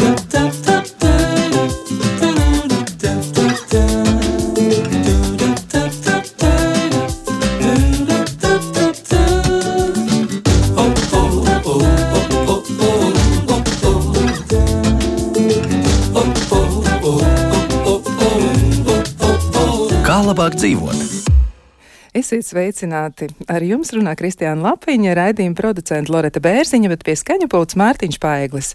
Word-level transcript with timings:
Kā 0.00 0.31
Esiet 22.32 22.48
sveicināti! 22.48 23.26
Ar 23.52 23.60
jums 23.60 23.90
runā 23.92 24.14
Kristiāna 24.16 24.64
Lapiņa, 24.64 25.12
raidījuma 25.18 25.52
producenta 25.58 26.14
Loreta 26.14 26.40
Bērziņa, 26.40 26.88
bet 26.88 27.04
pie 27.04 27.12
skaņa 27.20 27.44
pults 27.52 27.76
Mārtiņš 27.76 28.16
Paeglis. 28.22 28.70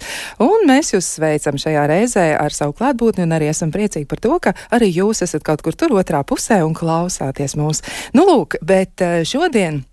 Un 0.45 0.67
mēs 0.69 0.93
jūs 0.93 1.09
sveicam 1.15 1.57
šajā 1.57 1.87
reizē 1.89 2.27
ar 2.37 2.53
savu 2.53 2.77
klātbūtni 2.77 3.25
un 3.25 3.33
arī 3.33 3.49
esam 3.49 3.73
priecīgi 3.73 4.05
par 4.13 4.21
to, 4.21 4.37
ka 4.37 4.53
arī 4.77 4.91
jūs 4.99 5.25
esat 5.25 5.41
kaut 5.41 5.65
kur 5.65 5.73
tur 5.73 5.97
otrā 5.97 6.21
pusē 6.21 6.61
un 6.67 6.77
klausāties 6.77 7.57
mūs. 7.57 7.81
Nu, 8.13 8.29
lūk, 8.29 8.61
bet 8.61 9.01
eh, 9.01 9.23
šodien 9.25 9.87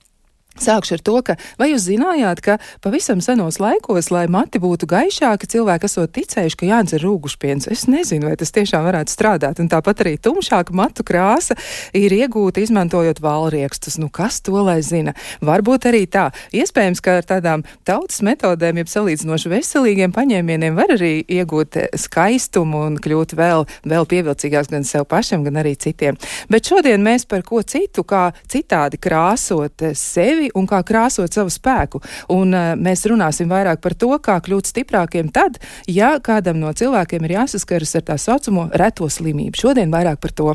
Sākšu 0.54 0.94
ar 0.94 1.00
to, 1.02 1.16
ka 1.26 1.34
vai 1.58 1.72
jūs 1.72 1.88
zinājāt, 1.88 2.40
ka 2.44 2.54
pavisam 2.84 3.18
senos 3.24 3.58
laikos, 3.58 4.12
lai 4.14 4.28
mati 4.30 4.60
būtu 4.62 4.86
gaišāki, 4.86 5.48
cilvēki 5.50 5.88
esot 5.88 6.12
ticējuši, 6.14 6.58
ka 6.60 6.68
jādzer 6.68 7.02
rūgušpiens. 7.02 7.66
Es 7.74 7.88
nezinu, 7.90 8.28
vai 8.30 8.36
tas 8.38 8.54
tiešām 8.54 8.86
varētu 8.86 9.10
strādāt. 9.10 9.58
Un 9.58 9.70
tāpat 9.72 10.04
arī 10.04 10.14
tumšāka 10.22 10.76
matu 10.76 11.02
krāsa 11.06 11.56
ir 11.90 12.14
iegūta 12.14 12.62
izmantojot 12.62 13.18
valriekstus. 13.24 13.98
Nu, 13.98 14.06
kas 14.14 14.38
to 14.46 14.62
lai 14.62 14.78
zina? 14.86 15.16
Varbūt 15.42 15.88
arī 15.90 16.04
tā. 16.06 16.28
Iespējams, 16.54 17.02
ka 17.02 17.18
ar 17.18 17.26
tādām 17.26 17.66
tautas 17.82 18.22
metodēm, 18.22 18.78
jeb 18.84 18.92
salīdzinoši 18.94 19.52
veselīgiem 19.56 20.14
paņēmieniem 20.14 20.78
var 20.78 20.94
arī 20.94 21.16
iegūt 21.34 21.80
skaistumu 21.98 22.84
un 22.92 23.00
kļūt 23.02 23.34
vēl, 23.34 23.66
vēl 23.90 24.08
pievilcīgāks 24.14 24.70
gan 24.70 24.86
sev 24.86 25.08
pašam, 25.10 25.42
gan 25.42 25.58
arī 25.64 25.74
citiem. 25.74 26.14
Bet 26.46 26.70
šodien 26.70 27.02
mēs 27.02 27.26
par 27.26 27.42
ko 27.42 27.64
citu, 27.66 28.06
kā 28.06 28.28
citādi 28.46 29.02
krāsot 29.02 29.88
sevi 29.98 30.43
sevi 30.44 30.50
un 30.54 30.66
kā 30.66 30.82
krāsot 30.84 31.32
savu 31.32 31.50
spēku. 31.50 32.02
Un 32.28 32.54
uh, 32.54 32.74
mēs 32.76 33.06
runāsim 33.06 33.48
vairāk 33.48 33.80
par 33.80 33.94
to, 33.94 34.18
kā 34.18 34.40
kļūt 34.40 34.66
stiprākiem 34.68 35.32
tad, 35.32 35.58
ja 35.86 36.18
kādam 36.20 36.60
no 36.60 36.72
cilvēkiem 36.72 37.24
ir 37.24 37.38
jāsaskaras 37.40 37.96
ar 37.96 38.02
tā 38.02 38.18
saucamo 38.18 38.70
reto 38.74 39.08
slimību. 39.08 39.56
Šodien 39.56 39.90
vairāk 39.90 40.20
par 40.20 40.32
to. 40.32 40.54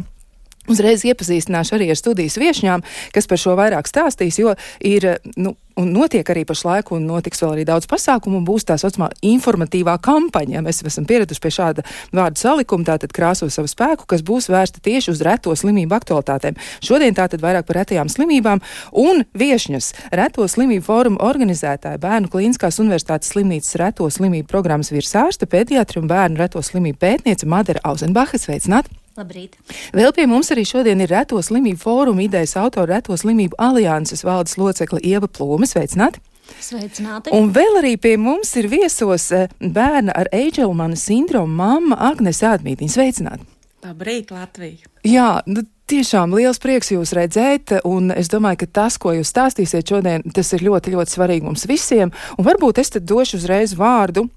Uzreiz 0.69 1.05
iepazīstināšu 1.07 1.77
arī 1.79 1.89
ar 1.93 1.97
studijas 1.99 2.37
viešņām, 2.39 2.85
kas 3.15 3.29
par 3.29 3.41
šo 3.41 3.55
vairāk 3.57 3.89
stāstīs, 3.89 4.37
jo 4.37 4.53
ir, 4.85 5.15
nu, 5.39 5.55
un 5.79 5.91
notiek 5.95 6.27
arī 6.29 6.43
pašlaik, 6.47 6.91
un 6.95 7.07
notiks 7.07 7.41
vēl 7.41 7.55
arī 7.55 7.65
daudz 7.67 7.87
pasākumu, 7.89 8.39
un 8.39 8.45
būs 8.47 8.67
tā 8.67 8.75
saucamā 8.79 9.09
informatīvā 9.25 9.95
kampaņa. 10.03 10.63
Mēs 10.65 10.83
esam 10.85 11.07
pieraduši 11.09 11.43
pie 11.43 11.51
šāda 11.55 11.85
vārdu 12.15 12.41
salikuma, 12.41 12.87
tātad 12.91 13.13
krāso 13.15 13.49
savu 13.53 13.71
spēku, 13.71 14.07
kas 14.09 14.23
būs 14.25 14.49
vērsta 14.51 14.83
tieši 14.85 15.13
uz 15.15 15.23
reto 15.25 15.55
slimību 15.55 15.97
aktualitātēm. 15.97 16.59
Šodien 16.85 17.17
tātad 17.17 17.43
vairāk 17.43 17.67
par 17.69 17.81
retajām 17.81 18.11
slimībām, 18.11 18.63
un 18.93 19.23
viešņas 19.39 19.91
reto 20.21 20.47
slimību 20.51 20.85
fórumu 20.85 21.23
organizētāja 21.25 22.01
Bērnu 22.01 22.31
Klīniskās 22.33 22.81
universitātes 22.83 23.33
slimnīcas 23.33 23.79
reto 23.81 24.09
slimību 24.11 24.49
programmas 24.51 24.93
virsārsta, 24.93 25.49
pediatri 25.49 26.03
un 26.03 26.11
bērnu 26.11 26.43
reto 26.43 26.63
slimību 26.63 26.99
pētniece 27.01 27.49
Madara 27.49 27.83
Auzenbacha. 27.87 28.39
Sveicināt! 28.39 28.91
Labrīt. 29.19 29.57
Vēl 29.95 30.13
pie 30.15 30.25
mums 30.29 30.51
arī 30.53 30.63
šodien 30.67 31.01
ir 31.03 31.11
Reto 31.11 31.39
slimību 31.43 31.81
fóruma 31.81 32.23
idejas 32.23 32.55
autora 32.59 32.95
Reto 32.95 33.17
slimību 33.19 33.57
alianses 33.59 34.23
valdes 34.23 34.55
locekla 34.59 35.01
Ieva 35.03 35.27
Plūme. 35.27 35.67
Sveicināti! 35.67 36.21
Sveicināti! 36.63 37.33
Un 37.35 37.51
vēl 37.53 37.81
arī 37.81 37.95
pie 38.01 38.15
mums 38.17 38.53
ir 38.59 38.69
viesos 38.71 39.29
eh, 39.35 39.51
bērna 39.59 40.15
ar 40.15 40.31
Eiģelmana 40.35 40.97
sindromu 40.97 41.59
mamma 41.59 41.99
Agnese 42.09 42.47
Ādmītiņa. 42.49 42.95
Sveicināti! 42.95 43.45
Labrīt, 43.83 44.31
Latvija! 44.35 44.87
Jā, 45.07 45.29
nu, 45.47 45.63
tiešām 45.89 46.33
liels 46.35 46.59
prieks 46.63 46.91
jūs 46.91 47.13
redzēt, 47.15 47.77
un 47.87 48.11
es 48.15 48.31
domāju, 48.31 48.63
ka 48.63 48.71
tas, 48.81 48.97
ko 48.99 49.13
jūs 49.15 49.31
stāstīsiet 49.31 49.87
šodien, 49.91 50.25
tas 50.35 50.51
ir 50.55 50.63
ļoti, 50.67 50.95
ļoti 50.95 51.15
svarīgi 51.15 51.47
mums 51.47 51.67
visiem. 51.69 52.11
Un 52.37 52.47
varbūt 52.47 52.81
es 52.83 52.95
tad 52.95 53.07
došu 53.07 53.39
uzreiz 53.39 53.75
vārdu 53.79 54.29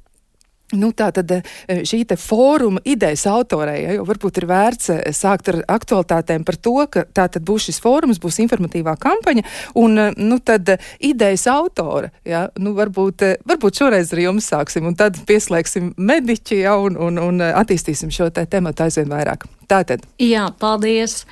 Nu, 0.73 0.93
tā 0.97 1.11
tad 1.13 1.31
eh, 1.37 1.43
šī 1.85 2.05
fóruma 2.17 2.81
idejas 2.89 3.27
autorei, 3.29 3.83
ja, 3.83 3.97
jau 3.99 4.07
varbūt 4.09 4.41
ir 4.41 4.47
vērts 4.49 4.93
eh, 4.95 5.03
sākt 5.17 5.51
ar 5.53 5.61
aktualitātēm 5.75 6.47
par 6.49 6.57
to, 6.57 6.75
ka 6.93 7.05
tā 7.05 7.29
tad 7.33 7.45
būs 7.49 7.69
šis 7.69 7.81
fórums, 7.85 8.21
būs 8.23 8.41
informatīvā 8.47 8.97
kampaņa, 9.01 9.45
un, 9.83 9.99
eh, 10.01 10.17
nu, 10.17 10.41
tad 10.41 10.75
idejas 10.99 11.45
autora, 11.53 12.13
ja, 12.25 12.47
nu, 12.57 12.73
varbūt, 12.79 13.27
varbūt 13.49 13.83
šoreiz 13.83 14.15
ar 14.17 14.25
jums 14.25 14.49
sāksim, 14.49 14.89
un 14.89 14.97
tad 14.97 15.21
pieslēgsim 15.29 15.93
mediķi, 15.97 16.63
ja, 16.65 16.79
un, 16.81 16.97
un, 16.97 17.21
un 17.21 17.45
attīstīsim 17.53 18.13
šo 18.13 18.31
te 18.33 18.47
tematu 18.49 18.87
aizvien 18.87 19.13
vairāk. 19.13 19.45
Tātad. 19.69 20.05
Jā, 20.21 20.49
paldies! 20.61 21.23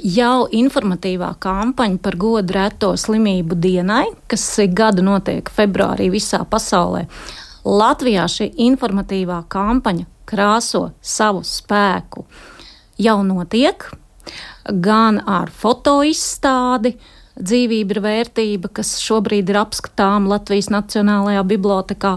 Jau 0.00 0.46
informatīvā 0.56 1.34
kampaņa 1.36 1.98
par 2.00 2.14
godu 2.16 2.54
reto 2.56 2.94
slimību 2.96 3.58
dienai, 3.60 4.06
kas 4.24 4.46
gadu 4.72 5.04
notiek 5.04 5.50
februārī 5.52 6.06
visā 6.14 6.40
pasaulē, 6.48 7.02
Latvijā 7.66 8.28
šī 8.30 8.52
informatīvā 8.68 9.40
kampaņa 9.50 10.06
krāso 10.26 10.90
savu 11.02 11.42
spēku. 11.46 12.22
Jau 13.02 13.18
notiek, 13.26 13.88
gan 14.70 15.18
ar 15.26 15.50
fotoizstādi, 15.50 16.94
dzīvība 17.36 17.96
ir 17.96 18.00
vērtība, 18.04 18.70
kas 18.78 18.94
šobrīd 19.02 19.50
ir 19.52 19.58
apskatām 19.60 20.28
Latvijas 20.30 20.70
Nacionālajā 20.72 21.42
bibliotekā, 21.50 22.14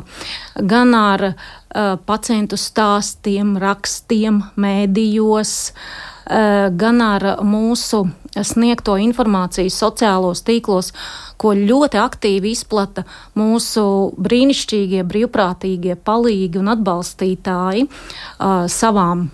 gan 0.69 0.95
ar 0.95 1.25
uh, 1.31 1.97
pacientu 2.07 2.55
stāstiem, 2.57 3.57
rakstiem, 3.59 4.39
mēdījos, 4.55 5.57
uh, 5.73 6.08
gan 6.29 7.01
ar 7.01 7.23
mūsu 7.41 8.03
sniegto 8.45 8.93
informāciju 9.01 9.71
sociālos 9.73 10.43
tīklos, 10.45 10.91
ko 11.39 11.53
ļoti 11.55 11.99
aktīvi 12.01 12.53
izplata 12.53 13.05
mūsu 13.39 13.83
brīnišķīgie, 14.19 15.03
brīvprātīgie 15.07 15.95
palīgi 16.05 16.61
un 16.61 16.71
atbalstītāji 16.75 17.87
uh, 17.87 18.67
savām, 18.69 19.29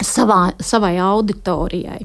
savā, 0.00 0.40
savai 0.62 0.94
auditorijai. 1.02 2.00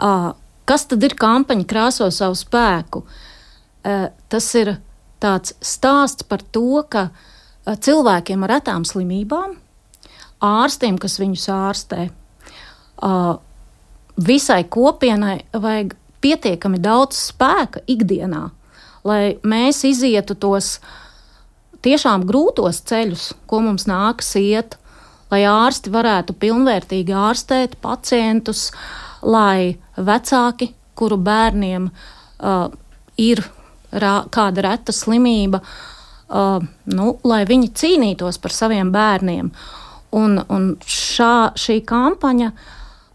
Uh, 0.00 0.30
kas 0.68 0.86
tad 0.90 1.04
ir 1.06 1.16
kampaņa 1.20 1.66
krāso 1.70 2.10
savu 2.14 2.38
spēku? 2.38 3.04
Uh, 3.04 4.08
tas 4.28 4.52
ir 4.58 4.76
tāds 5.22 5.54
stāsts 5.64 6.26
par 6.26 6.42
to, 6.52 6.82
ka 6.90 7.10
cilvēkiem 7.70 8.44
ar 8.44 8.56
retām 8.56 8.86
slimībām, 8.88 9.52
ārstiem, 10.44 10.96
kas 10.98 11.18
viņus 11.20 11.44
ārstē, 11.52 12.06
visai 14.26 14.64
kopienai 14.64 15.40
vajag 15.52 15.94
pietiekami 16.20 16.80
daudz 16.82 17.18
spēka 17.30 17.82
ikdienā, 17.88 18.48
lai 19.04 19.22
mēs 19.46 19.84
izietu 19.88 20.36
tos 20.36 20.78
tiešām 21.84 22.26
grūtos 22.28 22.82
ceļus, 22.88 23.30
ko 23.48 23.62
mums 23.64 23.86
nākas 23.88 24.34
iet, 24.40 24.76
lai 25.30 25.44
ārsti 25.48 25.92
varētu 25.94 26.36
pilnvērtīgi 26.42 27.14
ārstēt 27.16 27.78
pacientus, 27.80 28.68
lai 29.22 29.78
vecāki, 29.96 30.74
kuru 30.98 31.16
bērniem 31.16 31.88
uh, 31.88 32.66
ir 33.16 33.40
rā, 33.92 34.26
kāda 34.28 34.66
reta 34.66 34.92
slimība, 34.92 35.62
uh, 35.62 36.58
nu, 36.92 37.14
lai 37.24 37.44
viņi 37.48 37.72
cīnītos 37.72 38.40
par 38.42 38.52
saviem 38.52 38.92
bērniem. 38.92 39.48
Un, 40.18 40.40
un 40.50 40.64
šā, 40.84 41.54
šī 41.56 41.78
kampaņa 41.86 42.50
uh, 42.50 42.68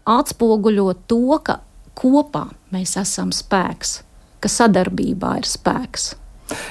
atspoguļo 0.06 0.92
to, 1.10 1.38
ka 1.42 1.60
kopā 1.98 2.46
mēs 2.74 2.96
esam 3.00 3.32
spēks, 3.34 4.00
ka 4.40 4.50
sadarbībā 4.52 5.36
ir 5.40 5.48
spēks. 5.48 6.14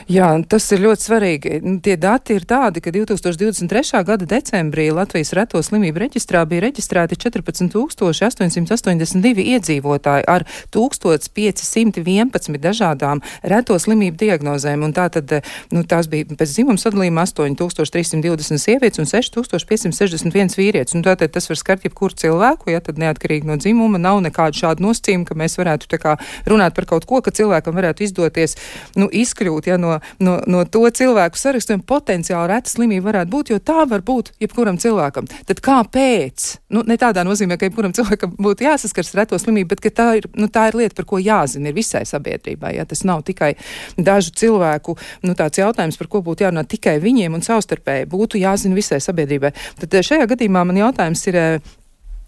Jā, 0.08 0.30
tas 0.48 0.72
ir 0.72 0.80
ļoti 0.86 1.04
svarīgi. 1.04 1.60
Nu, 1.66 1.80
tie 1.84 1.96
dati 2.00 2.38
ir 2.38 2.46
tādi, 2.48 2.80
ka 2.84 2.94
2023. 2.94 4.04
gada 4.08 4.28
decembrī 4.30 4.88
Latvijas 4.96 5.34
reto 5.36 5.60
slimību 5.64 6.00
reģistrā 6.06 6.46
bija 6.48 6.64
reģistrēti 6.68 7.18
14,882 7.20 9.46
iedzīvotāji 9.56 10.28
ar 10.32 10.46
1511 10.76 12.60
dažādām 12.64 13.24
reto 13.44 13.80
slimību 13.82 14.18
diagnozēm. 14.22 14.86
Tā 14.96 15.10
tad, 15.18 15.28
nu, 15.74 15.84
tās 15.84 16.08
bija 16.12 16.38
pēc 16.38 16.50
dzimuma 16.54 16.80
sadalījuma 16.80 17.26
8320 17.26 18.62
sievietes 18.62 19.02
un 19.02 19.10
6561 19.10 20.56
vīrietis. 20.60 20.96
Un 20.96 21.04
tātad 21.06 21.34
tas 21.36 21.50
var 21.52 21.60
skart 21.60 21.86
jebkuru 21.88 22.16
cilvēku, 22.16 22.72
ja 22.72 22.80
tad 22.86 23.02
neatkarīgi 23.02 23.50
no 23.50 23.56
dzimuma 23.60 24.00
nav 24.02 24.22
nekādu 24.24 24.62
šādu 24.62 24.88
nosacījumu, 24.88 25.28
ka 25.28 25.34
mēs 25.40 25.58
varētu 25.60 26.00
kā 26.00 26.16
runāt 26.48 26.76
par 26.78 26.88
kaut 26.90 27.08
ko, 27.10 27.22
ka 27.26 27.34
cilvēkam 27.36 27.76
varētu 27.78 28.06
izdoties, 28.06 28.56
nu, 29.00 29.10
izkļūt 29.10 29.65
varbūt 29.66 29.68
ja, 29.68 29.78
no, 29.78 30.00
no, 30.20 30.42
no 30.48 30.66
to 30.66 30.86
cilvēku 30.90 31.38
sarakstiem 31.38 31.82
potenciāli 31.82 32.50
reta 32.50 32.70
slimība 32.70 33.12
varētu 33.12 33.32
būt, 33.32 33.50
jo 33.52 33.60
tā 33.60 33.86
var 33.88 34.02
būt 34.02 34.34
jebkuram 34.40 34.78
cilvēkam. 34.78 35.28
Tad 35.46 35.62
kāpēc? 35.62 36.60
Nu, 36.70 36.84
ne 36.86 36.98
tādā 36.98 37.24
nozīmē, 37.26 37.58
ka 37.58 37.66
jebkuram 37.66 37.94
cilvēkam 37.94 38.36
būtu 38.38 38.66
jāsaskars 38.66 39.14
ar 39.14 39.24
reto 39.24 39.38
slimību, 39.38 39.70
bet 39.76 39.94
tā 39.96 40.18
ir, 40.20 40.28
nu, 40.36 40.48
tā 40.48 40.70
ir 40.70 40.76
lieta, 40.76 40.96
par 40.96 41.06
ko 41.06 41.20
jāzina 41.20 41.70
ir 41.70 41.76
visai 41.76 42.06
sabiedrībai. 42.06 42.76
Ja? 42.78 42.86
Tas 42.86 43.04
nav 43.04 43.24
tikai 43.26 43.56
dažu 43.98 44.34
cilvēku 44.36 44.98
nu, 45.24 45.36
jautājums, 45.36 45.98
par 45.98 46.08
ko 46.08 46.22
būtu 46.26 46.46
jārunā 46.46 46.66
tikai 46.68 47.00
viņiem 47.04 47.38
un 47.38 47.46
savstarpēji. 47.46 48.10
Būtu 48.12 48.42
jāzina 48.42 48.76
visai 48.76 49.02
sabiedrībai. 49.04 49.54
Tad 49.82 49.98
šajā 50.06 50.28
gadījumā 50.32 50.66
man 50.68 50.84
jautājums 50.86 51.26
ir 51.32 51.42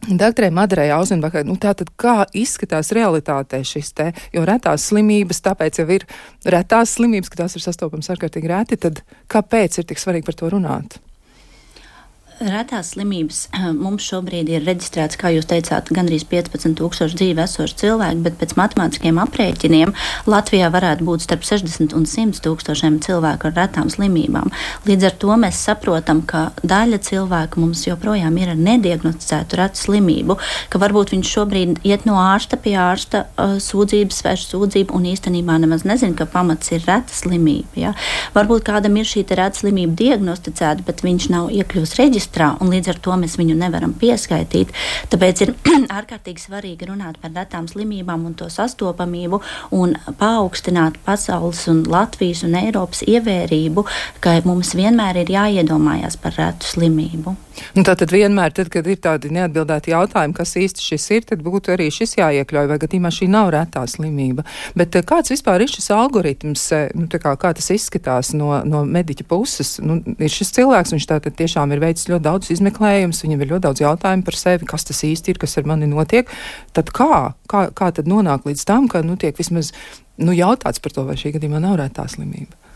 Doktorē 0.05 0.51
Madarai 0.53 0.91
Auzenbakai, 0.95 1.41
nu 1.43 1.57
tā 1.59 1.73
tad 1.75 1.89
kā 1.99 2.21
izskatās 2.37 2.93
realitātē 2.95 3.59
šis 3.65 3.89
te, 3.97 4.11
jo 4.31 4.45
retās 4.47 4.85
slimības, 4.91 5.41
tāpēc 5.43 5.81
jau 5.81 5.87
ir 5.97 6.05
retās 6.47 6.93
slimības, 6.95 7.31
ka 7.33 7.41
tās 7.41 7.57
ir 7.57 7.65
sastopams 7.65 8.07
ārkārtīgi 8.13 8.51
reti, 8.51 8.77
tad 8.85 9.01
kāpēc 9.33 9.81
ir 9.81 9.89
tik 9.89 9.99
svarīgi 9.99 10.29
par 10.29 10.37
to 10.39 10.53
runāt? 10.53 10.99
Retās 12.37 12.91
slimības 12.93 13.47
eh, 13.49 13.63
mums 13.73 14.05
šobrīd 14.05 14.51
ir 14.51 14.65
reģistrēts, 14.67 15.17
kā 15.17 15.31
jūs 15.33 15.47
teicāt, 15.49 15.87
gandrīz 15.89 16.21
15,000 16.29 17.15
dzīve 17.17 17.41
esoši 17.41 17.77
cilvēki, 17.81 18.19
bet 18.27 18.35
pēc 18.37 18.51
matemātiskiem 18.59 19.17
aprēķiniem 19.23 19.93
Latvijā 20.29 20.67
varētu 20.69 21.07
būt 21.07 21.25
starp 21.25 21.47
60 21.47 21.95
un 21.97 22.05
100 22.05 22.43
tūkstošiem 22.45 22.99
cilvēku 23.01 23.49
ar 23.49 23.55
retām 23.57 23.89
slimībām. 23.89 24.53
Līdz 24.85 25.07
ar 25.09 25.15
to 25.23 25.37
mēs 25.41 25.63
saprotam, 25.65 26.21
ka 26.29 26.51
daļa 26.61 26.99
cilvēku 27.07 27.63
mums 27.63 27.87
joprojām 27.87 28.37
ir 28.37 28.53
ar 28.53 28.61
nediagnosticētu 28.67 29.57
retu 29.57 29.81
slimību, 29.87 30.37
ka 30.69 30.83
varbūt 30.83 31.15
viņš 31.15 31.33
šobrīd 31.39 31.81
iet 31.89 32.05
no 32.05 32.19
ārsta 32.21 32.61
pie 32.61 32.75
ārsta 32.77 33.23
uh, 33.25 33.57
sūdzības, 33.63 34.21
vērš 34.27 34.45
sūdzību 34.51 34.93
un 34.93 35.09
īstenībā 35.15 35.57
nemaz 35.65 35.87
nezina, 35.89 36.13
ka 36.13 36.29
pamats 36.29 36.69
ir 36.69 36.85
reta 36.85 37.17
slimība. 37.17 37.73
Ja? 37.87 37.97
Varbūt 38.37 38.67
kādam 38.69 39.01
ir 39.01 39.09
šī 39.09 39.25
reta 39.31 39.63
slimība 39.63 39.97
diagnosticēta, 40.05 40.85
bet 40.85 41.01
viņš 41.07 41.29
nav 41.33 41.49
iekļuvis 41.57 41.97
reģistrā 41.97 42.26
reģistrā, 42.27 42.57
un 42.61 42.69
līdz 42.71 42.89
ar 42.91 42.99
to 42.99 43.15
mēs 43.17 43.37
viņu 43.37 43.55
nevaram 43.55 43.93
pieskaitīt. 43.93 44.73
Tāpēc 45.09 45.41
ir 45.45 45.53
ārkārtīgi 45.97 46.43
svarīgi 46.43 46.87
runāt 46.87 47.17
par 47.21 47.31
retām 47.31 47.67
slimībām 47.67 48.25
un 48.25 48.35
to 48.35 48.49
sastopamību 48.49 49.41
un 49.71 49.95
paaugstināt 50.19 50.97
pasaules 51.05 51.67
un 51.67 51.85
Latvijas 51.87 52.43
un 52.43 52.55
Eiropas 52.55 53.03
ievērību, 53.07 53.85
ka 54.19 54.41
mums 54.45 54.75
vienmēr 54.75 55.23
ir 55.23 55.31
jāiedomājas 55.31 56.17
par 56.17 56.35
retu 56.37 56.65
slimību. 56.65 57.46
Nu, 57.75 57.83
Tātad 57.87 58.11
vienmēr, 58.13 58.53
tad, 58.55 58.69
kad 58.73 58.87
ir 58.89 58.99
tādi 59.01 59.29
neatbildēti 59.33 59.93
jautājumi, 59.93 60.35
kas 60.37 60.55
īsti 60.59 60.83
šis 60.83 61.05
ir, 61.15 61.25
tad 61.29 61.43
būtu 61.45 61.73
arī 61.73 61.89
šis 61.93 62.17
jāiekļauj, 62.19 62.69
vai 62.71 62.77
gadījumā 62.81 63.11
šī 63.13 63.29
nav 63.31 63.51
retā 63.55 63.83
slimība. 63.89 64.45
Bet 64.77 64.97
eh, 64.97 65.05
kāds 65.07 65.31
vispār 65.33 65.63
ir 65.63 65.71
šis 65.71 65.89
algoritms, 65.95 66.65
eh, 66.75 66.87
nu, 66.97 67.07
kā, 67.11 67.33
kā 67.39 67.53
tas 67.57 67.69
izskatās 67.73 68.33
no, 68.37 68.51
no 68.67 68.83
mediķa 68.87 69.27
puses? 69.29 69.77
Nu, 69.83 69.99
ir 70.17 70.33
šis 70.33 70.53
cilvēks, 70.57 70.93
viņš 70.95 71.09
tātad 71.09 71.37
tiešām 71.39 71.73
ir 71.73 71.83
veicis 71.83 72.09
ļoti 72.11 72.27
daudz 72.27 72.51
izmeklējumus, 72.57 73.23
viņam 73.25 73.43
ir 73.43 73.53
ļoti 73.53 73.67
daudz 73.67 73.85
jautājumu 73.85 74.27
par 74.27 74.39
sevi, 74.39 74.69
kas 74.69 74.87
tas 74.89 75.03
īsti 75.07 75.33
ir, 75.33 75.41
kas 75.41 75.57
ar 75.59 75.69
mani 75.69 75.89
notiek. 75.91 76.29
Tad 76.77 76.93
kā, 76.95 77.23
kā, 77.51 77.67
kā 77.77 77.91
tad 77.95 78.09
nonāk 78.09 78.47
līdz 78.49 78.67
tam, 78.67 78.91
ka 78.91 79.03
nu, 79.05 79.17
tiek 79.19 79.37
vismaz 79.37 79.73
nu, 80.21 80.33
jautāts 80.35 80.81
par 80.83 80.93
to, 80.93 81.07
vai 81.07 81.17
šī 81.19 81.37
gadījumā 81.37 81.61
nav 81.63 81.79
retā 81.81 82.07
slimība? 82.09 82.66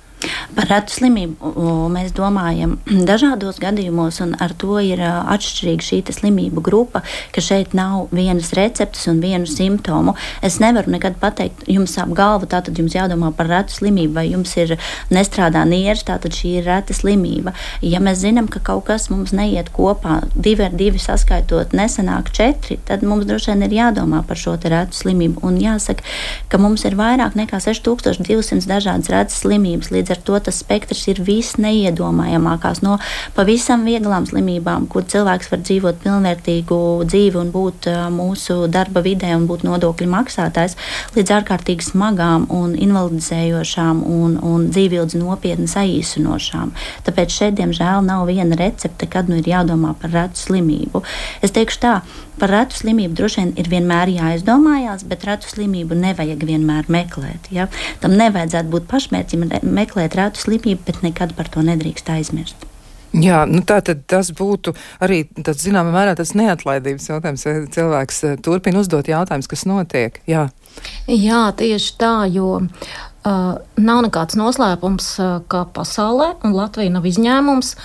Par 0.55 0.67
retu 0.69 0.93
slimību 0.97 1.51
mēs 1.93 2.11
domājam 2.15 2.75
dažādos 3.09 3.59
gadījumos, 3.61 4.19
un 4.25 4.35
ar 4.43 4.53
to 4.59 4.77
ir 4.83 5.01
atšķirīga 5.01 5.87
šī 5.87 6.01
slimību 6.11 6.63
grupa, 6.65 7.01
ka 7.33 7.43
šeit 7.43 7.75
nav 7.77 8.11
vienas 8.11 8.51
receptes 8.57 9.07
un 9.09 9.21
vienu 9.23 9.49
simptomu. 9.49 10.15
Es 10.45 10.59
nevaru 10.61 10.91
nekad 10.93 11.17
pateikt, 11.21 11.63
jums 11.71 11.95
ap 12.01 12.11
galvu, 12.17 12.49
tātad 12.51 12.77
jums 12.77 12.95
jādomā 12.97 13.31
par 13.35 13.49
retu 13.51 13.77
slimību, 13.77 14.13
vai 14.17 14.27
jums 14.29 14.53
ir 14.59 14.75
nestrādā 15.13 15.63
nieres, 15.67 16.03
tātad 16.07 16.35
šī 16.35 16.57
ir 16.59 16.67
reta 16.69 16.95
slimība. 16.95 17.55
Ja 17.85 18.01
mēs 18.03 18.21
zinām, 18.25 18.49
ka 18.51 18.61
kaut 18.71 18.85
kas 18.89 19.09
mums 19.13 19.33
neiet 19.35 19.71
kopā, 19.73 20.21
divi 20.35 20.67
ar 20.67 20.75
divi 20.77 21.01
saskaitot, 21.01 21.75
nesanāk 21.77 22.33
četri, 22.35 22.77
tad 22.87 23.05
mums 23.07 23.27
droši 23.29 23.53
vien 23.53 23.65
ir 23.67 23.77
jādomā 23.79 24.21
par 24.27 24.39
šo 24.39 24.57
retu 24.61 24.99
slimību. 24.99 25.41
Un 25.47 25.57
jāsaka, 25.61 26.05
ka 26.51 26.59
mums 26.61 26.83
ir 26.85 26.97
vairāk 26.99 27.37
nekā 27.39 27.61
6200 27.63 28.67
dažādas 28.69 29.09
retas 29.13 29.39
slimības. 29.41 29.91
Līdz 29.93 30.10
Līdz 30.11 30.19
ar 30.19 30.25
to 30.27 30.39
tas 30.43 30.57
spektrs 30.59 31.05
ir 31.07 31.19
visneiedomājamākās 31.23 32.81
no 32.83 32.97
pavisam 33.31 33.85
vieglām 33.87 34.25
slimībām, 34.27 34.89
kur 34.91 35.05
cilvēks 35.07 35.47
var 35.53 35.61
dzīvot 35.63 36.01
pilnvērtīgu 36.03 36.79
dzīvi 37.07 37.39
un 37.39 37.51
būt 37.53 37.87
mūsu 38.11 38.65
darba 38.67 38.99
vidē 39.05 39.29
un 39.37 39.45
būt 39.47 39.63
nodokļu 39.63 40.09
maksātājs, 40.11 40.75
līdz 41.15 41.31
ārkārtīgi 41.37 41.87
smagām 41.87 42.49
un 42.51 42.73
invalidizējošām 42.75 44.01
un, 44.03 44.35
un 44.43 44.67
dzīvildzi 44.73 45.21
nopietni 45.21 45.71
saīsinošām. 45.71 46.75
Tāpēc 47.07 47.37
šeit, 47.37 47.55
diemžēl, 47.61 48.03
nav 48.03 48.25
viena 48.27 48.59
recepte, 48.59 49.07
kad 49.07 49.31
nu 49.31 49.39
ir 49.39 49.47
jādomā 49.47 49.95
par 50.01 50.11
retu 50.17 50.43
slimību. 50.43 51.05
Es 51.39 51.55
teikšu 51.55 51.79
tā, 51.87 51.95
Par 52.41 52.49
retu 52.49 52.79
slimību 52.79 53.13
droši 53.17 53.41
vien 53.41 53.53
ir 53.61 53.69
vienmēr 53.69 54.09
jāizdomājās, 54.15 55.05
bet 55.09 55.27
retu 55.29 55.51
slimību 55.51 55.97
nevajag 55.99 56.41
vienmēr 56.49 56.89
meklēt. 56.91 57.51
Ja? 57.53 57.67
Tam 58.01 58.17
nevajadzētu 58.17 58.73
būt 58.73 58.89
pašmērķim 58.89 59.47
meklēt 59.61 60.17
retu 60.17 60.41
slimību, 60.47 60.81
bet 60.89 61.03
nekad 61.05 61.35
par 61.37 61.51
to 61.53 61.63
nedrīkst 61.65 62.09
aizmirst. 62.09 62.67
Jā, 63.11 63.41
nu 63.43 63.59
tā 63.67 63.81
tad 63.83 64.05
tas 64.07 64.29
būtu 64.31 64.71
arī, 65.03 65.25
zināmā 65.35 65.91
mērā, 65.91 66.15
tas 66.15 66.31
neatlaidības 66.39 67.09
jautājums, 67.09 67.43
vai 67.43 67.55
cilvēks 67.75 68.23
eh, 68.23 68.35
turpina 68.39 68.79
uzdot 68.79 69.09
jautājumus, 69.11 69.51
kas 69.51 69.67
notiek. 69.67 70.21
Jā, 70.31 70.47
Jā 71.11 71.41
tieši 71.59 71.95
tā, 71.99 72.13
jo 72.31 72.61
uh, 72.61 73.55
nav 73.75 74.03
nekāds 74.05 74.37
noslēpums, 74.39 75.09
uh, 75.19 75.33
ka 75.51 75.65
pasaulē, 75.75 76.33
un 76.47 76.55
Latvija 76.55 76.93
nav 76.95 77.07
izņēmums, 77.09 77.75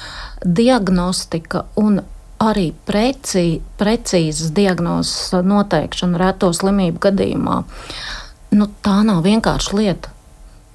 diagnostika 0.46 1.66
un 1.82 2.04
arī 2.42 2.70
precī, 2.86 3.60
precīzas 3.80 4.52
diagnozes 4.56 5.32
noteikšana 5.46 6.20
reto 6.20 6.50
slimību 6.52 7.00
gadījumā, 7.08 7.62
nu, 8.56 8.68
tā 8.84 8.98
nav 9.06 9.22
vienkārša 9.26 9.78
lieta. 9.78 10.12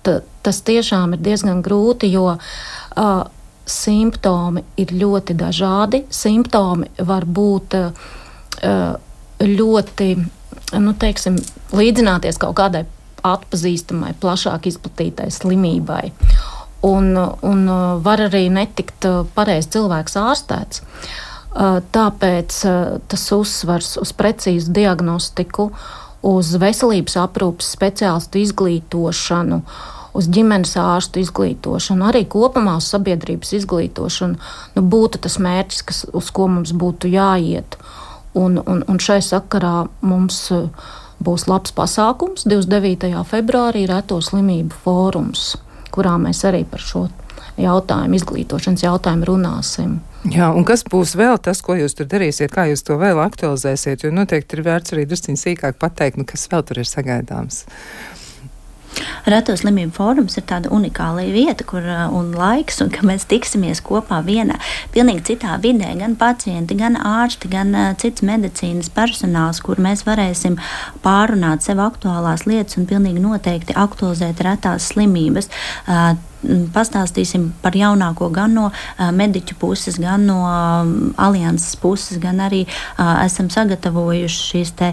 Ta, 0.01 0.17
tas 0.41 0.61
tiešām 0.65 1.13
ir 1.13 1.21
diezgan 1.21 1.61
grūti, 1.61 2.09
jo 2.09 2.33
uh, 2.33 3.21
simptomi 3.69 4.63
ir 4.81 4.93
ļoti 4.97 5.37
dažādi. 5.37 6.03
Simptomi 6.09 6.89
var 7.05 7.27
būt 7.29 7.77
uh, 7.77 8.95
ļoti, 9.41 10.09
nu, 10.81 10.95
teiksim, 10.97 11.37
līdzināties 11.77 12.41
kaut 12.41 12.57
kādai 12.57 12.85
atpazīstamai, 13.21 14.15
plašāk 14.21 14.65
izplatītai 14.71 15.29
slimībai. 15.33 16.09
Un, 16.89 17.13
un 17.45 17.59
var 18.01 18.23
arī 18.25 18.47
netikt 18.49 19.05
pareizi 19.35 19.75
cilvēks 19.75 20.17
ārstēts. 20.17 20.81
Uh, 21.51 21.81
Tāpēc 21.92 22.62
tas 23.12 23.24
uzsvars 23.36 23.98
uz 24.00 24.13
precīzu 24.15 24.71
diagnostiku, 24.71 25.68
uz 26.24 26.53
veselības 26.56 27.18
aprūpas 27.19 27.74
speciālistu 27.75 28.39
izglītošanu, 28.39 29.59
uz 30.15 30.30
ģimenes 30.31 30.77
ārstu 30.80 31.19
izglītošanu, 31.19 32.07
arī 32.07 32.24
kopumā 32.31 32.77
uz 32.80 32.88
sabiedrības 32.94 33.51
izglītošanu, 33.59 34.39
nu, 34.77 34.86
būtu 34.95 35.19
tas 35.25 35.38
mērķis, 35.44 35.83
kas, 35.88 36.01
uz 36.15 36.31
ko 36.31 36.48
mums 36.51 36.71
būtu 36.71 37.12
jāiet. 37.12 37.75
Un, 38.31 38.61
un, 38.64 38.85
un 38.87 38.99
šai 39.04 39.19
sakarā 39.19 39.90
mums 40.07 40.45
būs 41.19 41.49
labs 41.52 41.75
pasākums 41.75 42.47
29. 42.47 43.11
februārī 43.28 43.83
Reto 43.92 44.21
slimību 44.23 44.78
fórums, 44.85 45.57
kurā 45.92 46.16
mēs 46.16 46.45
arī 46.47 46.64
par 46.64 46.80
šo 46.80 47.09
jautājumu, 47.59 48.19
izglītošanas 48.19 48.85
jautājumu 48.85 49.27
runāsim. 49.31 49.99
Jā, 50.29 50.51
un 50.53 50.65
kas 50.67 50.83
būs 50.85 51.15
vēl 51.17 51.39
tas, 51.41 51.63
ko 51.65 51.73
jūs 51.79 51.97
tur 51.97 52.05
darīsiet, 52.05 52.51
kā 52.53 52.67
jūs 52.69 52.85
to 52.85 52.99
vēl 53.01 53.17
aktualizēsiet? 53.23 54.05
Jo 54.05 54.13
noteikti 54.13 54.59
ir 54.59 54.65
vērts 54.67 54.93
arī 54.93 55.07
drusciņi 55.09 55.41
sīkāk 55.41 55.81
pateikt, 55.81 56.21
nu, 56.21 56.27
kas 56.29 56.45
vēl 56.51 56.65
tur 56.67 56.83
ir 56.83 56.89
sagaidāms. 56.89 57.63
Reto 59.25 59.53
slimību 59.57 59.93
fórums 59.95 60.35
ir 60.37 60.43
tāda 60.49 60.71
unikāla 60.73 61.23
vieta, 61.31 61.65
kur 61.67 61.85
un 61.85 62.31
laiks, 62.37 62.81
un 62.83 62.89
ka 62.93 63.05
mēs 63.07 63.27
tiksimies 63.29 63.81
kopā 63.85 64.19
vienā, 64.25 64.57
pilnīgi 64.93 65.23
citā 65.31 65.57
vidē. 65.63 65.93
Gan 65.99 66.17
pacienti, 66.19 66.77
gan 66.79 66.97
ārsti, 66.97 67.51
gan 67.51 67.71
uh, 67.75 67.91
cits 68.01 68.25
medicīnas 68.25 68.91
personāls, 68.93 69.61
kur 69.63 69.81
mēs 69.81 70.03
varēsim 70.07 70.57
pārunāt 71.05 71.65
sev 71.65 71.83
aktuālās 71.83 72.47
lietas 72.49 72.81
un 72.81 72.89
pilnīgi 72.89 73.23
noteikti 73.23 73.77
aktualizēt 73.79 74.43
retās 74.47 74.91
slimības. 74.91 75.49
Uh, 76.44 76.62
pastāstīsim 76.74 77.50
par 77.62 77.76
jaunāko 77.78 78.30
gan 78.33 78.56
no 78.56 78.68
mediķu 78.98 79.56
puses, 79.62 79.98
gan 80.02 80.26
no 80.28 80.40
alianses 81.21 81.76
puses, 81.80 82.19
gan 82.21 82.42
arī 82.44 82.64
esam 82.98 83.50
sagatavojuši 83.54 84.42
šīs, 84.52 84.74
te, 84.80 84.92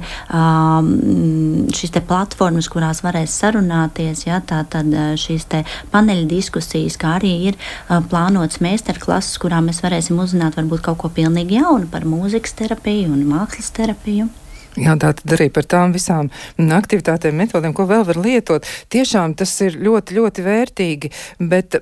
šīs 1.79 1.95
te 1.95 2.03
platformas, 2.05 2.69
kurās 2.73 3.03
varēs 3.05 3.37
sarunāties. 3.43 4.27
Ja, 4.29 4.41
tā 4.45 4.63
tad 4.71 4.93
šīs 5.21 5.49
paneļa 5.93 6.27
diskusijas, 6.31 6.99
kā 7.01 7.17
arī 7.19 7.35
ir 7.53 7.61
plānotas 8.11 8.63
meistarklases, 8.65 9.39
kurā 9.43 9.63
mēs 9.65 9.83
varēsim 9.85 10.19
uzzināt 10.21 10.59
varbūt 10.59 10.85
kaut 10.89 11.01
ko 11.03 11.13
pilnīgi 11.13 11.61
jaunu 11.63 11.89
par 11.91 12.07
mūzikas 12.09 12.57
terapiju 12.59 13.15
un 13.15 13.25
mākslas 13.31 13.73
terapiju. 13.77 14.29
Jā, 14.79 14.95
tā 15.01 15.11
tad 15.19 15.35
arī 15.35 15.49
par 15.55 15.67
tām 15.69 15.93
visām 15.95 16.31
aktivitātēm, 16.59 17.37
metodēm, 17.43 17.75
ko 17.77 17.87
vēl 17.89 18.05
var 18.07 18.19
lietot. 18.21 18.67
Tiešām 18.93 19.35
tas 19.39 19.53
ir 19.65 19.79
ļoti, 19.83 20.17
ļoti 20.19 20.45
vērtīgi, 20.47 21.11
bet 21.51 21.81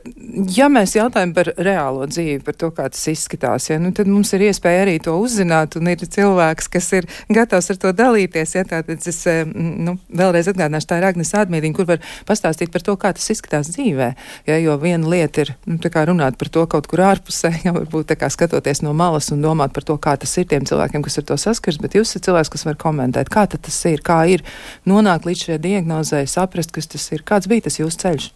ja 0.56 0.68
mēs 0.72 0.96
jautājam 0.96 1.34
par 1.36 1.50
reālo 1.56 2.06
dzīvi, 2.08 2.40
par 2.46 2.56
to, 2.58 2.70
kā 2.76 2.88
tas 2.92 3.02
izskatās, 3.12 3.68
ja, 3.70 3.78
nu, 3.82 3.92
tad 3.96 4.08
mums 4.10 4.32
ir 4.36 4.46
iespēja 4.48 4.86
arī 4.86 4.96
to 5.02 5.16
uzzināt, 5.20 5.76
un 5.78 5.90
ir 5.92 6.00
cilvēks, 6.00 6.70
kas 6.72 6.90
ir 6.96 7.08
gatavs 7.32 7.70
ar 7.74 7.80
to 7.82 7.92
dalīties. 7.96 8.56
Ja, 8.56 8.64
tātad 8.68 9.08
es 9.12 9.20
nu, 9.52 9.96
vēlreiz 10.08 10.48
atgādināšu, 10.52 10.90
tā 10.90 11.00
ir 11.00 11.08
Agnes 11.10 11.34
Ādmīdiņa, 11.36 11.76
kur 11.76 11.88
var 11.90 12.02
pastāstīt 12.28 12.72
par 12.72 12.84
to, 12.86 12.96
kā 13.00 13.12
tas 13.16 13.28
izskatās 13.34 13.70
dzīvē. 13.74 14.12
Ja, 14.48 14.58
jo 14.62 14.76
viena 14.80 15.08
lieta 15.10 15.44
ir 15.44 15.54
nu, 15.68 15.78
runāt 15.80 16.38
par 16.40 16.50
to 16.52 16.64
kaut 16.70 16.88
kur 16.90 17.02
ārpusē, 17.06 17.52
jau 17.66 17.76
varbūt 17.76 18.14
skatoties 18.32 18.82
no 18.84 18.92
malas 18.96 19.30
un 19.34 19.42
domāt 19.44 19.74
par 19.76 19.84
to, 19.86 19.96
kā 20.00 20.16
tas 20.20 20.32
ir 20.40 20.48
tiem 20.50 20.66
cilvēkiem, 20.68 21.04
kas 21.04 21.20
ar 21.20 21.26
to 21.28 21.38
saskars, 21.40 21.80
bet 21.82 21.96
jūs 21.98 22.12
esat 22.12 22.28
cilvēks, 22.28 22.52
kas 22.52 22.66
var 22.68 22.78
komentēt, 22.86 23.30
kā 23.32 23.48
tas 23.50 23.78
ir, 23.90 24.02
kā 24.06 24.22
ir 24.30 24.46
nonākt 24.86 25.26
līdz 25.28 25.50
šai 25.50 25.60
diagnozē, 25.66 26.22
saprast, 26.30 26.72
kas 26.74 26.90
tas 26.94 27.10
ir. 27.12 27.26
Kāds 27.26 27.50
bija 27.50 27.66
tas 27.66 27.80
jūsu 27.82 28.02
ceļš? 28.06 28.30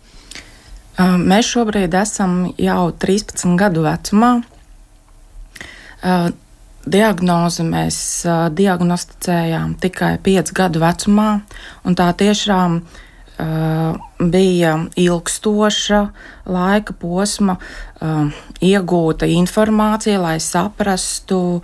Mēs 1.00 1.48
šobrīd 1.48 1.94
esam 1.96 2.50
jau 2.60 2.90
13 3.00 3.56
gadu 3.60 3.86
vecumā. 3.86 4.32
Diagnozi 6.90 7.64
mēs 7.68 8.00
diagnosticējām 8.56 9.76
tikai 9.80 10.14
5 10.24 10.52
gadu 10.56 10.80
vecumā, 10.82 11.28
un 11.84 11.96
tā 11.96 12.08
tiešām 12.16 12.78
uh, 12.80 13.98
bija 14.18 14.72
ilgstoša 14.96 16.00
laika 16.48 16.96
posma 16.96 17.58
uh, 17.60 18.32
iegūta 18.64 19.28
informācija, 19.28 20.20
lai 20.20 20.38
saprastu, 20.40 21.60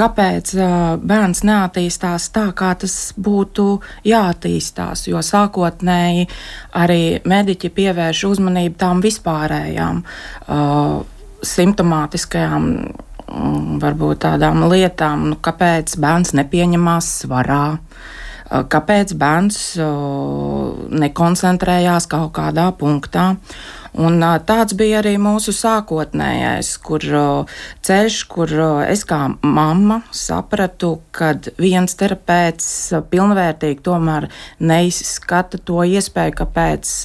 kāpēc 0.00 0.54
bērns 1.04 1.44
neattīstās 1.46 2.30
tā, 2.34 2.46
kā 2.56 2.72
tas 2.80 2.96
būtu 3.20 3.66
jāattīstās. 4.08 5.06
Jo 5.10 5.22
sākotnēji 5.24 6.26
arī 6.80 7.02
mediķi 7.28 7.72
pievērš 7.76 8.24
uzmanību 8.30 8.80
tām 8.80 9.04
vispārējām 9.04 10.02
simptomātiskajām 11.40 12.66
mm, 12.70 13.76
varbūt 13.82 14.24
tādām 14.26 14.64
lietām, 14.70 15.30
nu, 15.32 15.38
kāpēc 15.40 15.96
bērns 16.00 16.34
nepieņemās 16.36 17.12
svarā, 17.24 17.64
kāpēc 18.50 19.14
bērns 19.14 19.60
nekoncentrējās 21.04 22.08
kaut 22.10 22.32
kādā 22.38 22.70
punktā. 22.76 23.34
Un 23.98 24.22
tāds 24.46 24.76
bija 24.78 25.00
arī 25.00 25.16
mūsu 25.18 25.54
sākotnējais, 25.56 26.76
kur 26.86 27.02
ceļš, 27.86 28.18
kur 28.30 28.54
es 28.86 29.02
kā 29.08 29.20
mamma 29.42 30.00
sapratu, 30.14 31.00
ka 31.10 31.32
viens 31.58 31.96
terapeits 31.98 32.70
pilnvērtīgi 33.10 33.82
tomēr 33.86 34.28
neizskata 34.62 35.58
to 35.58 35.82
iespēju, 35.90 36.36
kāpēc 36.42 36.96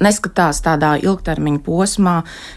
neskatās 0.00 0.60
tādā 0.64 0.94
ilgtermiņa 1.02 1.60
posmā, 1.66 2.14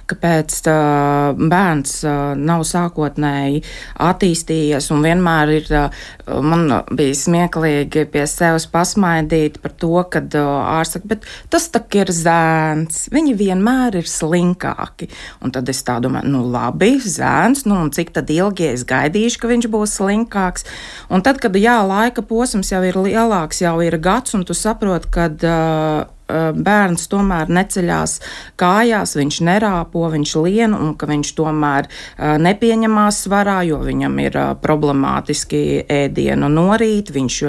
kāpēc 0.10 0.56
uh, 0.70 1.40
bērns 1.40 1.96
uh, 2.06 2.20
nav 2.40 2.64
sākotnēji 2.68 3.64
attīstījies 4.06 4.90
un 4.96 5.06
vienmēr 5.06 5.54
ir, 5.58 5.70
uh, 5.76 6.06
man 6.46 6.68
bija 6.96 7.18
smieklīgi 7.18 8.06
pie 8.14 8.26
sevis 8.30 8.68
pasmaidīt 8.72 9.60
par 9.64 9.76
to, 9.80 9.92
kad 10.12 10.36
ārsts 10.40 11.00
saka, 11.00 11.12
bet 11.14 11.28
tas 11.52 11.68
tak 11.74 11.96
ir 12.00 12.14
zēns, 12.14 13.08
viņi 13.14 13.36
vienmēr 13.40 14.00
ir 14.00 14.10
slinkāki. 14.10 15.10
Un 15.44 15.54
tad 15.56 15.70
es 15.72 15.84
tā 15.86 16.00
domāju, 16.04 16.32
nu 16.34 16.44
labi, 16.50 16.96
zēns, 17.04 17.66
nu 17.70 17.78
un 17.84 17.94
cik 17.96 18.14
tad 18.16 18.32
ilgi 18.34 18.72
es 18.74 18.86
gaidīšu, 18.90 19.42
ka 19.42 19.52
viņš 19.52 19.70
būs 19.72 19.98
slinkāks. 20.00 20.66
Un 21.14 21.26
tad, 21.26 21.42
kad 21.44 21.56
jā, 21.60 21.80
laika 21.86 22.24
posms 22.26 22.72
jau 22.74 22.82
ir 22.88 22.98
lielāks, 23.00 23.64
jau 23.64 23.76
ir 23.86 24.00
gads, 24.02 24.36
un 24.38 24.48
tu 24.48 24.58
saproti, 24.58 25.10
Eh, 25.50 26.06
bērns 26.30 27.08
tomēr 27.12 27.50
neceļās 27.52 28.18
kājās, 28.60 29.16
viņš 29.18 29.40
nerāpo, 29.48 30.06
viņš 30.14 30.36
lien 30.44 30.76
un 30.78 30.94
ka 31.00 31.10
viņš 31.10 31.34
tomēr 31.38 31.90
eh, 31.90 32.36
nepieņemās 32.42 33.24
svarā, 33.26 33.62
jo 33.68 33.82
viņam 33.86 34.20
ir 34.26 34.38
eh, 34.38 34.52
problemātiski 34.62 35.64
ēdienu 35.90 36.52
norīt, 36.54 37.14
viņš 37.16 37.40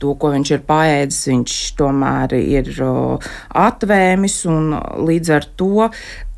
to, 0.00 0.14
ko 0.14 0.32
viņš 0.34 0.54
ir 0.56 0.64
paēdis, 0.68 1.20
viņš 1.32 1.58
tomēr 1.78 2.36
ir 2.40 2.72
atvēmis 3.60 4.42
un 4.50 4.74
līdz 5.06 5.36
ar 5.36 5.46
to 5.60 5.88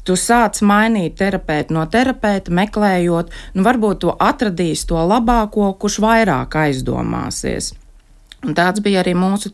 tu 0.02 0.16
sāc 0.18 0.58
mainīt 0.66 1.14
terapeitu 1.20 1.76
no 1.76 1.84
terapeita, 1.90 2.50
meklējot, 2.54 3.30
nu, 3.54 3.66
varbūt 3.66 4.02
tu 4.02 4.16
atradīsi 4.18 4.88
to 4.90 4.98
labāko, 4.98 5.70
kurš 5.78 6.00
vairāk 6.02 6.58
aizdomāsies. 6.64 7.72
Un 8.42 8.56
tāds 8.58 8.82
bija 8.82 9.04
arī 9.04 9.12
mūsu 9.14 9.52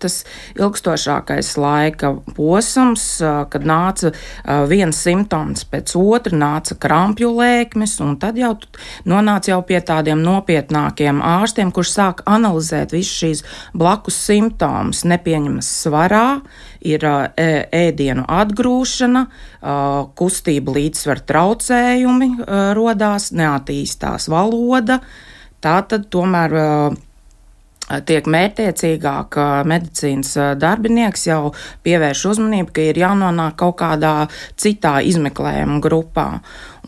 ilgstošākais 0.57 1.51
laika 1.61 2.15
posms, 2.33 3.03
kad 3.53 3.67
nāca 3.69 4.15
viens 4.71 4.97
simptoms 4.97 5.67
pēc 5.69 5.93
otra, 6.01 6.33
nāca 6.33 6.73
krampju 6.81 7.29
lēkmes, 7.37 7.99
un 8.01 8.15
tad 8.17 8.41
jau 8.41 8.55
nonāca 9.05 9.53
jau 9.53 9.59
pie 9.69 9.83
tādiem 9.85 10.23
nopietnākiem 10.25 11.21
ārstiem, 11.21 11.69
kurš 11.69 11.93
sāk 11.99 12.23
analizēt 12.25 12.95
visus 12.97 13.13
šīs 13.21 13.43
blakus 13.77 14.17
simptomus. 14.25 15.05
Nepieņemas 15.05 15.69
svarā, 15.85 16.41
ir 16.81 17.05
ēdienu 17.05 18.25
atgrūšana, 18.25 19.27
kustība 20.17 20.79
līdzsver 20.79 21.21
traucējumi 21.29 22.31
rodās, 22.79 23.35
neattīstās 23.37 24.31
valoda. 24.33 25.03
Tā 25.61 25.77
tad 25.91 26.09
tomēr 26.09 26.57
tiek 28.09 28.27
mērķiecīgāk 28.29 29.39
medicīnas 29.69 30.35
darbinieks 30.61 31.27
jau 31.31 31.53
pievērš 31.87 32.25
uzmanību, 32.33 32.73
ka 32.75 32.89
ir 32.91 33.01
jānonāk 33.05 33.57
kaut 33.61 33.79
kādā 33.81 34.15
citā 34.61 34.99
izmeklējuma 35.09 35.81
grupā. 35.85 36.29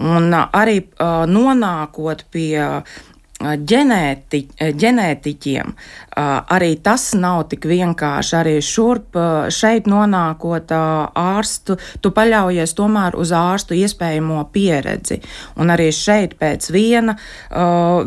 Un 0.01 0.33
arī 0.33 0.81
nonākot 1.29 2.25
pie 2.33 2.57
ģenēti, 3.41 4.41
ģenētiķiem. 4.77 5.75
Arī 6.21 6.71
tas 6.85 7.11
nav 7.17 7.47
tik 7.49 7.65
vienkārši. 7.71 8.35
Arī 8.37 8.55
šurp 8.65 9.17
šeit 9.55 9.87
nonākot 9.89 10.73
ārstu, 10.75 11.77
tu 12.03 12.13
paļaujies 12.13 12.75
tomēr 12.77 13.17
uz 13.17 13.33
ārstu 13.37 13.79
iespējamo 13.79 14.43
pieredzi. 14.53 15.21
Un 15.61 15.73
arī 15.73 15.89
šeit 15.95 16.37
pēc 16.41 16.69
viena 16.75 17.17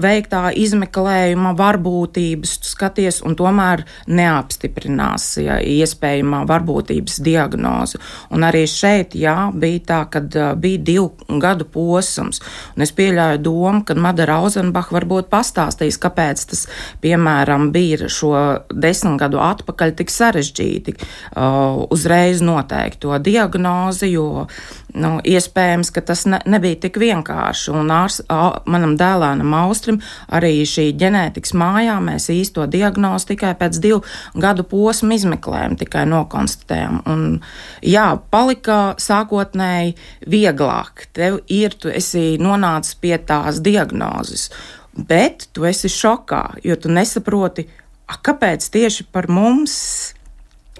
veiktā 0.03 0.51
izmeklējuma 0.59 1.55
varbūtības 1.57 2.57
skaties 2.69 3.21
un 3.25 3.37
tomēr 3.39 3.85
neapstiprinās 4.07 5.29
ja, 5.41 5.57
iespējamā 5.57 6.43
varbūtības 6.49 7.19
diagnozi. 7.25 8.01
Un 8.35 8.45
arī 8.45 8.65
šeit, 8.69 9.17
jā, 9.17 9.49
bija 9.53 9.85
tā, 9.87 10.01
kad 10.13 10.37
bija 10.61 10.83
divu 10.91 11.39
gadu 11.41 11.65
posms. 11.65 12.43
Un 12.75 12.85
es 12.85 12.93
pieļauju 12.93 13.41
domu, 13.43 13.83
ka 13.87 13.97
Madara 13.97 14.37
Auzenbach 14.43 14.91
varbūt 14.93 15.22
varbūt 15.23 15.31
pastāstīs, 15.31 15.97
kāpēc 15.97 16.45
tas, 16.49 16.67
piemēram, 17.01 17.71
bija 17.71 18.09
šo 18.09 18.63
desmit 18.69 19.19
gadu 19.19 19.39
atpakaļ 19.39 19.95
tik 19.97 20.09
sarežģīti 20.09 20.95
uh, 20.97 21.87
uzreiz 21.91 22.41
noteikt 22.41 23.01
to 23.01 23.17
diagnozi, 23.19 24.13
jo 24.13 24.47
nu, 24.93 25.19
iespējams, 25.23 25.91
ka 25.91 26.01
tas 26.01 26.25
ne, 26.25 26.39
nebija 26.45 26.79
tik 26.85 26.97
vienkārši. 26.97 27.71
Un 27.73 27.91
ārs, 27.91 28.21
a, 28.29 28.61
manam 28.65 28.95
dēlēnam 28.97 29.53
Austrim 29.53 29.99
arī 30.29 30.63
šī 30.65 30.93
ģenētikas 30.97 31.53
mājā 31.53 31.97
mēs 32.03 32.29
īsto 32.29 32.67
diagnozi 32.67 33.33
tikai 33.33 33.55
pēc 33.57 33.79
divu 33.81 34.03
gadu 34.35 34.63
posmu 34.63 35.13
izmeklējumu 35.15 35.79
tikai 35.81 36.05
nokonstatējām. 36.09 37.01
Un, 37.09 37.25
jā, 37.81 38.13
palika 38.31 38.95
sākotnēji 39.01 39.95
vieglāk. 40.29 41.09
Tev 41.13 41.41
ir, 41.49 41.73
tu 41.73 41.89
esi 41.89 42.37
nonācis 42.41 42.97
pie 43.01 43.17
tās 43.17 43.61
diagnozes 43.63 44.51
bet 44.97 45.47
tu 45.53 45.65
esi 45.69 45.89
šokā, 45.91 46.43
jo 46.63 46.77
tu 46.79 46.91
nesaproti, 46.93 47.67
a, 48.07 48.17
kāpēc 48.17 48.67
tieši 48.73 49.07
par 49.11 49.29
mums. 49.31 49.77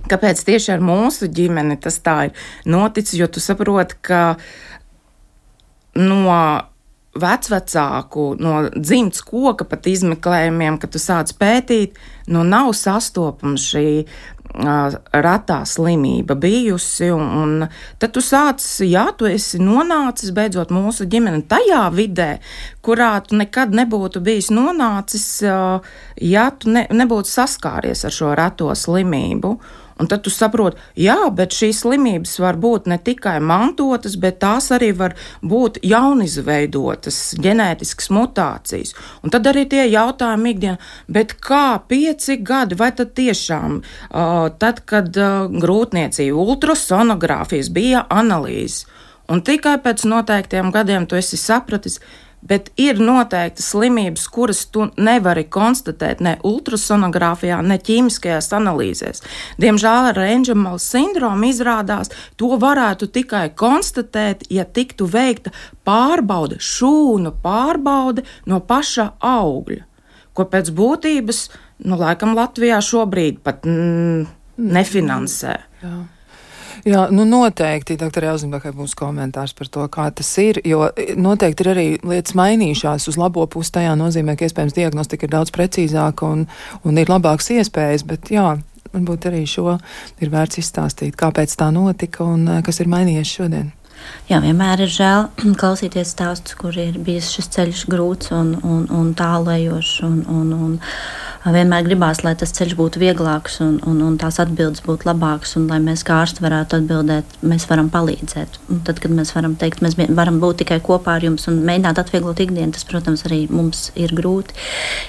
Kāpēc 0.03 0.41
tieši 0.43 0.73
ar 0.73 0.81
mūsu 0.83 1.29
ģimeni 1.31 1.77
tas 1.79 1.95
tā 2.03 2.15
ir 2.27 2.45
noticis? 2.67 3.15
Jo 3.21 3.29
tu 3.31 3.39
saproti, 3.39 3.95
ka 4.03 4.23
no 5.95 6.39
vecvecāku, 7.13 8.25
no 8.41 8.55
dzimts 8.73 9.21
koka 9.25 9.67
pat 9.69 9.87
izmeklējumiem, 9.89 10.79
kad 10.81 10.93
tu 10.95 11.01
sāc 11.01 11.31
pētīt, 11.37 11.99
nu 12.33 12.41
nav 12.47 12.71
sastopama 12.77 13.59
šī 13.61 14.03
ratā 14.53 15.63
slimība 15.65 16.35
bijusi, 16.37 17.09
un, 17.13 17.23
un 17.41 17.67
tad 17.99 18.13
tu 18.13 18.21
sāc, 18.21 18.61
jā, 18.85 19.07
tu 19.17 19.25
esi 19.25 19.59
nonācis 19.61 20.33
beidzot 20.35 20.69
mūsu 20.73 21.07
ģimene 21.09 21.41
tajā 21.49 21.87
vidē, 21.93 22.37
kurā 22.85 23.15
tu 23.25 23.37
nekad 23.39 23.73
nebūtu 23.73 24.21
bijis 24.23 24.51
nonācis, 24.53 25.25
ja 25.41 26.49
tu 26.57 26.73
ne, 26.73 26.85
nebūtu 26.93 27.33
saskāries 27.33 28.05
ar 28.05 28.13
šo 28.13 28.35
rato 28.37 28.69
slimību. 28.77 29.57
Un 30.03 30.09
tad 30.11 30.25
tu 30.25 30.31
saproti, 30.33 30.81
jā, 30.99 31.15
bet 31.31 31.55
šīs 31.55 31.77
slimības 31.85 32.33
var 32.43 32.57
būt 32.59 32.89
ne 32.91 32.97
tikai 32.99 33.37
mantotas, 33.39 34.17
bet 34.19 34.41
tās 34.41 34.67
arī 34.75 34.89
var 34.99 35.13
būt 35.39 35.79
jaunizveidotas 35.87 37.19
ģenētiskas 37.39 38.11
mutācijas. 38.11 38.91
Un 39.23 39.31
tad 39.31 39.47
arī 39.47 39.63
tie 39.71 39.85
jautājumi 39.87 40.51
ikdienā, 40.57 40.75
bet 41.07 41.37
kā 41.39 41.79
pieci 41.87 42.35
gadi, 42.43 42.75
vai 42.75 42.91
tad 42.97 43.13
tiešām, 43.15 43.79
uh, 43.79 44.49
tad, 44.59 44.83
kad 44.91 45.15
uh, 45.15 45.47
grūtniecība, 45.63 46.35
ultrasonogrāfijas 46.51 47.71
bija 47.71 48.03
analīze, 48.11 48.83
un 49.31 49.39
tikai 49.39 49.77
pēc 49.87 50.03
noteiktiem 50.11 50.75
gadiem 50.75 51.07
tu 51.07 51.15
esi 51.15 51.39
sapratis, 51.39 52.01
bet 52.47 52.69
ir 52.79 52.99
noteikti 52.99 53.63
slimības, 53.63 54.25
kuras 54.31 54.65
tu 54.71 54.87
nevari 54.97 55.45
konstatēt 55.49 56.21
ne 56.23 56.35
ultrasonogrāfijā, 56.47 57.61
ne 57.63 57.77
ķīmiskajās 57.79 58.51
analīzēs. 58.57 59.23
Diemžēl 59.63 60.09
ar 60.11 60.19
Rangemal 60.19 60.79
sindromu 60.83 61.49
izrādās, 61.51 62.11
to 62.39 62.53
varētu 62.59 63.09
tikai 63.15 63.47
konstatēt, 63.55 64.47
ja 64.53 64.65
tiktu 64.65 65.07
veikta 65.09 65.53
pārbaude, 65.87 66.59
šūnu 66.59 67.35
pārbaude 67.43 68.25
no 68.49 68.59
paša 68.59 69.13
augļa, 69.23 69.85
ko 70.33 70.47
pēc 70.49 70.73
būtības, 70.75 71.45
nu, 71.87 71.99
laikam 71.99 72.35
Latvijā 72.37 72.81
šobrīd 72.83 73.39
pat 73.45 73.67
mm, 73.69 74.27
nefinansē. 74.57 75.55
Jā. 75.83 75.95
Jā, 76.83 77.05
nu 77.15 77.23
noteikti, 77.23 77.95
doktor 77.95 78.25
Jāzimbakai 78.27 78.73
būs 78.75 78.91
komentārs 78.99 79.53
par 79.55 79.69
to, 79.71 79.85
kā 79.87 80.09
tas 80.11 80.31
ir, 80.43 80.59
jo 80.67 80.89
noteikti 81.15 81.63
ir 81.63 81.69
arī 81.71 81.85
lietas 82.03 82.35
mainījušās 82.35 83.07
uz 83.07 83.17
labo 83.19 83.45
pusi. 83.47 83.71
Tajā 83.77 83.93
nozīmē, 83.95 84.35
ka 84.35 84.49
iespējams 84.49 84.75
diagnostika 84.75 85.23
ir 85.23 85.31
daudz 85.31 85.53
precīzāka 85.55 86.27
un, 86.27 86.43
un 86.83 86.99
ir 86.99 87.07
labāks 87.07 87.47
iespējas, 87.55 88.03
bet 88.09 88.33
jā, 88.35 88.57
varbūt 88.91 89.29
arī 89.31 89.45
šo 89.47 89.77
ir 90.19 90.33
vērts 90.33 90.59
izstāstīt, 90.59 91.15
kāpēc 91.19 91.55
tā 91.55 91.69
notika 91.71 92.27
un 92.27 92.45
eh, 92.57 92.61
kas 92.65 92.83
ir 92.83 92.91
mainījies 92.91 93.31
šodien. 93.39 93.71
Jā, 94.27 94.39
vienmēr 94.43 94.83
ir 94.83 94.91
žēl 94.91 95.29
klausīties 95.61 96.13
stāstus, 96.15 96.57
kur 96.59 96.75
ir 96.79 96.97
bijis 96.99 97.31
šis 97.33 97.51
ceļš 97.55 97.85
grūts 97.91 98.33
un, 98.35 98.55
un, 98.59 98.87
un 98.91 99.13
tālējošs. 99.17 99.93
Un, 100.07 100.19
un, 100.27 100.53
un, 100.67 100.75
vienmēr 101.51 101.83
gribās, 101.83 102.21
lai 102.23 102.31
tas 102.39 102.53
ceļš 102.55 102.75
būtu 102.79 103.01
vieglāks 103.01 103.57
un, 103.65 103.75
un, 103.89 103.97
un 104.05 104.15
tās 104.19 104.37
atbildes 104.39 104.83
būtu 104.85 105.09
labākas, 105.09 105.57
un 105.59 105.65
lai 105.67 105.79
mēs 105.83 106.05
kā 106.07 106.21
ārsti 106.23 106.43
varētu 106.43 106.77
atbildēt, 106.79 107.33
mēs 107.43 107.65
varam 107.67 107.89
palīdzēt. 107.91 108.59
Un 108.71 108.79
tad, 108.87 109.01
kad 109.03 109.11
mēs 109.11 109.33
varam 109.35 109.57
teikt, 109.59 109.81
mēs 109.83 109.97
varam 110.15 110.39
būt 110.39 110.61
tikai 110.63 110.79
kopā 110.85 111.17
ar 111.17 111.25
jums 111.27 111.49
un 111.51 111.59
mēģināt 111.67 111.99
atvieglot 111.99 112.39
ikdienu, 112.45 112.71
tas, 112.77 112.85
protams, 112.87 113.25
arī 113.27 113.41
mums 113.51 113.89
ir 113.99 114.13
grūti. 114.15 114.55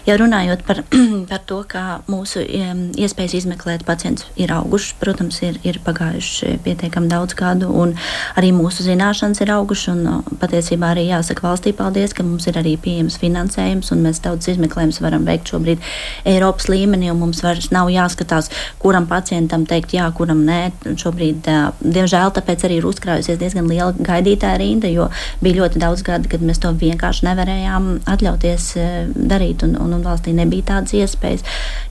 Ja 0.08 0.16
runājot 0.18 0.64
par, 0.66 0.82
par 1.30 1.44
to, 1.46 1.60
kā 1.70 1.84
mūsu 2.10 2.42
iespējas 2.42 3.38
izmeklēt 3.38 3.86
pacientus 3.86 4.26
ir 4.34 4.50
augušas, 4.56 4.96
protams, 4.98 5.38
ir, 5.46 5.60
ir 5.62 5.78
pagājuši 5.86 6.58
pietiekami 6.66 7.12
daudz 7.14 7.38
gadu, 7.38 7.70
un 7.70 7.94
arī 8.34 8.50
mūsu 8.56 8.82
zināšanas 8.88 9.44
ir 9.44 9.54
augušas, 9.54 9.94
un 9.94 10.36
patiesībā 10.42 10.90
arī 10.96 11.06
jāsaka 11.12 11.46
valstī 11.46 11.76
paldies, 11.76 12.16
ka 12.16 12.26
mums 12.26 12.50
ir 12.50 12.58
arī 12.58 12.74
pieejams 12.80 13.20
finansējums, 13.22 13.94
un 13.94 14.02
mēs 14.08 14.22
daudz 14.24 14.50
izmeklējumus 14.50 15.02
varam 15.04 15.30
veikt 15.30 15.54
šobrīd 15.54 15.82
Eiropas 16.24 16.68
līmenī, 16.72 17.10
un 17.12 17.20
mums 17.20 17.42
vairs 17.44 17.70
nav 17.74 17.90
jāskatās, 17.92 18.50
kuram 18.82 19.08
pacientam 19.10 19.66
teikt 19.68 19.94
jā, 19.96 20.06
kuram 20.16 20.44
nē. 20.46 20.60
Šobrīd, 21.00 21.48
diemžēl, 21.84 22.32
tāpēc 22.36 22.64
arī 22.66 22.78
ir 22.80 22.88
uzkrājusies 22.88 23.40
diezgan 23.40 23.68
liela 23.70 23.92
gaidītāja 23.94 24.60
rinda, 24.60 24.90
jo 24.90 25.08
bija 25.44 25.62
ļoti 25.62 25.82
daudz 25.82 26.04
gadu, 26.06 26.30
kad 26.32 26.44
mēs 26.44 26.62
to 26.62 26.72
vienkārši 26.80 27.28
nevarējām 27.28 27.90
atļauties 28.14 28.70
darīt, 29.14 29.66
un, 29.66 29.76
un, 29.80 29.96
un 29.98 30.04
valstī 30.06 30.34
nebija 30.36 30.70
tādas 30.74 30.96
iespējas. 30.96 31.44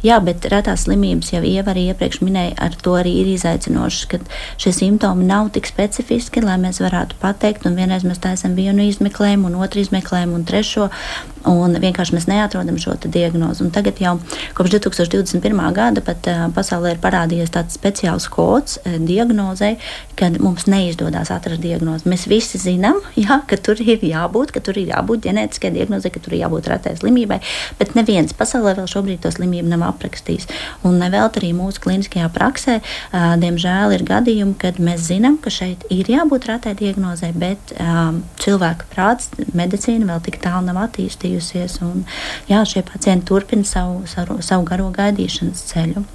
Jā, 0.05 0.19
bet 0.23 0.45
retās 0.51 0.87
slimības 0.87 1.33
jau 1.35 1.43
Ieva 1.43 1.73
arī 1.73 1.87
iepriekš 1.91 2.21
minēja, 2.23 2.55
ar 2.65 2.75
to 2.83 2.95
arī 2.99 3.13
ir 3.21 3.29
izaicinošas, 3.33 4.07
ka 4.11 4.19
šie 4.61 4.73
simptomi 4.75 5.27
nav 5.27 5.51
tik 5.55 5.69
specifiski, 5.69 6.43
lai 6.43 6.57
mēs 6.61 6.81
varētu 6.83 7.19
pateikt, 7.21 7.67
un 7.69 7.77
vienreiz 7.79 8.05
mēs 8.07 8.21
taisam 8.23 8.57
vienu 8.57 8.85
izmeklējumu, 8.89 9.51
un 9.51 9.61
otru 9.63 9.83
izmeklējumu, 9.83 10.39
un 10.39 10.47
trešo, 10.49 10.89
un 11.49 11.77
vienkārši 11.81 12.15
mēs 12.15 12.27
neatrodam 12.29 12.77
šo 12.81 12.95
diagnozi. 13.03 13.63
Un 13.65 13.71
tagad 13.73 13.99
jau 14.01 14.15
kopš 14.57 14.77
2021. 14.77 15.61
gada 15.75 16.03
pat 16.05 16.29
pasaulē 16.55 16.95
ir 16.95 17.01
parādījies 17.03 17.53
tāds 17.53 17.77
speciāls 17.77 18.29
kods 18.31 18.79
diagnozei, 18.83 19.75
kad 20.19 20.39
mums 20.43 20.67
neizdodas 20.69 21.31
atrast 21.33 21.63
diagnozi. 21.63 22.07
Mēs 22.09 22.27
visi 22.31 22.61
zinām, 22.61 23.01
jā, 23.25 23.41
ka 23.47 23.57
tur 23.57 23.81
ir 23.81 24.03
jābūt, 24.03 24.53
ka 24.55 24.63
tur 24.63 24.79
ir 24.79 24.93
jābūt 24.93 25.27
ģenētiskai 25.27 25.73
diagnozei, 25.75 26.13
ka 26.13 26.21
tur 26.23 26.37
ir 26.37 26.45
jābūt 26.45 26.69
retai 26.71 26.95
slimībai, 26.99 27.39
bet 27.79 27.95
neviens 27.97 28.35
pasaulē 28.37 28.75
vēl 28.79 28.89
šobrīd 28.89 29.23
to 29.23 29.33
slimību 29.33 29.71
nav 29.73 29.87
aprakstījis. 29.91 30.49
Un 30.87 30.99
nevēl 31.01 31.29
arī 31.29 31.51
mūsu 31.55 31.81
kliniskajā 31.83 32.29
praksē, 32.33 32.79
diemžēl, 33.41 33.95
ir 33.95 34.05
gadījumi, 34.07 34.55
kad 34.61 34.79
mēs 34.83 35.07
zinām, 35.09 35.37
ka 35.41 35.51
šeit 35.53 35.85
ir 35.93 36.09
jābūt 36.11 36.47
retai 36.49 36.75
diagnozei, 36.77 37.31
bet 37.35 37.73
um, 37.79 38.21
cilvēka 38.41 38.89
prāts, 38.93 39.31
medicīna 39.57 40.09
vēl 40.11 40.23
tik 40.27 40.39
tālu 40.43 40.67
nav 40.69 40.83
attīstījusies. 41.33 41.81
Un, 41.83 42.03
jā, 42.49 42.63
šie 42.65 42.83
pacienti 42.87 43.29
turpina 43.29 43.63
savu, 43.63 44.03
savu, 44.07 44.41
savu 44.41 44.67
garo 44.67 44.91
gaidīšanas 44.93 45.69
ceļu. 45.71 46.05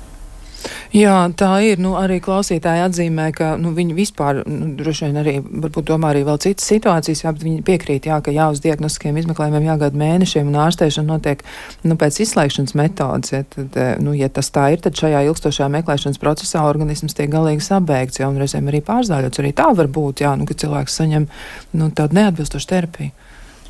Jā, 0.90 1.28
tā 1.38 1.52
ir. 1.62 1.78
Nu, 1.78 1.92
arī 1.94 2.16
klausītāji 2.18 2.82
atzīmē, 2.82 3.28
ka 3.36 3.52
nu, 3.60 3.70
viņi 3.76 3.94
vispār, 3.94 4.40
nu, 4.42 4.72
droši 4.76 5.06
vien 5.06 5.20
arī, 5.20 5.34
varbūt 5.38 5.86
domā 5.86 6.10
arī 6.10 6.24
vēl 6.26 6.40
citas 6.42 6.66
situācijas, 6.66 7.22
jā, 7.22 7.32
bet 7.36 7.44
viņi 7.46 7.62
piekrīt, 7.62 8.08
jā, 8.10 8.18
ka 8.24 8.34
jā, 8.34 8.48
uz 8.50 8.58
diagnostiskiem 8.64 9.20
izmeklējumiem 9.20 9.68
jāgada 9.68 10.00
mēnešiem 10.00 10.50
un 10.50 10.58
ārstēšana 10.64 11.12
notiek 11.12 11.44
nu, 11.86 11.94
pēc 12.00 12.18
izslēgšanas 12.24 12.74
metodas. 12.80 13.32
Ja, 13.36 13.44
tad, 13.54 13.78
eh, 13.78 13.92
nu, 14.02 14.16
ja 14.18 14.32
tas 14.32 14.50
tā 14.50 14.66
ir, 14.74 14.82
tad 14.82 14.98
šajā 14.98 15.22
ilgstošajā 15.28 15.70
meklēšanas 15.76 16.20
procesā 16.24 16.66
organisms 16.66 17.14
tiek 17.14 17.30
galīgi 17.30 17.62
sabēgts, 17.68 18.18
jā, 18.18 18.32
un 18.32 18.42
reizēm 18.42 18.72
arī 18.72 18.82
pārzāļots. 18.82 19.44
Arī 19.44 19.54
tā 19.62 19.70
var 19.78 19.92
būt, 19.94 20.26
jā, 20.26 20.34
nu, 20.40 20.48
ka 20.48 20.58
cilvēks 20.58 21.00
saņem 21.04 21.30
nu, 21.78 21.92
tādu 21.94 22.18
neatbilstošu 22.18 22.72
terapiju. 22.74 23.14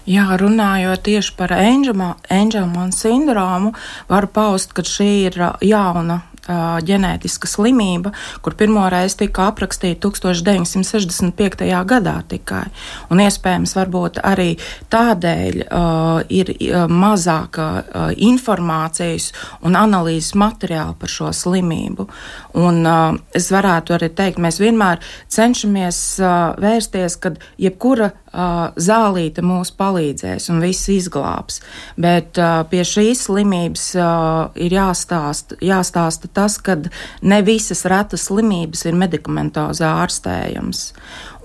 Jā, 0.08 0.24
runājot 0.40 1.02
tieši 1.04 1.34
par 1.36 1.52
Angelmana 1.52 2.94
sindromu, 2.96 3.74
var 4.08 4.26
paust, 4.32 4.72
ka 4.72 4.80
šī 4.86 5.10
ir 5.28 5.36
jauna 5.60 6.22
ģenētiska 6.48 7.48
slimība, 7.48 8.12
kur 8.40 8.56
pirmoreiz 8.58 9.16
tika 9.18 9.48
aprakstīta 9.50 10.08
1965. 10.08 11.66
gadā 11.88 12.14
tikai. 12.28 12.64
Un 13.12 13.20
iespējams, 13.20 13.74
varbūt 13.76 14.20
arī 14.24 14.54
tādēļ 14.92 15.60
uh, 15.66 16.22
ir 16.32 16.54
mazāk 16.88 17.60
uh, 17.60 18.08
informācijas 18.16 19.32
un 19.60 19.76
analīzes 19.76 20.32
materiāla 20.38 20.96
par 20.98 21.12
šo 21.12 21.32
slimību. 21.36 22.08
Un, 22.56 22.80
uh, 22.86 23.18
es 23.36 23.50
varētu 23.52 23.98
arī 23.98 24.08
teikt, 24.08 24.40
mēs 24.40 24.62
vienmēr 24.62 25.04
cenšamies 25.28 26.00
uh, 26.22 26.56
vērsties, 26.64 27.20
kad 27.20 27.42
jebkura 27.60 28.14
uh, 28.38 28.70
zālīte 28.78 29.42
mūs 29.44 29.72
palīdzēs 29.78 30.48
un 30.52 30.62
viss 30.62 30.88
izglābs. 30.92 31.60
Bet 32.00 32.38
uh, 32.40 32.62
pie 32.70 32.84
šīs 32.86 33.26
slimības 33.26 33.88
uh, 33.98 34.54
ir 34.58 34.76
jāstāsta, 34.78 35.58
jāstāsta 35.64 36.30
tas, 36.32 36.58
ka 36.62 36.78
ne 37.22 37.40
visas 37.46 37.84
retas 37.90 38.28
slimības 38.30 38.86
ir 38.88 38.98
medikamentozi 38.98 39.86
ārstējamas. 39.88 40.92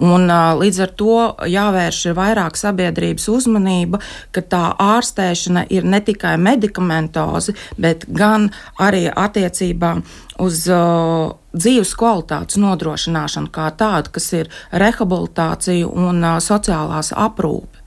Un, 0.03 0.25
līdz 0.59 0.79
ar 0.83 0.91
to 0.97 1.17
jāvērš 1.47 1.99
vairāk 2.17 2.57
sabiedrības 2.59 3.27
uzmanība, 3.29 3.99
ka 4.33 4.41
tā 4.41 4.63
ārstēšana 4.81 5.67
ir 5.71 5.85
ne 5.87 6.01
tikai 6.03 6.33
medikamentozi, 6.41 7.53
bet 7.77 8.07
gan 8.09 8.49
arī 8.81 9.05
attiecībā 9.07 9.93
uz 10.41 10.65
uh, 10.71 11.33
dzīves 11.53 11.93
kvalitātes 11.99 12.59
nodrošināšanu 12.61 13.51
kā 13.53 13.69
tādu, 13.77 14.13
kas 14.15 14.31
ir 14.33 14.51
rehabilitācija 14.71 15.89
un 15.89 16.23
uh, 16.23 16.37
sociālās 16.43 17.13
aprūpe. 17.13 17.83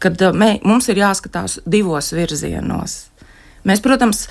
Kad 0.00 0.20
uh, 0.24 0.34
mē, 0.36 0.58
mums 0.64 0.90
ir 0.92 1.00
jāskatās 1.00 1.60
divos 1.68 2.12
virzienos. 2.16 3.06
Mēs, 3.68 3.82
protams, 3.84 4.22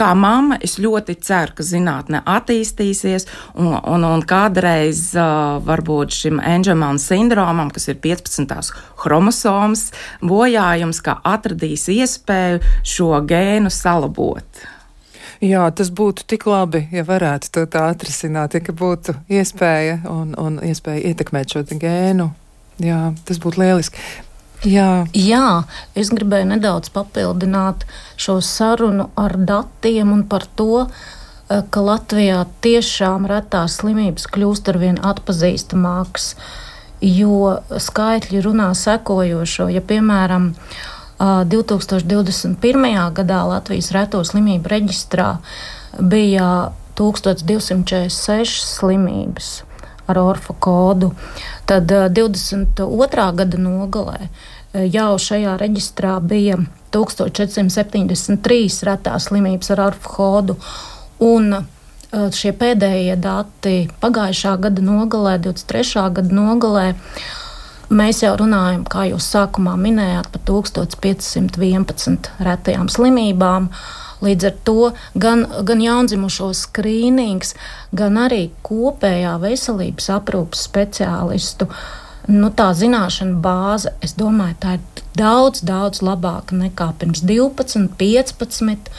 kā 0.00 0.12
mamma, 0.16 0.56
es 0.64 0.78
ļoti 0.80 1.18
ceru, 1.20 1.52
ka 1.58 1.64
zinātne 1.66 2.22
attīstīsies, 2.24 3.26
un, 3.60 3.74
un, 3.76 4.06
un 4.08 4.24
kādreiz 4.24 5.10
varbūt 5.66 6.16
šim 6.16 6.40
Angelmana 6.40 7.02
sindromam, 7.02 7.68
kas 7.68 7.90
ir 7.92 8.00
15. 8.00 8.72
chromosomas 9.02 9.90
bojājums, 10.24 11.02
ka 11.04 11.18
atradīs 11.20 11.84
iespēju 11.92 12.62
šo 12.94 13.12
gēnu 13.28 13.68
salabot. 13.68 14.64
Jā, 15.42 15.64
tas 15.74 15.88
būtu 15.90 16.22
tik 16.30 16.44
labi, 16.46 16.84
ja 16.94 17.02
varētu 17.02 17.48
to 17.50 17.64
tā 17.66 17.88
atrisināt, 17.90 18.54
ja 18.54 18.62
būtu 18.62 19.16
iespēja 19.26 20.04
un, 20.06 20.36
un 20.38 20.60
iespēja 20.62 21.10
ietekmēt 21.10 21.56
šo 21.56 21.64
gēnu. 21.66 22.28
Jā, 22.82 23.08
tas 23.26 23.40
būtu 23.42 23.58
lieliski. 23.58 23.98
Jā. 24.62 25.02
Jā, 25.18 25.64
es 25.98 26.12
gribēju 26.14 26.46
nedaudz 26.52 26.92
papildināt 26.94 27.82
šo 28.14 28.38
sarunu 28.38 29.08
ar 29.18 29.34
datiem 29.34 30.12
un 30.14 30.22
par 30.30 30.46
to, 30.46 30.86
eh, 30.86 31.62
ka 31.70 31.80
Latvijā 31.82 32.44
tiešām 32.62 33.26
retās 33.26 33.80
slimības 33.82 34.28
kļūst 34.30 34.70
ar 34.70 34.78
vien 34.78 34.98
atpazīstamākas, 35.02 36.36
jo 37.02 37.58
skaitļi 37.74 38.44
runā 38.46 38.70
sekojošo. 38.78 39.66
Ja, 39.74 39.80
piemēram, 39.80 40.54
2021. 41.22 43.12
gadā 43.14 43.40
Latvijas 43.46 43.92
reto 43.94 44.22
slimību 44.26 44.72
reģistrā 44.72 45.36
bija 46.00 46.72
1246 46.98 48.64
slimības 48.66 49.52
ar 50.10 50.18
orfa 50.18 50.54
kodu. 50.58 51.12
Tad 51.66 51.86
22. 51.88 53.28
gada 53.38 53.58
nogalē 53.58 54.28
jau 54.72 55.12
šajā 55.20 55.56
reģistrā 55.60 56.16
bija 56.24 56.56
1473 56.92 58.88
retās 58.88 59.28
slimības 59.28 59.70
ar 59.74 59.84
orfa 59.88 60.16
kodu. 60.16 60.56
Un 61.22 61.54
šie 62.12 62.52
pēdējie 62.56 63.16
dati 63.20 63.76
pagājušā 64.02 64.56
gada 64.66 64.82
nogalē, 64.84 65.38
23. 65.40 66.10
gada 66.18 66.34
nogalē, 66.36 66.86
Mēs 67.92 68.22
jau 68.22 68.32
runājam, 68.40 68.86
kā 68.88 69.04
jūs 69.10 69.26
sākumā 69.34 69.74
minējāt, 69.76 70.30
par 70.32 70.42
1511 70.48 72.30
retajām 72.40 72.88
slimībām. 72.92 73.68
Līdz 74.22 74.46
ar 74.48 74.54
to 74.64 74.92
gan, 75.18 75.42
gan 75.66 75.82
jaundzimušo 75.82 76.52
skrīnings, 76.54 77.56
gan 77.92 78.20
arī 78.22 78.46
kopējā 78.64 79.34
veselības 79.42 80.08
aprūpas 80.14 80.62
speciālistu 80.70 81.68
nu, 82.30 82.52
tā 82.54 82.70
zināšana 82.78 83.40
bāze, 83.42 83.92
es 84.00 84.14
domāju, 84.16 84.56
tā 84.62 84.76
ir 84.78 85.02
daudz, 85.18 85.64
daudz 85.66 86.04
labāka 86.06 86.56
nekā 86.56 86.92
pirms 87.00 87.24
12, 87.28 87.90
15 87.98 88.92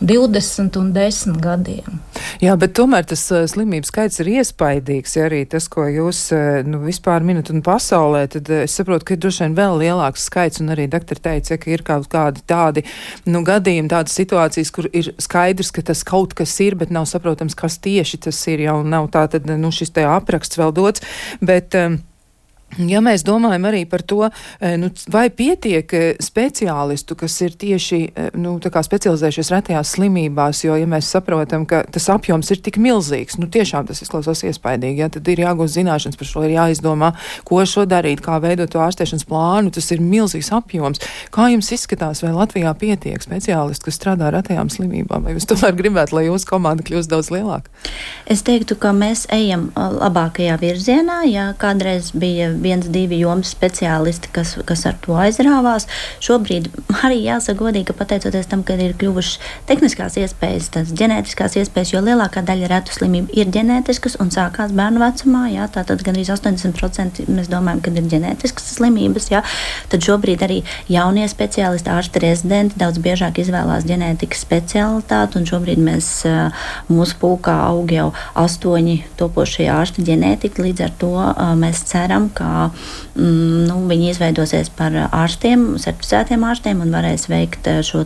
20 0.00 0.76
un 0.80 0.92
10 0.92 1.38
gadiem. 1.42 1.98
Jā, 2.42 2.54
bet 2.60 2.74
tomēr 2.76 3.06
tas 3.08 3.22
uh, 3.32 3.44
slimību 3.48 3.88
skaits 3.88 4.20
ir 4.22 4.30
iespaidīgs. 4.34 5.16
Ja 5.16 5.26
arī 5.28 5.42
tas, 5.50 5.68
ko 5.70 5.86
jūs 5.88 6.26
uh, 6.34 6.62
nu, 6.66 6.80
vispār 6.84 7.24
minat 7.26 7.52
un 7.54 7.62
pasaulē, 7.64 8.24
tad 8.32 8.50
uh, 8.50 8.64
es 8.66 8.74
saprotu, 8.76 9.06
ka 9.06 9.16
ir 9.16 9.22
droši 9.22 9.44
vien 9.44 9.58
vēl 9.58 9.78
lielāks 9.84 10.26
skaits. 10.30 10.62
Un 10.64 10.74
arī 10.74 10.88
doktori 10.90 11.22
teica, 11.24 11.54
ja, 11.54 11.60
ka 11.62 11.70
ir 11.70 11.84
kaut 11.86 12.08
kādi 12.12 12.42
tādi 12.50 12.84
nu, 13.28 13.44
gadījumi, 13.46 13.92
tādas 13.92 14.16
situācijas, 14.18 14.72
kur 14.74 14.90
ir 14.92 15.12
skaidrs, 15.22 15.72
ka 15.74 15.84
tas 15.92 16.02
kaut 16.06 16.34
kas 16.38 16.56
ir, 16.64 16.78
bet 16.80 16.94
nav 16.94 17.06
saprotams, 17.10 17.56
kas 17.58 17.78
tieši 17.84 18.24
tas 18.28 18.40
ir. 18.50 18.64
Jau 18.64 18.80
nav 18.86 19.10
tā, 19.14 19.26
tad 19.30 19.46
nu, 19.48 19.70
šis 19.74 19.94
te 19.94 20.06
apraksts 20.08 20.58
vēl 20.60 20.74
dots. 20.74 21.04
Bet, 21.44 21.76
um, 21.78 22.00
Ja 22.78 23.00
mēs 23.04 23.22
domājam 23.26 23.68
arī 23.68 23.84
par 23.88 24.02
to, 24.02 24.30
eh, 24.60 24.76
nu, 24.80 24.90
vai 25.10 25.28
pietiek 25.30 25.92
eh, 25.94 26.04
speciālistu, 26.22 27.14
kas 27.18 27.36
ir 27.44 27.54
tieši 27.58 28.00
eh, 28.10 28.30
nu, 28.34 28.56
specializējušies 28.58 29.50
retajās 29.54 29.94
slimībās, 29.94 30.64
jo, 30.64 30.74
ja 30.78 30.86
mēs 30.86 31.10
saprotam, 31.14 31.66
ka 31.66 31.84
tas 31.90 32.08
apjoms 32.10 32.50
ir 32.50 32.62
tik 32.64 32.78
milzīgs, 32.82 33.38
nu, 33.38 33.46
tiešām 33.46 33.86
tas 33.86 34.02
izklausās 34.02 34.42
iespaidīgi, 34.48 35.04
ja, 35.04 35.08
tad 35.12 35.28
ir 35.30 35.44
jāgūst 35.44 35.78
zināšanas 35.78 36.18
par 36.18 36.30
šo, 36.30 36.44
ir 36.48 36.56
jāizdomā, 36.56 37.12
ko 37.46 37.62
šo 37.68 37.86
darīt, 37.86 38.24
kā 38.24 38.40
veidot 38.42 38.72
to 38.72 38.82
ārstēšanas 38.82 39.26
plānu, 39.28 39.72
tas 39.74 39.90
ir 39.94 40.02
milzīgs 40.02 40.50
apjoms. 40.54 41.02
Kā 41.34 41.48
jums 41.52 41.70
izskatās, 41.74 42.24
vai 42.24 42.34
Latvijā 42.34 42.74
pietiek 42.78 43.22
speciālistu, 43.22 43.88
kas 43.88 44.00
strādā 44.00 44.28
ar 44.30 44.38
retajām 44.40 44.72
slimībām, 44.72 45.28
vai 45.28 45.36
jūs 45.36 45.46
tomēr 45.50 45.76
gribētu, 45.78 46.18
lai 46.18 46.26
jūsu 46.26 46.50
komanda 46.50 46.86
kļūst 46.86 47.12
daudz 47.12 47.30
lielāka? 47.34 47.70
Es 48.30 48.42
teiktu, 48.46 48.76
ka 48.80 48.94
mēs 48.96 49.26
ejam 49.34 49.68
labākajā 49.76 50.58
virzienā, 50.60 51.22
ja 51.30 51.50
kādreiz 51.60 52.10
bija 52.18 52.50
viens, 52.64 52.88
divi 52.90 53.20
jomas 53.22 53.52
speciālisti, 53.54 54.30
kas, 54.34 54.56
kas 54.66 54.84
ar 54.88 54.98
to 55.04 55.16
aizrāvās. 55.20 55.86
Šobrīd 56.24 56.70
arī 57.04 57.20
jāsaka 57.24 57.58
godīgi, 57.60 57.88
ka 57.90 57.98
pateicoties 58.00 58.48
tam, 58.50 58.64
ka 58.66 58.76
ir 58.80 58.96
kļuvušas 59.00 59.38
tehniskās 59.68 60.18
iespējas, 60.20 60.70
tās 60.74 60.92
ģenētiskās 60.96 61.58
iespējas, 61.60 61.94
jo 61.94 62.02
lielākā 62.04 62.44
daļa 62.46 62.70
retu 62.72 62.96
slimību 62.96 63.34
ir 63.36 63.50
ģenētiskas 63.54 64.18
un 64.22 64.32
sākās 64.34 64.74
bērnu 64.76 65.02
vecumā, 65.02 65.46
jā, 65.52 65.68
tātad 65.74 66.02
gandrīz 66.06 66.32
80% 66.34 67.24
mēs 67.28 67.50
domājam, 67.52 67.82
ka 67.84 67.94
ir 67.94 68.08
ģenētiskas 68.14 68.70
slimības, 68.78 69.30
jā, 69.32 69.42
tad 69.92 70.04
šobrīd 70.04 70.44
arī 70.46 70.60
jaunie 70.90 71.26
speciālisti, 71.30 71.92
ārsti 71.92 72.22
rezidenti 72.24 72.80
daudz 72.80 73.00
biežāk 73.04 73.40
izvēlās 73.42 73.86
ģenētikas 73.88 74.44
specialitāti, 74.46 75.40
un 75.40 75.48
šobrīd 75.48 75.82
mēs 75.84 76.10
mūsu 76.90 77.18
pulkā 77.20 77.56
aug 77.68 77.92
jau 77.94 78.10
astoņi 78.40 78.98
topošie 79.20 79.68
ārsti 79.72 80.04
ģenētiķi, 80.08 80.64
līdz 80.68 80.86
ar 80.86 80.94
to 81.00 81.12
mēs 81.60 81.84
ceram, 81.90 82.30
ka 82.34 82.43
mm, 82.44 83.64
nu, 83.68 83.78
viņi 83.90 84.10
izveidosies 84.12 84.70
par 84.74 84.96
ārstiem, 85.04 85.74
certificētiem 85.82 86.44
ārstiem 86.46 86.82
un 86.84 86.92
varēs 86.94 87.28
veikt 87.30 87.68
eh, 87.70 87.80
šo 87.86 88.04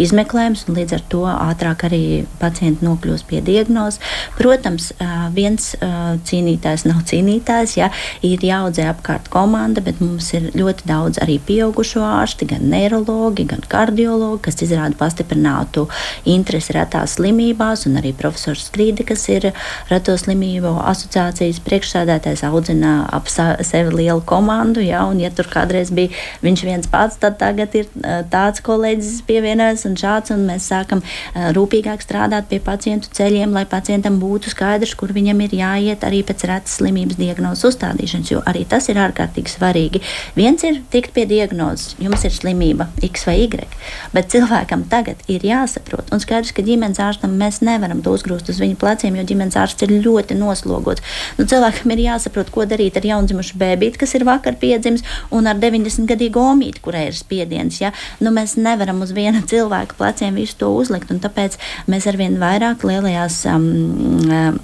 izmeklējumus. 0.00 0.66
Līdz 0.72 0.96
ar 0.96 1.04
to 1.12 1.22
ātrāk 1.28 1.86
arī 1.88 2.02
pacienti 2.40 2.86
nokļūs 2.86 3.24
pie 3.28 3.42
diagnozes. 3.44 4.00
Protams, 4.38 4.92
eh, 4.96 5.14
viens 5.34 5.72
eh, 5.74 5.96
cīnītājs 6.28 6.86
nav 6.88 7.02
cīnītājs, 7.10 7.76
ja 7.80 7.90
ir 8.26 8.42
jāaudzē 8.42 8.88
apkārt 8.92 9.30
komanda, 9.32 9.84
bet 9.84 10.00
mums 10.02 10.32
ir 10.36 10.50
ļoti 10.56 10.88
daudz 10.88 11.20
arī 11.22 11.38
pieaugušo 11.46 12.04
ārsti, 12.06 12.48
gan 12.54 12.68
neiroloģi, 12.72 13.48
gan 13.52 13.64
kardiologi, 13.68 14.42
kas 14.48 14.62
izrāda 14.64 14.96
pastiprinātu 14.98 15.88
interesi 16.28 16.76
retās 16.76 17.18
slimībās, 17.18 17.86
un 17.88 17.98
arī 18.00 18.14
profesors 18.16 18.68
Strīde, 18.72 19.04
kas 19.06 19.26
ir 19.28 19.50
reto 19.90 20.14
slimību 20.16 20.70
asociācijas 20.92 21.60
priekšsēdētājs, 21.66 22.44
audzina 22.48 22.92
ap 23.12 23.28
sevi 23.72 23.96
lielu 24.02 24.22
komandu. 24.28 24.82
Ja, 24.84 25.04
un, 25.08 25.20
ja 25.22 25.32
tur 25.34 25.48
kādreiz 25.52 25.92
bija 25.94 26.12
viņš 26.44 26.64
viens 26.68 26.90
pats, 26.92 27.18
tad 27.22 27.38
tagad 27.40 27.74
ir 27.78 27.88
tāds 28.32 28.62
kolēģis 28.64 29.22
pievienojas 29.28 29.86
un 29.88 29.96
šāds. 29.98 30.34
Un 30.34 30.46
mēs 30.48 30.68
sākam 30.70 31.02
rūpīgāk 31.56 32.04
strādāt 32.04 32.48
pie 32.52 32.60
pacientu 32.62 33.10
ceļiem, 33.16 33.52
lai 33.56 33.64
pacientam 33.68 34.18
būtu 34.22 34.52
skaidrs, 34.52 34.94
kur 34.98 35.14
viņam 35.14 35.42
ir 35.46 35.56
jāiet 35.62 36.06
arī 36.06 36.22
pēc 36.26 36.46
retas 36.50 36.78
slimības 36.78 37.18
diagnozes 37.20 37.66
uzstādīšanas. 37.72 38.32
Jo 38.32 38.42
arī 38.48 38.64
tas 38.68 38.88
ir 38.92 39.00
ārkārtīgi 39.02 39.54
svarīgi. 39.56 40.02
Viens 40.38 40.64
ir 40.68 40.82
tikt 40.92 41.14
pie 41.16 41.26
diagnozes, 41.28 41.96
jums 42.02 42.24
ir 42.28 42.34
slimība 42.34 42.88
X 43.02 43.26
vai 43.28 43.38
Y, 43.46 43.66
bet 44.14 44.30
cilvēkam 44.32 44.86
tagad 44.92 45.22
ir 45.32 45.44
jāsaprot. 45.46 46.12
Un 46.14 46.22
skaidrs, 46.22 46.52
ka 46.54 46.64
ģimenes 46.66 47.00
ārstam 47.02 47.36
mēs 47.40 47.60
nevaram 47.64 48.02
to 48.04 48.14
uzgrūst 48.16 48.50
uz 48.52 48.60
viņa 48.62 48.78
pleciem, 48.80 49.16
jo 49.18 49.24
ģimenes 49.28 49.58
ārsts 49.58 49.86
ir 49.86 49.94
ļoti 50.04 50.36
noslogots. 50.38 51.04
Nu, 51.38 51.46
cilvēkam 51.48 51.94
ir 51.94 52.04
jāsaprot, 52.06 52.52
ko 52.54 52.66
darīt 52.68 52.98
ar 52.98 53.06
jaundzimušu 53.08 53.58
bērnu 53.62 53.70
kas 53.98 54.14
ir 54.18 54.26
vakar 54.28 54.58
piedzimis, 54.60 55.04
un 55.34 55.48
ar 55.50 55.60
90 55.60 56.08
gadīgu 56.10 56.42
omīti, 56.42 56.82
kurai 56.84 57.06
ir 57.08 57.16
spiediens. 57.16 57.80
Ja? 57.82 57.92
Nu, 58.20 58.32
mēs 58.34 58.58
nevaram 58.60 59.00
uz 59.04 59.14
viena 59.16 59.42
cilvēka 59.48 59.96
pleciem 59.98 60.36
visu 60.38 60.58
to 60.60 60.72
uzlikt, 60.76 61.10
un 61.10 61.22
tāpēc 61.22 61.58
mēs 61.90 62.10
arvien 62.10 62.38
vairāk 62.42 62.84
lielajās. 62.88 63.44
Um, 63.50 64.60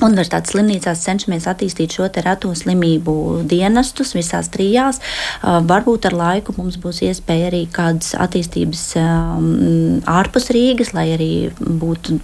Universitātes 0.00 0.54
slimnīcās 0.54 1.02
cenšamies 1.04 1.44
attīstīt 1.50 1.92
šo 1.92 2.06
reto 2.24 2.48
slimību 2.56 3.42
dienestus 3.44 4.14
visās 4.16 4.48
trijās. 4.50 5.02
Uh, 5.42 5.60
varbūt 5.68 6.08
ar 6.08 6.16
laiku 6.16 6.54
mums 6.56 6.78
būs 6.80 7.02
iespēja 7.04 7.50
arī 7.50 7.66
kādas 7.70 8.14
attīstības 8.16 8.86
um, 8.96 10.00
ārpus 10.08 10.48
Rīgas, 10.56 10.94
lai 10.96 11.10
arī 11.12 11.32
būtu 11.60 12.16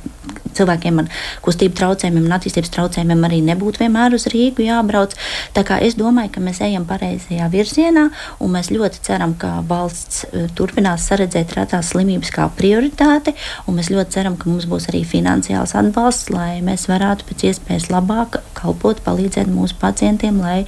cilvēkiem 0.58 1.02
ar 1.02 1.10
kustību 1.44 1.78
traucējumiem 1.78 2.28
un 2.28 2.36
attīstības 2.36 2.72
traucējumiem 2.74 3.26
arī 3.28 3.40
nebūtu 3.48 3.84
vienmēr 3.84 4.16
uz 4.18 4.28
Rīgu 4.32 4.66
jābrauc. 4.66 5.14
Tā 5.56 5.64
kā 5.66 5.80
es 5.84 5.96
domāju, 5.98 6.34
ka 6.34 6.44
mēs 6.44 6.62
ejam 6.66 6.86
pareizajā 6.88 7.48
virzienā, 7.52 8.08
un 8.42 8.54
mēs 8.54 8.72
ļoti 8.74 9.02
ceram, 9.08 9.34
ka 9.40 9.58
valsts 9.68 10.24
uh, 10.28 10.46
turpinās 10.58 11.08
saredzēt 11.08 11.54
retās 11.56 11.92
slimības 11.94 12.32
kā 12.34 12.48
prioritāti, 12.58 13.34
un 13.66 13.78
mēs 13.78 13.92
ļoti 13.94 14.18
ceram, 14.18 14.38
ka 14.38 14.50
mums 14.50 14.68
būs 14.68 14.90
arī 14.92 15.04
finansiāls 15.08 15.74
atbalsts, 15.78 16.32
lai 16.34 16.60
mēs 16.64 16.88
varētu 16.90 17.28
pēc 17.28 17.48
iespējas 17.50 17.90
labāk 17.92 18.40
kalpot, 18.58 19.00
palīdzēt 19.04 19.50
mūsu 19.50 19.76
pacientiem, 19.80 20.40
lai 20.42 20.64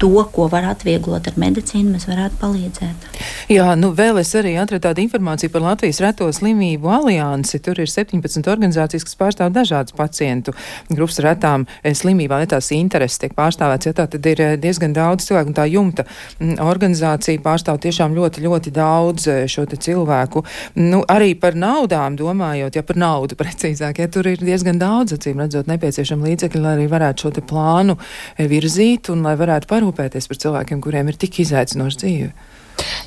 to, 0.00 0.12
ko 0.32 0.48
var 0.52 0.66
atvieglot 0.72 1.28
ar 1.30 1.38
medicīnu, 1.40 1.94
mēs 1.94 2.08
varētu 2.08 2.40
palīdzēt. 2.40 3.06
Jā, 3.52 3.68
nu 3.78 3.92
vēl 3.96 4.20
es 4.22 4.32
arī 4.38 4.56
atradu 4.60 4.88
tādu 4.88 5.04
informāciju 5.04 5.52
par 5.52 5.64
Latvijas 5.64 6.00
reto 6.02 6.28
slimību 6.32 6.90
aliansi. 6.90 7.60
Tur 7.62 7.78
ir 7.82 7.90
17 7.90 8.48
organizācijas, 8.50 8.95
kas 9.04 9.18
pārstāv 9.20 9.52
dažādas 9.52 9.92
pacientu 9.96 10.54
grupas 10.88 11.20
retām 11.20 11.66
eh, 11.82 11.92
slimībām, 11.92 12.40
ja 12.44 12.54
tās 12.56 12.70
intereses 12.72 13.20
tiek 13.20 13.36
pārstāvēts. 13.36 13.90
Ja 13.90 13.96
tā 14.00 14.08
tad 14.16 14.30
ir 14.32 14.40
eh, 14.40 14.56
diezgan 14.56 14.96
daudz 14.96 15.28
cilvēku, 15.28 15.52
un 15.52 15.58
tā 15.58 15.68
jumta 15.68 16.06
mm, 16.06 16.56
organizācija 16.64 17.42
pārstāv 17.44 17.82
tiešām 17.84 18.16
ļoti, 18.16 18.46
ļoti 18.46 18.72
daudz 18.72 19.28
eh, 19.28 19.44
šo 19.50 19.66
cilvēku. 19.66 20.44
Nu, 20.80 21.02
arī 21.10 21.34
par 21.38 21.58
naudām 21.58 22.16
domājot, 22.16 22.78
ja 22.78 22.86
par 22.86 22.96
naudu 22.96 23.36
precīzāk, 23.42 24.00
ja 24.00 24.08
tur 24.08 24.32
ir 24.32 24.40
diezgan 24.40 24.80
daudz, 24.80 25.18
acīm 25.18 25.44
redzot, 25.44 25.68
nepieciešams 25.68 26.06
nepieciešami 26.06 26.30
līdzekļi, 26.30 26.62
lai 26.62 26.74
arī 26.76 26.86
varētu 26.90 27.26
šo 27.26 27.44
plānu 27.46 27.96
e, 28.36 28.46
virzīt 28.46 29.10
un 29.10 29.24
lai 29.26 29.36
varētu 29.36 29.68
parūpēties 29.70 30.28
par 30.28 30.36
cilvēkiem, 30.42 30.80
kuriem 30.80 31.08
ir 31.08 31.16
tik 31.16 31.40
izaicinoša 31.40 31.98
dzīve. 32.02 32.32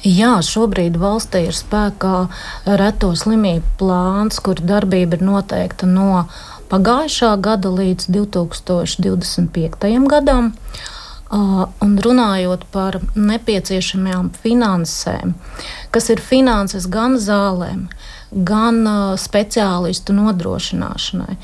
Jā, 0.05 0.41
šobrīd 0.45 0.97
valstī 0.99 1.45
ir 1.49 1.55
spēkā 1.57 2.27
reto 2.79 3.15
slimību 3.17 3.65
plāns, 3.81 4.39
kur 4.43 4.55
darbība 4.61 5.17
ir 5.19 5.23
noteikta 5.27 5.85
no 5.89 6.25
pagājušā 6.71 7.31
gada 7.43 7.69
līdz 7.73 8.07
2025. 8.15 10.07
gadam. 10.09 10.53
Un 11.29 11.91
runājot 12.01 12.63
par 12.73 12.97
nepieciešamajām 13.13 14.31
finansēm, 14.41 15.33
kas 15.93 16.09
ir 16.09 16.19
finanses 16.25 16.87
gan 16.89 17.19
zālēm, 17.21 17.85
gan 18.33 18.81
speciālistu 19.21 20.13
nodrošināšanai 20.17 21.37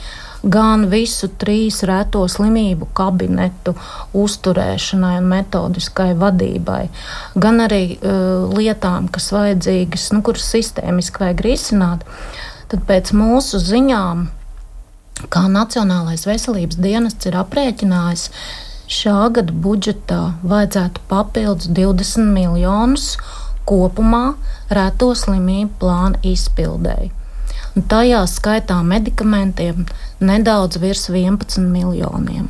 gan 0.46 0.86
visu 0.92 1.30
trīs 1.42 1.82
reto 1.88 2.22
slimību 2.30 2.90
kabinetu 2.98 3.74
uzturēšanai 4.14 5.16
un 5.20 5.30
metodiskai 5.32 6.12
vadībai, 6.22 6.84
gan 7.42 7.64
arī 7.66 7.84
uh, 7.96 8.46
lietām, 8.54 9.10
kas 9.14 9.32
vajadzīgas, 9.34 10.12
nu, 10.14 10.22
kuras 10.26 10.46
sistēmiski 10.54 11.26
vajag 11.26 11.46
risināt, 11.48 12.06
tad 12.72 12.86
pēc 12.90 13.14
mūsu 13.18 13.62
ziņām 13.62 14.28
kā 15.32 15.46
Nacionālais 15.50 16.26
veselības 16.28 16.78
dienests 16.82 17.30
ir 17.30 17.38
aprēķinājis, 17.40 18.30
šā 18.92 19.18
gada 19.34 19.54
budžetā 19.66 20.22
vajadzētu 20.46 21.06
papildus 21.10 21.72
20 21.74 22.30
miljonus 22.36 23.16
kopumā 23.66 24.36
reto 24.70 25.14
slimību 25.18 25.80
plāna 25.82 26.22
izpildēji. 26.22 27.14
Tajā 27.76 28.22
skaitā 28.32 28.78
medikamentiem 28.88 29.82
nedaudz 30.24 30.78
virs 30.80 31.10
11 31.12 31.60
miljoniem. 31.60 32.46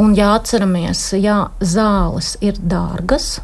Un 0.00 0.14
jāatceramies, 0.16 1.02
jā, 1.20 1.50
zāles 1.60 2.30
ir 2.40 2.56
dārgas, 2.56 3.42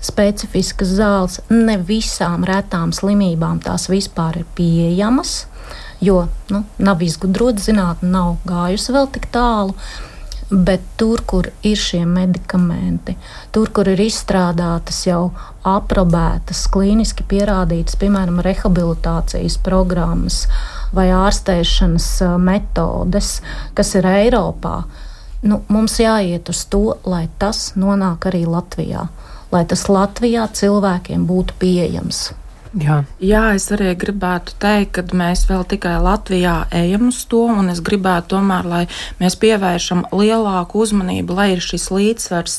specifiskas 0.00 0.94
zāles 0.96 1.36
ne 1.52 1.76
visām 1.76 2.48
retām 2.48 2.94
slimībām 2.96 3.60
tās 3.66 3.84
vispār 3.92 4.40
ir 4.40 4.48
pieejamas, 4.56 5.44
jo 6.00 6.22
nu, 6.48 6.64
nav 6.80 7.04
izgudrota 7.04 7.60
zinātne, 7.60 8.08
nav 8.16 8.38
gājusi 8.48 8.96
vēl 8.96 9.12
tik 9.12 9.28
tālu. 9.34 9.76
Bet 10.50 10.80
tur, 11.00 11.22
kur 11.26 11.48
ir 11.64 11.78
šie 11.80 12.02
medikamenti, 12.04 13.14
tur, 13.52 13.70
kur 13.72 13.88
ir 13.88 14.00
izstrādātas 14.04 14.98
jau 15.06 15.30
aprobētas, 15.64 16.66
klīniski 16.68 17.24
pierādītas, 17.30 17.96
piemēram, 17.96 18.42
rehabilitācijas 18.44 19.56
programmas 19.64 20.42
vai 20.94 21.08
ārstēšanas 21.16 22.10
metodes, 22.44 23.38
kas 23.74 23.94
ir 23.96 24.10
Eiropā, 24.10 24.82
nu, 25.48 25.62
mums 25.72 25.96
jāiet 26.02 26.52
uz 26.52 26.66
to, 26.68 26.98
lai 27.08 27.24
tas 27.40 27.70
nonāk 27.80 28.28
arī 28.28 28.44
Latvijā, 28.44 29.08
lai 29.52 29.64
tas 29.64 29.88
Latvijā 29.88 30.44
cilvēkiem 30.52 31.24
būtu 31.30 31.56
pieejams. 31.58 32.26
Jā. 32.74 32.96
Jā, 33.22 33.42
es 33.54 33.68
arī 33.70 33.92
gribētu 33.94 34.56
teikt, 34.58 34.96
ka 34.96 35.02
mēs 35.14 35.44
vēl 35.46 35.62
tikai 35.70 35.92
Latvijā 36.02 36.54
ejam 36.74 37.12
uz 37.12 37.20
to, 37.30 37.44
un 37.46 37.68
es 37.70 37.78
gribētu 37.84 38.32
tomēr, 38.32 38.66
lai 38.66 38.80
mēs 39.20 39.36
pievēršam 39.38 40.00
lielāku 40.10 40.82
uzmanību, 40.82 41.36
lai 41.38 41.46
ir 41.52 41.62
šis 41.62 41.86
līdzsvars 41.94 42.56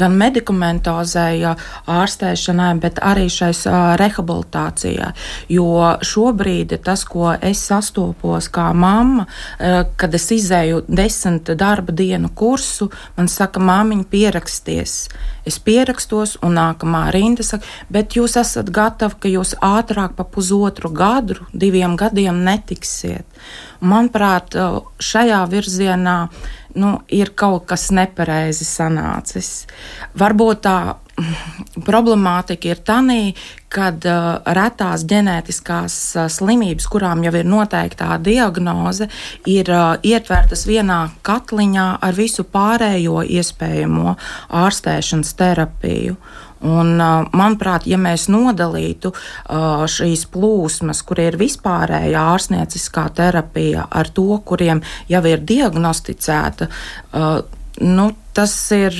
gan 0.00 0.16
medikamentozēja 0.18 1.54
ārstēšanai, 1.86 2.72
bet 2.82 2.98
arī 2.98 3.28
šais 3.30 3.62
rehabilitācijai. 4.00 5.12
Jo 5.54 5.94
šobrīd 6.02 6.74
tas, 6.82 7.06
ko 7.06 7.30
es 7.38 7.62
sastopos 7.62 8.50
kā 8.50 8.72
mamma, 8.74 9.28
kad 9.94 10.18
es 10.18 10.26
izēju 10.34 10.82
desmit 10.88 11.54
darba 11.54 11.94
dienu 11.94 12.32
kursu, 12.34 12.90
man 13.14 13.30
saka, 13.30 13.62
māmiņa 13.62 14.10
pieraksties. 14.10 14.98
Es 15.44 15.58
pierakstos, 15.60 16.38
un 16.44 16.56
nākamā 16.56 17.06
rinda 17.12 17.44
saka, 17.44 17.68
bet 17.92 18.16
jūs 18.16 18.38
esat 18.40 18.70
gatavi, 18.74 19.18
ka 19.20 19.32
jūs 19.32 19.54
ātrāk 19.64 20.16
pa 20.16 20.24
pusotru 20.24 20.88
gadu, 20.94 21.36
diviem 21.52 21.98
gadiem 22.00 22.40
netiksiet. 22.46 23.26
Manuprāt, 23.84 24.56
šajā 25.04 25.42
virzienā 25.52 26.18
nu, 26.80 26.96
ir 27.12 27.34
kaut 27.36 27.68
kas 27.70 27.90
nepareizi 27.94 28.66
sanācis. 28.66 29.50
Varbūt 30.18 30.64
tā 30.64 30.78
problemātika 31.86 32.72
ir 32.72 32.80
tā, 32.86 33.00
kad 33.74 34.06
uh, 34.06 34.38
retās 34.54 35.02
ģenētiskās 35.10 35.96
uh, 36.16 36.28
slimības, 36.30 36.86
kurām 36.90 37.24
jau 37.26 37.32
ir 37.34 37.48
noteiktā 37.48 38.16
diagnoze, 38.22 39.08
ir 39.50 39.70
uh, 39.72 39.96
ietvertas 40.02 40.66
vienā 40.68 41.08
katliņā 41.26 41.88
ar 42.02 42.14
visu 42.14 42.46
pārējo 42.46 43.24
iespējamo 43.26 44.14
ārstēšanas 44.64 45.34
terapiju. 45.38 46.16
Un, 46.64 46.94
uh, 46.96 47.26
manuprāt, 47.36 47.88
ja 47.90 47.98
mēs 48.00 48.28
nodalītu 48.32 49.10
uh, 49.10 49.82
šīs 49.90 50.24
plūsmas, 50.32 51.02
kur 51.04 51.20
ir 51.20 51.36
vispārējā 51.40 52.22
ārstnieciskā 52.34 53.08
terapija, 53.18 53.88
ar 53.90 54.08
to, 54.14 54.30
kuriem 54.46 54.80
jau 55.10 55.20
ir 55.28 55.44
diagnosticēta, 55.44 56.70
uh, 56.70 57.60
nu, 57.80 58.06
tas 58.34 58.52
ir 58.74 58.94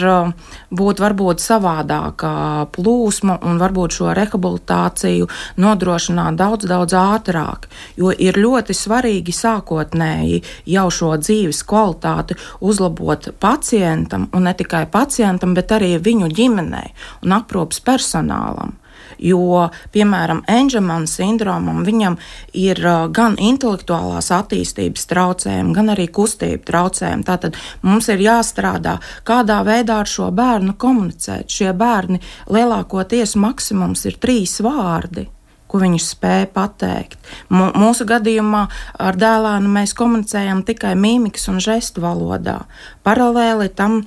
būt 0.75 1.01
varbūt 1.03 1.43
savādākā 1.43 2.35
plūsma 2.75 3.39
un 3.47 3.59
varbūt 3.63 3.97
šo 3.99 4.13
rehabilitāciju 4.17 5.29
nodrošināt 5.63 6.39
daudz, 6.39 6.69
daudz 6.71 6.95
ātrāk. 6.99 7.69
Jo 7.99 8.13
ir 8.15 8.39
ļoti 8.39 8.77
svarīgi 8.77 9.35
sākotnēji 9.35 10.43
jau 10.75 10.87
šo 10.91 11.15
dzīves 11.23 11.65
kvalitāti 11.67 12.39
uzlabot 12.61 13.33
pacientam, 13.43 14.29
un 14.35 14.49
ne 14.49 14.55
tikai 14.55 14.87
pacientam, 14.91 15.55
bet 15.55 15.75
arī 15.75 15.97
viņu 15.99 16.31
ģimenei 16.35 16.95
un 17.23 17.39
aprūpas 17.39 17.83
personālam. 17.85 18.79
Jo, 19.25 19.69
piemēram, 19.95 20.43
Enģemana 20.51 21.09
sindromam 21.09 21.83
viņam 21.87 22.19
ir 22.61 22.81
uh, 22.85 23.07
gan 23.15 23.39
intelektuālās 23.41 24.31
attīstības 24.35 25.09
traucējumi, 25.11 25.75
gan 25.77 25.93
arī 25.95 26.09
kustību 26.13 26.65
traucējumi. 26.69 27.25
Tātad 27.29 27.57
mums 27.83 28.11
ir 28.13 28.25
jāstrādā, 28.25 28.99
kādā 29.25 29.63
veidā 29.67 30.03
ar 30.05 30.11
šo 30.11 30.29
bērnu 30.35 30.77
komunicēt. 30.81 31.49
Šie 31.49 31.73
bērni 31.77 32.21
lielākoties 32.53 33.37
maksimums 33.41 34.05
ir 34.11 34.21
trīs 34.21 34.61
vārdi 34.65 35.29
ko 35.75 35.81
viņš 35.83 36.05
spēja 36.07 36.47
pateikt. 36.55 37.17
M 37.51 37.65
mūsu 37.83 38.07
gadījumā 38.07 38.61
ar 39.03 39.17
dēlānu 39.19 39.73
mēs 39.75 39.97
komunicējam 39.99 40.61
tikai 40.69 40.93
mīmikas 40.95 41.49
un 41.51 41.59
žestu 41.65 42.05
valodā. 42.05 42.61
Paralēli 43.03 43.73
tam 43.75 44.05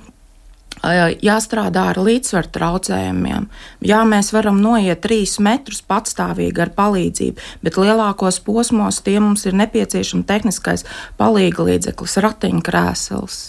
jāstrādā 0.82 1.88
ar 1.92 2.00
līdzsvaru 2.02 2.50
traucējumiem. 2.54 3.48
Jā, 3.84 4.02
mēs 4.08 4.32
varam 4.34 4.60
noiet 4.62 5.02
trīs 5.04 5.38
metrus 5.42 5.80
patstāvīgi 5.82 6.64
ar 6.64 6.74
palīdzību, 6.76 7.48
bet 7.62 7.78
lielākos 7.80 8.40
posmos 8.44 9.00
tie 9.06 9.18
mums 9.20 9.46
ir 9.46 9.56
nepieciešams 9.58 10.28
tehniskais 10.28 10.86
palīga 11.18 11.66
līdzeklis, 11.70 12.18
ratiņkrēsls. 12.24 13.40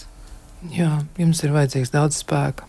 Jā, 0.75 0.99
jums 1.17 1.43
ir 1.43 1.55
vajadzīgs 1.55 1.93
daudz 1.95 2.19
spēka. 2.23 2.68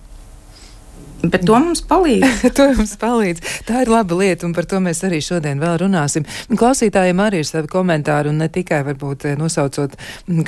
Bet 1.22 1.44
to 1.44 1.58
mums 1.60 1.82
palīdz. 1.84 2.44
to 2.56 2.66
mums 2.78 2.94
palīdz. 3.00 3.42
Tā 3.68 3.82
ir 3.84 3.90
laba 3.92 4.16
lieta, 4.16 4.46
un 4.48 4.54
par 4.56 4.66
to 4.68 4.80
mēs 4.80 5.02
arī 5.04 5.20
šodien 5.24 5.60
vēl 5.60 5.76
runāsim. 5.82 6.24
Klausītājiem 6.48 7.20
arī 7.20 7.42
ir 7.42 7.48
savi 7.48 7.68
komentāri, 7.70 8.32
un 8.32 8.40
ne 8.40 8.48
tikai 8.52 8.80
varbūt 8.86 9.28
eh, 9.28 9.36
nosaucot 9.40 9.98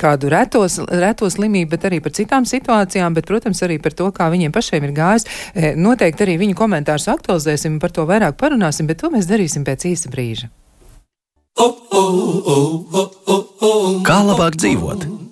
kādu 0.01 0.31
retos, 0.33 0.79
reto 0.89 1.29
slimību, 1.29 1.69
bet 1.75 1.87
arī 1.89 2.01
par 2.03 2.15
citām 2.17 2.47
situācijām, 2.49 3.13
bet, 3.13 3.29
protams, 3.29 3.61
arī 3.65 3.77
par 3.83 3.93
to, 3.97 4.09
kā 4.15 4.29
viņiem 4.33 4.55
pašiem 4.55 4.89
ir 4.89 4.95
gājis. 4.97 5.29
Eh, 5.53 5.73
noteikti 5.77 6.25
arī 6.25 6.39
viņu 6.41 6.57
komentārus 6.57 7.09
aktualizēsim, 7.13 7.77
par 7.83 7.93
to 7.93 8.07
vairāk 8.09 8.39
parunāsim, 8.41 8.89
bet 8.89 9.03
to 9.03 9.13
mēs 9.13 9.29
darīsim 9.29 9.67
pēc 9.67 9.85
īsa 9.93 10.13
brīža. 10.13 10.49
Kā 14.03 14.17
labāk 14.25 14.57
dzīvot? 14.57 15.22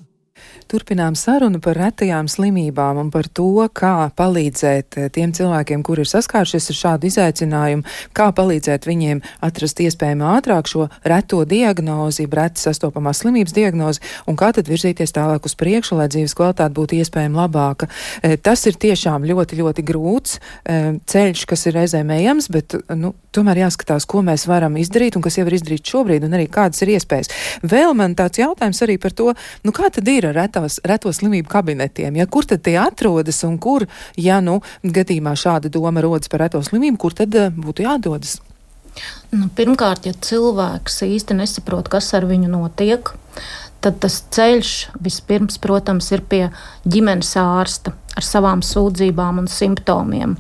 Turpinām 0.72 1.18
sarunu 1.20 1.60
par 1.60 1.76
retajām 1.76 2.30
slimībām 2.32 2.96
un 3.02 3.10
par 3.12 3.28
to, 3.28 3.66
kā 3.76 4.06
palīdzēt 4.16 4.96
eh, 5.02 5.10
tiem 5.12 5.34
cilvēkiem, 5.36 5.82
kuri 5.84 6.06
ir 6.06 6.08
saskārušies 6.08 6.70
ar 6.72 6.78
šādu 6.78 7.10
izaicinājumu, 7.10 7.84
kā 8.16 8.30
palīdzēt 8.38 8.88
viņiem 8.88 9.20
atrast 9.44 9.82
iespējami 9.84 10.24
ātrāk 10.32 10.70
šo 10.72 10.86
reto 11.04 11.42
diagnozi, 11.44 12.24
reti 12.32 12.64
sastopamās 12.64 13.20
slimības 13.20 13.56
diagnozi, 13.58 14.00
un 14.32 14.38
kā 14.40 14.54
tad 14.56 14.72
virzīties 14.72 15.12
tālāk 15.18 15.50
uz 15.50 15.58
priekšu, 15.60 15.98
lai 16.00 16.08
dzīves 16.14 16.38
kvalitāte 16.40 16.72
būtu 16.78 17.02
iespējami 17.02 17.42
labāka. 17.42 17.90
Eh, 18.24 18.38
tas 18.40 18.64
ir 18.72 18.80
tiešām 18.80 19.28
ļoti, 19.28 19.60
ļoti 19.60 19.86
grūts 19.92 20.40
eh, 20.40 20.94
ceļš, 21.04 21.44
kas 21.52 21.68
ir 21.68 21.76
reizēm 21.82 22.16
ejams, 22.16 22.48
bet 22.48 22.78
nu, 22.96 23.12
tomēr 23.36 23.66
jāskatās, 23.66 24.08
ko 24.08 24.24
mēs 24.24 24.48
varam 24.48 24.80
izdarīt 24.80 25.20
un 25.20 25.28
kas 25.28 25.36
jau 25.36 25.50
ir 25.50 25.60
izdarīts 25.60 25.92
šobrīd, 25.98 26.24
un 26.24 26.40
arī 26.40 26.48
kādas 26.48 26.80
ir 26.88 26.96
iespējas. 26.96 27.36
Vēl 27.68 27.92
man 27.92 28.16
tāds 28.16 28.40
jautājums 28.40 28.80
arī 28.88 28.96
par 29.04 29.12
to, 29.20 29.34
nu, 29.68 29.76
kā 29.76 29.92
tad 29.92 30.08
ir 30.08 30.32
ar 30.32 30.40
retā 30.40 30.61
retās, 30.62 30.80
reto 30.86 31.12
slimību 31.14 31.50
kabinetiem. 31.50 32.16
Ja, 32.16 32.28
kur 32.28 32.46
tad 32.46 32.64
tie 32.64 32.78
atrodas 32.80 33.44
un 33.44 33.58
kur, 33.58 33.88
ja 34.18 34.42
nu 34.42 34.62
gadījumā 34.84 35.36
šāda 35.36 35.70
doma 35.70 36.02
rodas 36.02 36.30
par 36.30 36.46
reto 36.46 36.62
slimību, 36.62 36.98
kur 36.98 37.14
tad 37.14 37.36
uh, 37.36 37.50
būtu 37.52 37.86
jādodas? 37.86 38.40
Nu, 39.32 39.48
pirmkārt, 39.56 40.06
ja 40.06 40.14
cilvēks 40.14 41.02
īsti 41.08 41.38
nesaprot, 41.40 41.88
kas 41.90 42.14
ar 42.14 42.28
viņu 42.28 42.50
notiek, 42.52 43.14
tad 43.82 44.00
tas 44.04 44.22
ceļš 44.30 44.74
vispirms, 45.02 45.58
protams, 45.58 46.12
ir 46.12 46.22
pie 46.22 46.50
ģimenes 46.86 47.34
ārsta 47.40 47.96
ar 48.18 48.28
savām 48.28 48.62
sūdzībām 48.62 49.40
un 49.42 49.48
simptomiem. 49.48 50.36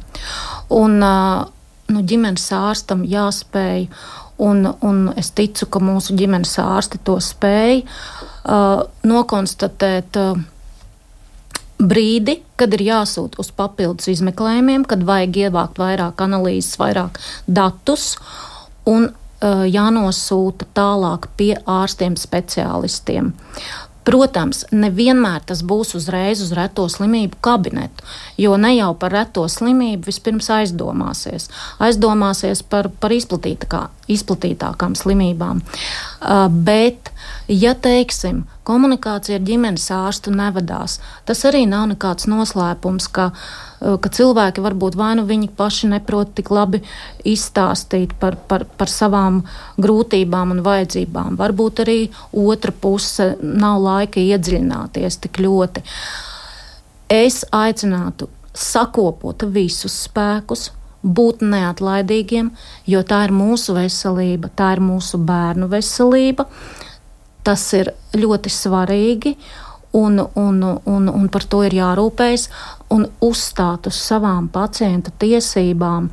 Un, 0.75 0.99
nu, 0.99 2.03
ģimenes 2.03 2.51
ārstam 2.53 3.05
jāspēj, 3.07 3.87
un, 4.41 4.65
un 4.81 5.03
es 5.19 5.31
ticu, 5.37 5.67
ka 5.71 5.81
mūsu 5.83 6.15
ģimenes 6.17 6.57
ārsti 6.61 7.01
to 7.05 7.19
spēj, 7.21 7.83
uh, 7.85 8.81
nokonstatēt. 9.07 10.17
Uh, 10.21 10.47
brīdi, 11.81 12.37
kad 12.59 12.73
ir 12.77 12.83
jāsūt 12.85 13.39
uz 13.41 13.49
papildus 13.57 14.11
izmeklējumiem, 14.11 14.85
kad 14.85 15.01
vajag 15.07 15.39
ievākt 15.47 15.81
vairāk 15.81 16.21
analīzes, 16.21 16.75
vairāk 16.77 17.17
datus 17.49 18.15
un 18.89 19.07
uh, 19.09 19.63
jānosūta 19.65 20.67
tālāk 20.77 21.29
pie 21.39 21.55
ārstiem, 21.65 22.17
speciālistiem. 22.19 23.31
Protams, 24.07 24.63
nevienmēr 24.73 25.43
tas 25.45 25.61
būs 25.61 25.93
uzreiz 25.99 26.41
uz 26.41 26.53
reto 26.57 26.87
slimību 26.89 27.37
kabinetu, 27.45 28.05
jo 28.41 28.55
ne 28.57 28.73
jau 28.73 28.93
par 28.97 29.13
reto 29.13 29.43
slimību 29.45 30.09
vispirms 30.09 30.49
aizdomāsies. 30.55 31.49
Aizdomāsies 31.83 32.63
par, 32.65 32.89
par 32.89 33.13
izplatītākā, 33.13 33.83
izplatītākām 34.09 34.97
slimībām. 34.97 35.61
Uh, 35.61 36.10
bet, 36.49 37.09
ja 37.49 37.73
teiksim, 37.73 38.43
komunikācija 38.67 39.39
ar 39.39 39.45
ģimenes 39.45 39.87
ārstu 39.95 40.33
nevadās, 40.35 40.99
tas 41.25 41.43
arī 41.49 41.63
nav 41.69 41.87
nekāds 41.91 42.27
noslēpums, 42.29 43.07
ka, 43.13 43.31
ka 43.81 44.11
cilvēki 44.13 44.61
varbūt 44.61 44.97
vai 44.99 45.15
nu 45.17 45.25
viņi 45.29 45.49
paši 45.57 45.89
neprot 45.95 46.35
tik 46.37 46.51
labi 46.53 46.83
izstāstīt 47.27 48.13
par, 48.21 48.37
par, 48.47 48.67
par 48.77 48.91
savām 48.91 49.41
grūtībām 49.81 50.53
un 50.55 50.61
vajadzībām, 50.65 51.39
varbūt 51.41 51.81
arī 51.85 51.99
otra 52.37 52.71
puse 52.71 53.33
nav 53.41 53.81
laika 53.81 54.21
iedziļināties 54.21 55.23
tik 55.25 55.41
ļoti. 55.41 55.83
Es 57.11 57.41
aicinātu 57.51 58.29
sakopot 58.53 59.43
visus 59.51 59.95
spēkus, 60.05 60.69
būt 61.03 61.41
neatlaidīgiem, 61.45 62.51
jo 62.85 63.01
tā 63.07 63.23
ir 63.27 63.33
mūsu 63.35 63.75
veselība, 63.77 64.51
tā 64.55 64.75
ir 64.77 64.83
mūsu 64.85 65.19
bērnu 65.25 65.69
veselība. 65.71 66.47
Tas 67.41 67.63
ir 67.73 67.89
ļoti 68.13 68.51
svarīgi, 68.53 69.35
un, 69.97 70.21
un, 70.35 70.61
un, 70.85 71.09
un 71.09 71.27
par 71.33 71.47
to 71.49 71.63
ir 71.65 71.75
jārūpējas 71.75 72.47
un 72.93 73.07
uzstāt 73.23 73.89
uz 73.89 73.97
savām 73.97 74.47
pacienta 74.53 75.13
tiesībām. 75.19 76.11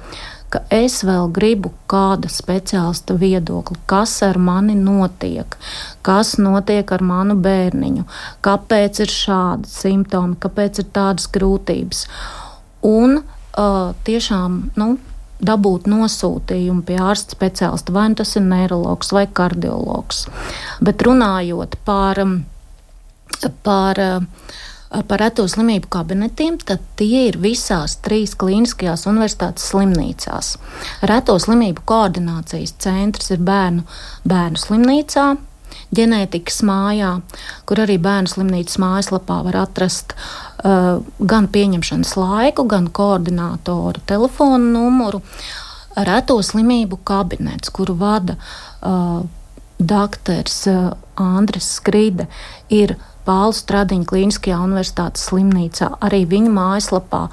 Ka 0.48 0.62
es 0.72 1.02
vēl 1.04 1.28
gribu 1.36 1.74
kāda 1.92 2.30
speciālista 2.32 3.12
viedokli, 3.20 3.76
kas 3.84 4.14
ar 4.24 4.38
mani 4.40 4.72
notiek, 4.72 5.58
kas 6.00 6.38
notiek 6.40 6.88
ar 6.96 7.04
manu 7.04 7.36
bērniņu, 7.44 8.06
kāpēc 8.40 9.02
ir 9.04 9.12
šādi 9.12 9.68
simptomi, 9.68 10.38
kāpēc 10.40 10.80
ir 10.80 10.88
tādas 10.96 11.28
grūtības. 11.34 12.06
Un 12.88 13.20
uh, 13.58 13.94
tiešām 14.06 14.58
nu, 14.78 14.92
dabūt 15.38 15.86
nosūtījumu 15.90 16.84
pie 16.86 16.98
ārsta 17.02 17.36
speciālista, 17.36 17.94
vai 17.94 18.08
nu 18.10 18.18
tas 18.18 18.34
ir 18.36 18.46
neiroloģis 18.46 19.14
vai 19.14 19.26
kardiologs. 19.40 20.24
Bet 20.84 21.02
runājot 21.06 21.76
par, 21.86 22.20
par, 23.66 24.00
par 25.10 25.22
reto 25.22 25.46
slimību 25.50 25.90
kabinetiem, 25.94 26.58
tad 26.58 26.82
tie 26.98 27.28
ir 27.28 27.38
visās 27.42 27.98
trīs 28.02 28.34
klīniskajās 28.38 29.06
universitātes 29.10 29.70
slimnīcās. 29.70 30.56
Reto 31.10 31.38
slimību 31.38 31.86
koordinācijas 31.86 32.74
centrs 32.82 33.30
ir 33.34 33.44
bērnu, 33.46 33.86
bērnu 34.28 34.66
slimnīcā 34.66 35.28
ģenētikas 35.94 36.60
mājā, 36.66 37.12
kur 37.68 37.82
arī 37.84 37.98
bērnu 38.02 38.30
slimnīcas 38.32 38.78
mājaslapā 38.82 39.40
var 39.46 39.62
atrast 39.64 40.14
uh, 40.14 41.00
gan 41.18 41.48
pieņemšanas 41.52 42.14
laiku, 42.18 42.66
gan 42.68 42.90
koordinātoru 42.92 44.04
telefonu 44.08 44.72
numuru. 44.74 45.22
Reto 45.98 46.36
slimību 46.44 47.00
kabinets, 47.08 47.72
kuru 47.74 47.96
vada 47.98 48.36
uh, 48.38 49.24
doktors 49.78 50.60
uh, 50.70 50.92
Andris 51.18 51.72
Skride, 51.78 52.28
ir 52.68 52.98
Pāla 53.28 53.52
Stradiņa 53.52 54.06
Kliniskajā 54.08 54.60
universitātes 54.64 55.26
slimnīcā. 55.28 55.90
Arī 56.04 56.22
viņa 56.28 56.52
mājaslapā 56.54 57.26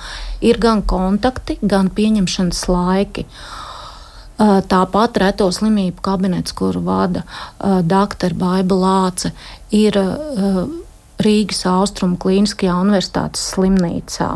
ir 0.44 0.60
gan 0.60 0.82
kontakti, 0.84 1.56
gan 1.63 1.91
pieņemšanas 1.96 2.65
laiki. 2.72 3.28
Uh, 3.28 3.64
Tāpat 4.38 5.19
reto 5.21 5.48
slimību 5.54 6.04
kabinets, 6.04 6.52
kuru 6.56 6.82
vada 6.84 7.24
dr. 7.62 8.36
Baiba 8.36 8.76
Lāce, 8.76 9.32
ir 9.71 9.95
Rīgas 11.24 11.63
Austrumu 11.71 12.19
Kliniskajā 12.19 12.76
universitātes 12.84 13.45
slimnīcā. 13.54 14.34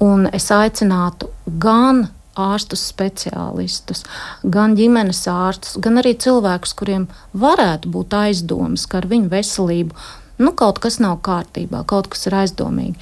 Un 0.00 0.24
es 0.32 0.48
aicinātu 0.54 1.28
gan 1.60 2.06
ārstus 2.40 2.86
speciālistus, 2.88 4.06
gan 4.42 4.76
ģimenes 4.78 5.20
ārstus, 5.28 5.76
gan 5.82 6.00
arī 6.00 6.14
cilvēkus, 6.16 6.72
kuriem 6.78 7.04
varētu 7.36 7.90
būt 7.92 8.16
aizdomas, 8.16 8.86
ka 8.88 9.02
ar 9.02 9.10
viņu 9.10 9.28
veselību 9.32 9.98
nu, 10.40 10.54
kaut 10.56 10.80
kas 10.80 10.96
nav 11.02 11.18
kārtībā, 11.26 11.84
kaut 11.84 12.08
kas 12.08 12.24
ir 12.30 12.38
aizdomīgi 12.40 12.96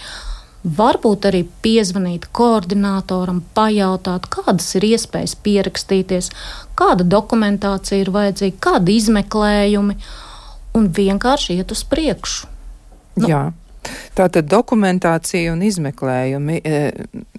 Varbūt 0.77 1.29
arī 1.31 1.45
piezvanīt 1.65 2.27
koordinatoram, 2.37 3.41
pajautāt, 3.57 4.27
kādas 4.33 4.69
ir 4.77 4.89
iespējas 4.91 5.37
pierakstīties, 5.45 6.31
kāda 6.79 7.07
dokumentācija 7.07 8.03
ir 8.03 8.11
vajadzīga, 8.15 8.59
kādi 8.67 8.99
izmeklējumi, 9.01 9.97
un 10.79 10.91
vienkārši 10.99 11.59
iet 11.61 11.73
uz 11.75 11.85
priekšu. 11.89 12.51
Nu, 13.19 13.31
Jā. 13.31 13.43
Tātad 14.19 14.49
dokumentācija 14.51 15.53
un 15.53 15.63
izmeklējumi. 15.67 16.59
E, 16.65 16.79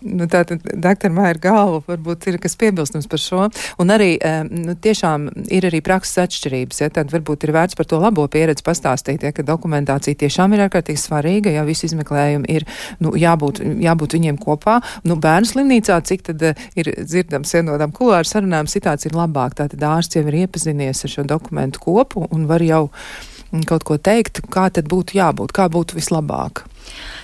nu, 0.06 0.28
tātad, 0.32 0.64
doktor 0.74 1.14
Maija 1.14 1.38
galva, 1.44 1.82
varbūt 1.88 2.30
ir 2.32 2.40
kas 2.42 2.56
piebilstams 2.60 3.10
par 3.12 3.22
šo. 3.24 3.48
Un 3.82 3.94
arī 3.94 4.14
e, 4.16 4.34
nu, 4.48 4.76
tiešām 4.80 5.28
ir 5.52 5.68
arī 5.70 5.82
prakses 5.86 6.22
atšķirības. 6.26 6.82
Ja, 6.84 6.90
tad 7.00 7.14
varbūt 7.14 7.48
ir 7.48 7.54
vērts 7.56 7.78
par 7.80 7.90
to 7.90 8.00
labo 8.02 8.26
pieredzi 8.32 8.66
pastāstīt, 8.66 9.26
ja, 9.26 9.34
ka 9.36 9.46
dokumentācija 9.48 10.20
tiešām 10.24 10.56
ir 10.56 10.66
ārkārtīgi 10.68 11.02
svarīga, 11.02 11.54
ja 11.54 11.66
visi 11.68 11.90
izmeklējumi 11.90 12.50
ir 12.52 12.68
nu, 13.04 13.14
jābūt, 13.20 13.64
jābūt 13.84 14.18
viņiem 14.20 14.40
kopā. 14.42 14.80
Nu, 15.08 15.20
bērnu 15.20 15.52
slimnīcā, 15.52 16.00
cik 16.08 16.28
tad 16.32 16.48
e, 16.52 16.54
ir 16.80 16.94
dzirdams 17.00 17.56
vienotām 17.60 17.96
kulāru 17.96 18.30
sarunām, 18.30 18.70
situācija 18.72 19.12
ir 19.12 19.20
labāka. 19.20 19.64
Tātad 19.64 19.84
ārsts 19.90 20.20
jau 20.20 20.26
ir 20.30 20.44
iepazinies 20.46 21.04
ar 21.04 21.16
šo 21.18 21.28
dokumentu 21.28 21.84
kopu 21.84 22.28
un 22.30 22.48
var 22.50 22.64
jau 22.64 22.88
kaut 23.68 23.86
ko 23.88 23.98
teikt, 23.98 24.44
kā 24.54 24.70
tad 24.74 24.90
būtu 24.92 25.18
jābūt, 25.18 25.54
kā 25.56 25.70
būtu 25.72 25.98
vislabāk. 25.98 26.66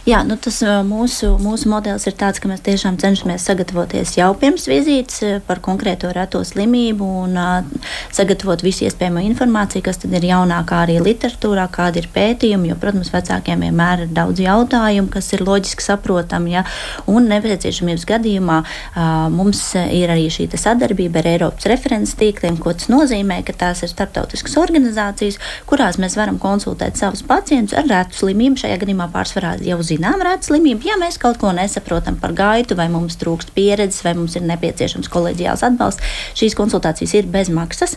Jā, 0.05 0.19
nu 0.21 0.35
tas 0.37 0.59
mūsu, 0.85 1.31
mūsu 1.41 1.65
modelis 1.71 2.03
ir 2.05 2.13
tāds, 2.13 2.37
ka 2.37 2.45
mēs 2.45 2.59
tiešām 2.61 2.99
cenšamies 3.01 3.41
sagatavoties 3.47 4.11
jau 4.19 4.27
pirms 4.37 4.67
vizītes 4.69 5.41
par 5.47 5.57
konkrēto 5.65 6.11
reto 6.13 6.43
slimību 6.45 7.07
un 7.23 7.33
uh, 7.41 7.87
sagatavot 8.13 8.61
visu 8.61 8.85
iespējamo 8.85 9.23
informāciju, 9.31 9.81
kas 9.87 9.97
ir 10.05 10.27
jaunākā 10.29 10.83
arī 10.83 10.99
literatūrā, 11.01 11.63
kādi 11.73 12.03
ir 12.03 12.09
pētījumi. 12.13 12.69
Jo, 12.69 12.77
protams, 12.83 13.09
vecākiem 13.15 13.65
vienmēr 13.65 14.03
ir 14.05 14.11
daudz 14.13 14.43
jautājumu, 14.45 15.09
kas 15.09 15.31
ir 15.33 15.41
loģiski 15.47 15.87
saprotami. 15.87 16.53
Ja, 16.53 16.61
un 17.09 17.25
nepieciešamības 17.33 18.05
gadījumā 18.13 18.59
uh, 18.61 19.09
mums 19.33 19.63
ir 19.73 20.13
arī 20.13 20.29
šī 20.29 20.51
sadarbība 20.53 21.23
ar 21.23 21.31
Eiropas 21.33 21.65
referents 21.73 22.13
tīkliem, 22.21 22.61
ko 22.61 22.75
tas 22.77 22.93
nozīmē, 22.93 23.39
ka 23.49 23.57
tās 23.57 23.81
ir 23.81 23.89
starptautiskas 23.89 24.53
organizācijas, 24.61 25.41
kurās 25.65 25.97
mēs 25.97 26.13
varam 26.21 26.37
konsultēt 26.37 27.01
savus 27.01 27.25
pacientus 27.25 27.73
ar 27.73 27.89
retu 27.89 28.21
slimību. 28.21 28.61
Šajā 28.61 28.77
gadījumā 28.85 29.09
pārsvarā 29.17 29.54
jau 29.63 29.79
zinām 29.85 30.23
rētas 30.25 30.49
slimību, 30.51 30.89
ja 30.89 30.99
mēs 31.01 31.19
kaut 31.21 31.39
ko 31.41 31.51
nesaprotam 31.55 32.19
par 32.21 32.35
gaitu, 32.35 32.77
vai 32.77 32.87
mums 32.91 33.19
trūkst 33.21 33.53
pieredzes, 33.55 34.03
vai 34.05 34.15
mums 34.17 34.35
ir 34.35 34.45
nepieciešams 34.49 35.11
kolēģiāls 35.13 35.65
atbalsts. 35.67 36.15
Šīs 36.35 36.57
konsultācijas 36.57 37.15
ir 37.19 37.29
bez 37.31 37.51
maksas. 37.53 37.95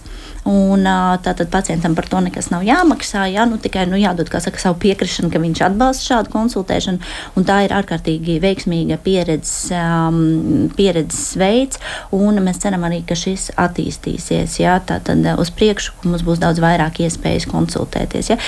Un, 0.48 0.86
tātad 1.24 1.50
pacientam 1.52 1.94
par 1.98 2.06
to 2.08 2.20
nekas 2.24 2.48
nav 2.52 2.62
jāmaksā. 2.64 3.26
Jā, 3.28 3.44
nu, 3.48 3.58
tikai 3.60 3.84
nu, 3.90 3.98
jādod 4.00 4.30
saka, 4.30 4.60
savu 4.60 4.78
piekrišanu, 4.80 5.28
ka 5.32 5.42
viņš 5.42 5.62
atbalsta 5.66 6.06
šādu 6.12 6.32
konsultēšanu. 6.32 7.10
Tā 7.48 7.58
ir 7.66 7.74
ārkārtīgi 7.76 8.38
veiksmīga 8.42 8.96
pieredzes, 9.04 9.68
um, 9.74 10.70
pieredzes 10.78 11.34
veids. 11.40 11.82
Mēs 12.12 12.62
ceram 12.62 12.86
arī, 12.88 13.02
ka 13.04 13.16
šis 13.18 13.50
attīstīsies. 13.60 14.56
Jā, 14.62 14.78
tātad 14.88 15.26
uz 15.36 15.52
priekšu 15.52 16.08
mums 16.08 16.24
būs 16.24 16.40
daudz 16.40 16.62
vairāk 16.64 17.02
iespējas 17.04 17.48
konsultēties. 17.50 18.32
Jā. 18.32 18.38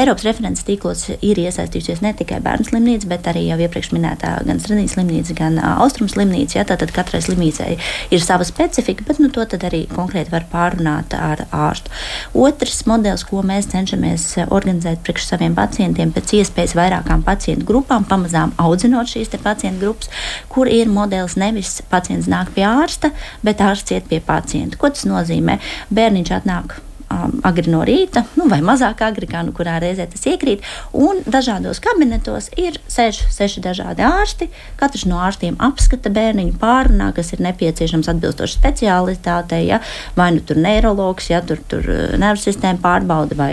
Eiropas 0.00 0.26
referents 0.26 0.66
tīklos 0.66 1.06
ir 1.20 1.42
iesaistījusies 1.44 2.02
ne 2.02 2.14
tikai 2.22 2.40
bērnu 2.44 2.68
slimnīca, 2.68 3.08
bet 3.10 3.28
arī 3.30 3.44
jau 3.48 3.58
iepriekš 3.62 3.92
minētā 3.94 4.32
gan 4.46 4.60
Strunītas 4.62 4.96
slimnīca, 4.96 5.36
gan 5.38 5.58
Austrum 5.62 6.08
slimnīca. 6.10 6.58
Ja, 6.60 6.66
tātad 6.68 6.92
katrai 6.94 7.22
slimnīcai 7.24 7.70
ir 8.14 8.24
sava 8.24 8.46
specifika, 8.48 9.04
bet 9.08 9.20
nu, 9.22 9.30
to 9.32 9.44
arī 9.68 9.84
konkrēti 9.90 10.32
var 10.32 10.46
pārunāt 10.52 11.16
ar 11.18 11.44
ārstu. 11.52 11.92
Otrs 12.38 12.84
modelis, 12.88 13.26
ko 13.28 13.42
mēs 13.46 13.70
cenšamies 13.72 14.28
organizēt 14.48 15.02
priekš 15.06 15.28
saviem 15.32 15.56
pacientiem, 15.58 16.14
pēc 16.14 16.36
iespējas 16.40 16.76
vairākām 16.78 17.24
pacientu 17.26 17.68
grupām, 17.68 18.06
pamazām 18.08 18.54
audzinot 18.62 19.10
šīs 19.10 19.34
pacientu 19.42 19.82
grupas, 19.82 20.12
kur 20.52 20.70
ir 20.70 20.90
modelis 20.92 21.38
nevis 21.40 21.80
pacients 21.90 22.30
nāk 22.30 22.54
pie 22.56 22.66
ārsta, 22.68 23.12
bet 23.42 23.62
ārsts 23.64 23.96
iet 23.96 24.08
pie 24.10 24.22
pacienta. 24.24 24.78
Ko 24.80 24.92
tas 24.92 25.06
nozīmē? 25.08 25.58
Bērniņš 25.92 26.34
atnāk 26.40 26.78
um, 27.12 27.34
agri 27.46 27.70
no 27.72 27.82
rīta, 27.86 28.24
nu, 28.38 28.46
vai 28.50 28.60
mazāk 28.64 29.02
agri, 29.06 29.28
kā 29.30 29.42
nu 29.46 29.54
kurā 29.56 29.78
reizē 29.82 30.06
tas 30.10 30.24
iekrīt. 30.28 30.64
Un 30.96 31.22
dažādos 31.26 31.80
kabinetos 31.82 32.50
ir 32.60 32.78
seši, 32.90 33.28
seši 33.32 33.62
dažādi 33.64 34.04
ārsti. 34.06 34.48
Katrs 34.80 35.04
no 35.08 35.20
ārstiem 35.22 35.58
apskata 35.62 36.12
bērniņu 36.12 36.56
pārunā, 36.62 37.10
kas 37.16 37.32
ir 37.34 37.42
nepieciešams 37.44 38.10
atbilstoši 38.12 38.58
speciālitātei. 38.58 39.64
Ja? 39.68 39.80
Vai 40.18 40.30
nu 40.36 40.44
tur 40.46 40.60
neiroloģis, 40.62 41.30
ja 41.32 41.42
tur, 41.46 41.62
tur 41.70 41.86
uh, 41.88 42.16
nervu 42.20 42.42
sistēma 42.44 42.82
pārbauda 42.82 43.38
vai 43.38 43.52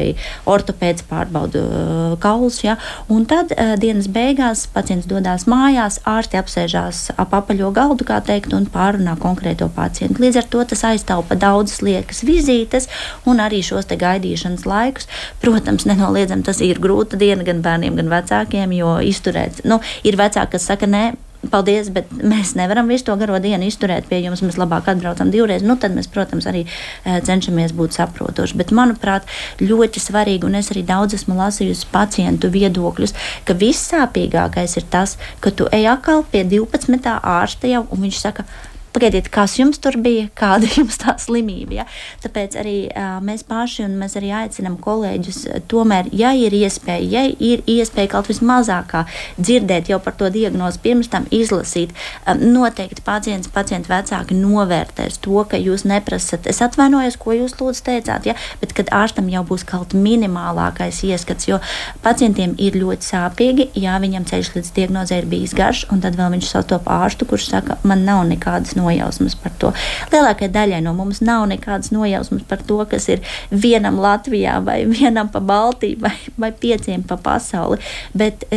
ortopēds 0.50 1.06
pārbauda 1.10 1.64
uh, 1.64 2.16
kaulus. 2.22 2.62
Ja? 2.66 2.78
Un 3.12 3.28
tad 3.30 3.54
uh, 3.56 3.76
dienas 3.82 4.10
beigās 4.12 4.66
pacients 4.74 5.10
dodas 5.10 5.48
mājās, 5.50 6.02
ārsti 6.10 6.40
apsēžās 6.40 7.10
ap 7.20 7.36
apaļo 7.38 7.72
galdu, 7.76 8.08
kā 8.08 8.20
teikt, 8.26 8.54
un 8.56 8.68
pārunā 8.70 9.16
konkrēto 9.20 9.70
pacientu. 9.76 10.22
Līdz 10.24 10.44
ar 10.44 10.50
to 10.54 10.66
tas 10.74 10.86
aiztaupa 10.92 11.38
daudzas 11.40 11.82
liekas 11.86 12.24
vizītes 12.28 12.90
un 13.30 13.42
arī 13.44 13.49
arī 13.50 13.64
šos 13.66 13.90
gaidīšanas 13.90 14.68
laikus. 14.70 15.10
Protams, 15.44 15.88
nenoliedzami 15.90 16.46
tas 16.48 16.62
ir 16.66 16.80
grūta 16.82 17.20
diena 17.20 17.44
gan 17.48 17.64
bērniem, 17.66 17.98
gan 18.00 18.14
vecākiem, 18.14 18.78
jo 18.78 19.00
izturēt, 19.04 19.66
nu, 19.68 19.82
ir 20.08 20.20
vecāki, 20.20 20.56
kas 20.56 20.70
saka, 20.72 20.88
nē, 20.90 21.10
paldies, 21.48 21.90
bet 21.94 22.10
mēs 22.12 22.54
nevaram 22.60 22.90
visu 22.92 23.08
to 23.08 23.16
garo 23.20 23.40
dienu 23.42 23.68
izturēt 23.70 24.10
pie 24.10 24.20
jums. 24.24 24.42
Mēs 24.44 24.60
labāk 24.60 24.90
atbraucam 24.92 25.32
divreiz. 25.32 25.64
Nu, 25.66 25.78
tad 25.80 25.96
mēs, 25.96 26.10
protams, 26.12 26.48
arī 26.50 26.66
uh, 26.68 27.20
cenšamies 27.26 27.74
būt 27.78 27.96
saprotoši. 27.96 28.58
Bet, 28.60 28.74
manuprāt, 28.76 29.28
ļoti 29.64 30.04
svarīgi, 30.04 30.48
un 30.50 30.60
es 30.60 30.72
arī 30.74 30.84
daudz 30.88 31.16
esmu 31.18 31.38
lasījusi 31.40 31.88
pacientu 31.94 32.52
viedokļus, 32.54 33.16
ka 33.48 33.56
vissāpīgākais 33.60 34.76
ir 34.82 34.90
tas, 34.92 35.16
ka 35.44 35.54
tu 35.56 35.70
ej 35.76 35.88
atkal 35.94 36.26
pie 36.32 36.44
12. 36.44 37.16
ārsta 37.18 37.72
jau, 37.72 37.86
un 37.94 38.04
viņš 38.08 38.20
saka, 38.26 38.48
Pagaidiet, 38.94 39.30
kas 39.30 39.58
jums 39.60 39.78
tur 39.82 39.98
bija, 40.02 40.28
kāda 40.42 40.70
jums 40.74 40.98
tā 41.02 41.16
slimība. 41.22 41.82
Ja? 41.82 41.86
Tāpēc 42.24 42.58
arī 42.60 42.78
uh, 42.90 43.20
mēs 43.26 43.46
paši 43.48 43.86
un 43.86 43.98
mēs 44.02 44.18
arī 44.20 44.32
aicinām 44.44 44.80
kolēģus, 44.82 45.42
tomēr, 45.70 46.10
ja 46.16 46.32
ir 46.38 46.56
iespēja, 46.58 47.06
ja 47.10 47.24
ir 47.30 47.64
iespēja 47.70 48.14
kaut 48.16 48.30
vismazākā 48.32 49.06
dzirdēt 49.38 49.92
jau 49.94 50.00
par 50.04 50.18
to 50.20 50.30
diagnozi, 50.34 50.82
pirms 50.84 51.12
tam 51.14 51.28
izlasīt, 51.36 51.94
um, 52.26 52.42
noteikti 52.56 53.06
pacients, 53.06 53.52
pacienta 53.54 53.94
vecāki 53.94 54.38
novērtēs 54.38 55.20
to, 55.24 55.44
ka 55.50 55.60
jūs 55.62 55.86
neprasat. 55.90 56.50
Es 56.50 56.64
atvainojos, 56.66 57.20
ko 57.22 57.38
jūs 57.38 57.58
lūdzu 57.60 57.86
teicāt, 57.92 58.30
ja? 58.30 58.38
bet 58.64 58.74
kad 58.78 58.90
ārstam 58.96 59.30
jau 59.32 59.44
būs 59.48 59.66
kaut 59.70 59.94
minimālākais 59.98 61.04
ieskats, 61.08 61.50
jo 61.50 61.62
pacientiem 62.06 62.56
ir 62.58 62.78
ļoti 62.80 63.12
sāpīgi, 63.12 63.70
ja 63.80 64.00
viņam 64.02 64.26
ceļš 64.30 64.54
līdz 64.56 64.74
diagnozē 64.76 65.22
ir 65.22 65.30
bijis 65.30 65.56
garš, 65.58 65.86
un 65.94 66.02
tad 66.04 66.18
vēl 66.20 66.34
viņš 66.38 66.52
sastop 66.54 66.90
ārstu, 66.90 67.28
kurš 67.30 67.50
saka, 67.54 67.78
man 67.88 68.06
nav 68.08 68.26
nekādas 68.30 68.76
nojausmas 68.80 69.36
par 69.40 69.54
to. 69.62 69.74
Lielākajai 70.14 70.52
daļai 70.56 70.82
no 70.86 70.96
mums 70.98 71.22
nav 71.26 71.46
nekādas 71.52 71.92
nojausmas 71.96 72.46
par 72.50 72.64
to, 72.66 72.80
kas 72.90 73.10
ir 73.12 73.24
vienam 73.52 74.00
Latvijā, 74.02 74.58
vai 74.66 74.82
vienam 74.90 75.30
pa 75.32 75.42
Baltiju, 75.44 76.00
vai, 76.04 76.16
vai 76.40 76.52
pieciem 76.56 77.04
pa 77.08 77.20
pasauli. 77.20 77.80
Bet 78.18 78.48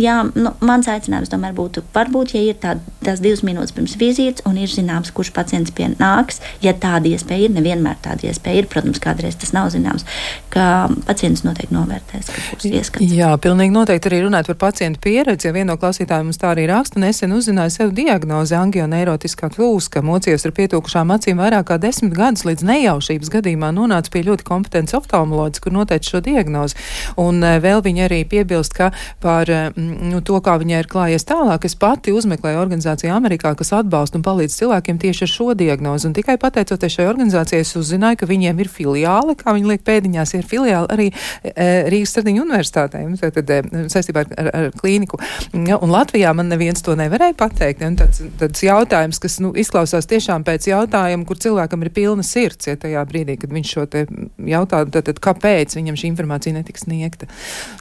jā, 0.00 0.16
nu, 0.34 0.52
mans 0.64 0.88
aicinājums 0.90 1.30
tomēr 1.32 1.54
būtu, 1.56 1.84
varbūt, 1.94 2.34
ja 2.36 2.42
ir 2.50 2.58
tā, 2.62 2.76
tās 3.04 3.22
divas 3.24 3.44
minūtes 3.46 3.74
pirms 3.76 3.96
vizītes 4.00 4.46
un 4.48 4.58
ir 4.60 4.70
zināms, 4.72 5.12
kurš 5.14 5.32
pacients 5.36 5.74
pienāks, 5.76 6.40
ja 6.64 6.74
tāda 6.76 7.10
iespēja 7.12 7.48
ir, 7.48 7.54
nevienmēr 7.56 8.00
tāda 8.04 8.30
iespēja 8.30 8.62
ir, 8.62 8.70
protams, 8.72 9.00
kādreiz 9.02 9.38
tas 9.40 9.52
nav 9.56 9.70
zināms, 9.74 10.06
ka 10.52 10.86
pacients 11.06 11.44
noteikti 11.46 11.74
novērtēs, 11.76 12.30
ka 12.32 12.44
būs 12.50 12.68
ieskats. 12.70 13.14
Jā, 13.16 13.32
pilnīgi 13.42 13.74
noteikti 13.74 14.10
arī 14.10 14.22
runāt 14.24 14.48
par 14.50 14.58
pacientu 14.68 15.02
pieredzi, 15.04 15.48
ja 15.48 15.54
viena 15.56 15.72
no 15.72 15.80
klausītājiem 15.80 16.30
mums 16.30 16.40
tā 16.40 16.52
arī 16.52 16.66
raksta, 16.70 17.00
nesen 17.02 17.34
uzzināja 17.36 17.74
sev 17.74 17.92
diagnozi 17.96 18.56
angioneirotiskā 18.58 19.50
plūska, 19.66 20.02
mocījos 20.06 20.46
ar 20.46 20.52
pietūkušām 20.54 21.10
acīm 21.16 21.40
vairāk 21.42 21.66
kā 21.70 21.76
desmit 21.82 22.14
gadus, 22.14 22.44
līdz 22.46 22.62
nejaušības 22.68 23.30
gadījumā 23.34 23.72
nonāca 23.74 24.12
pie 24.14 24.22
ļoti 24.26 24.46
kompetents 24.46 24.94
oftalmoloģis, 24.94 25.62
kur 25.64 25.74
noteica 25.74 26.12
šo 26.12 26.20
diagnozi. 26.22 26.76
Un 27.18 27.42
eh, 27.42 27.58
vēl 27.62 27.82
viņa 27.82 28.04
arī 28.06 28.20
piebilst, 28.30 28.76
ka 28.76 28.92
par 29.22 29.50
eh, 29.50 29.74
nu, 29.74 30.20
to, 30.22 30.38
kā 30.44 30.54
viņai 30.62 30.82
ir 30.84 30.90
klājies 30.90 31.26
tālāk, 31.26 31.66
es 31.66 31.74
pati 31.78 32.14
uzmeklēju 32.14 32.60
organizāciju 32.62 33.14
Amerikā, 33.16 33.56
kas 33.58 33.72
atbalsta 33.74 34.20
un 34.20 34.26
palīdz 34.26 34.54
cilvēkiem 34.60 35.00
tieši 35.02 35.26
ar 35.26 35.32
šo 35.32 35.48
diagnozi. 35.58 36.10
Un 36.10 36.14
tikai 36.16 36.38
pateicoties 36.42 36.98
šai 36.98 37.08
organizācijai, 37.10 37.64
es 37.66 37.74
uzzināju, 37.80 38.20
ka 38.22 38.30
viņiem 38.30 38.62
ir 38.62 38.70
filiāle, 38.70 39.34
kā 39.40 39.56
viņi 39.56 39.72
liek 39.72 39.84
pēdiņās, 39.86 40.36
ir 40.38 40.46
filiāle 40.46 40.90
arī 40.94 41.08
e, 41.10 41.66
Rīgas 41.90 42.14
Stradiņu 42.14 42.44
universitātē, 42.46 43.02
tad, 43.24 43.50
e, 43.50 43.84
saistībā 43.92 44.22
ar, 44.22 44.32
ar, 44.38 44.52
ar 44.60 44.70
klīniku. 44.78 45.18
Ja, 45.66 45.80
un 45.82 45.90
Latvijā 45.94 46.30
man 46.36 46.52
neviens 46.52 46.84
to 46.86 46.94
nevarēja 46.98 47.36
pateikt. 47.38 47.82
Ja, 47.82 47.90
tāds, 47.98 48.22
tāds 48.38 48.62
jautājums, 48.62 49.20
kas 49.22 49.40
nu, 49.42 49.55
izklausās 49.60 50.08
tiešām 50.10 50.44
pēc 50.46 50.68
jautājuma, 50.70 51.26
kur 51.28 51.40
cilvēkam 51.42 51.84
ir 51.84 51.92
pilna 51.96 52.24
sirds, 52.26 52.68
ja 52.68 52.76
tajā 52.80 53.02
brīdī, 53.08 53.38
kad 53.40 53.52
viņš 53.54 53.72
šo 53.76 53.86
te 53.90 54.04
jautā, 54.50 54.84
tad, 54.90 55.08
tad 55.08 55.20
kāpēc 55.22 55.76
viņam 55.78 55.98
šī 55.98 56.10
informācija 56.12 56.56
netiks 56.56 56.86
sniegta. 56.86 57.28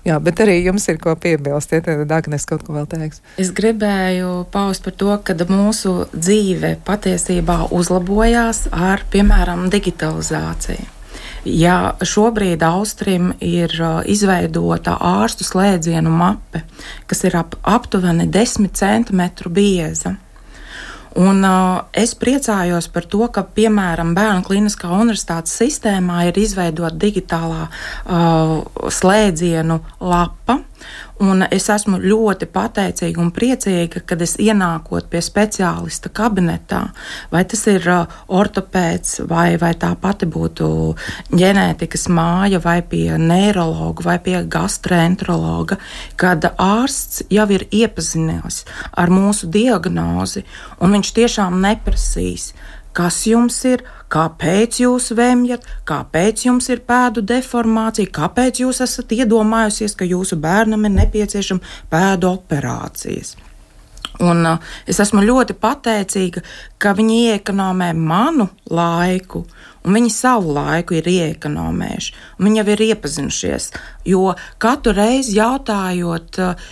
Jā, 0.07 0.19
bet 0.23 0.41
arī 0.43 0.57
jums 0.63 0.87
ir 0.91 0.99
ko 1.01 1.15
piebilst, 1.19 1.75
ja 1.75 1.83
tad 1.85 2.11
Agnes 2.15 2.47
kaut 2.49 2.65
ko 2.65 2.75
vēl 2.77 2.89
teiks. 2.91 3.21
Es 3.41 3.53
gribēju 3.55 4.45
paust 4.53 4.85
par 4.85 4.97
to, 4.99 5.13
ka 5.25 5.37
mūsu 5.49 6.09
dzīve 6.15 6.75
patiesībā 6.87 7.65
uzlabojās 7.75 8.67
ar, 8.73 9.05
piemēram, 9.13 9.69
digitalizāciju. 9.73 10.91
Ja 11.45 11.93
šobrīd 12.01 12.63
Austrim 12.65 13.29
ir 13.37 13.69
uh, 13.77 13.99
izveidota 14.09 14.95
ārstu 14.97 15.45
slēdzienu 15.45 16.09
mape, 16.09 16.63
kas 17.05 17.21
ir 17.27 17.37
ap, 17.37 17.53
aptuveni 17.61 18.25
10 18.33 18.73
centimetru 18.73 19.51
bieza, 19.53 20.15
Un, 21.15 21.39
uh, 21.47 21.85
es 21.95 22.11
priecājos 22.19 22.89
par 22.91 23.05
to, 23.07 23.23
ka, 23.31 23.45
piemēram, 23.55 24.11
Bērnu 24.17 24.43
klīniskā 24.43 24.89
universitātes 24.91 25.53
sistēmā 25.61 26.25
ir 26.27 26.39
izveidota 26.41 26.91
digitālā 26.99 27.69
uh, 27.69 28.89
slēdzienu 28.91 29.79
lapa, 30.03 30.59
Un 31.23 31.45
es 31.47 31.69
esmu 31.71 31.95
ļoti 32.03 32.47
pateicīga 32.51 33.21
un 33.23 33.29
priecīga, 33.31 34.01
kad 34.03 34.19
es 34.25 34.33
ienākot 34.41 35.07
pie 35.07 35.21
speciālista 35.23 36.11
kabinetā, 36.11 36.81
vai 37.31 37.45
tas 37.47 37.61
ir 37.71 37.87
uh, 37.87 38.17
ortopēds, 38.27 39.21
vai, 39.29 39.55
vai 39.61 39.71
tā 39.79 39.93
pati 39.95 40.27
būtu 40.27 40.67
ģenētikas 41.31 42.09
māja, 42.11 42.59
vai 42.59 42.81
pie 42.83 43.15
neiroloģa, 43.15 44.03
vai 44.03 44.17
pie 44.27 44.35
gastroenterologa, 44.43 45.79
kad 46.19 46.49
ārsts 46.51 47.23
jau 47.31 47.47
ir 47.55 47.63
iepazinies 47.71 48.65
ar 48.91 49.13
mūsu 49.13 49.47
diagnozi, 49.47 50.43
un 50.83 50.99
viņš 50.99 51.15
tiešām 51.15 51.61
neprasīs 51.63 52.51
kas 52.95 53.21
jums 53.27 53.57
ir, 53.67 53.83
kāpēc 54.11 54.79
jūs 54.83 55.11
vēmjat, 55.17 55.65
kāpēc 55.89 56.45
jums 56.47 56.69
ir 56.71 56.83
pēdu 56.87 57.23
deformācija, 57.25 58.11
kāpēc 58.15 58.61
jūs 58.63 58.81
esat 58.85 59.11
iedomājusies, 59.17 59.97
ka 59.97 60.07
jūsu 60.07 60.39
bērnam 60.41 60.87
ir 60.87 60.95
nepieciešama 60.99 61.75
pēdu 61.91 62.31
operācijas. 62.31 63.35
Un, 64.23 64.45
uh, 64.47 64.75
es 64.87 65.01
esmu 65.03 65.25
ļoti 65.25 65.57
pateicīga, 65.59 66.43
ka 66.79 66.93
viņi 66.95 67.17
iekonomē 67.33 67.89
manu 67.97 68.47
laiku, 68.71 69.43
un 69.83 69.97
viņi 69.97 70.13
savu 70.13 70.55
laiku 70.55 70.95
ir 70.95 71.09
iekonomējuši. 71.11 72.15
Viņi 72.39 72.61
jau 72.61 72.65
ir 72.71 72.85
iepazinušies. 72.87 73.69
Jo 74.07 74.31
katru 74.61 74.95
reizi 74.95 75.35
jautājot, 75.35 76.39
uh, 76.39 76.71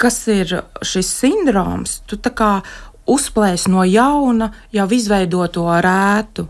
kas 0.00 0.22
ir 0.32 0.56
šis 0.80 1.12
sindroms, 1.20 2.00
tu 2.08 2.16
tā 2.16 2.32
kā 2.34 2.50
uzplēst 3.10 3.68
no 3.72 3.84
jauna 3.84 4.50
jau 4.72 4.86
izveidoto 4.92 5.66
rētu. 5.84 6.46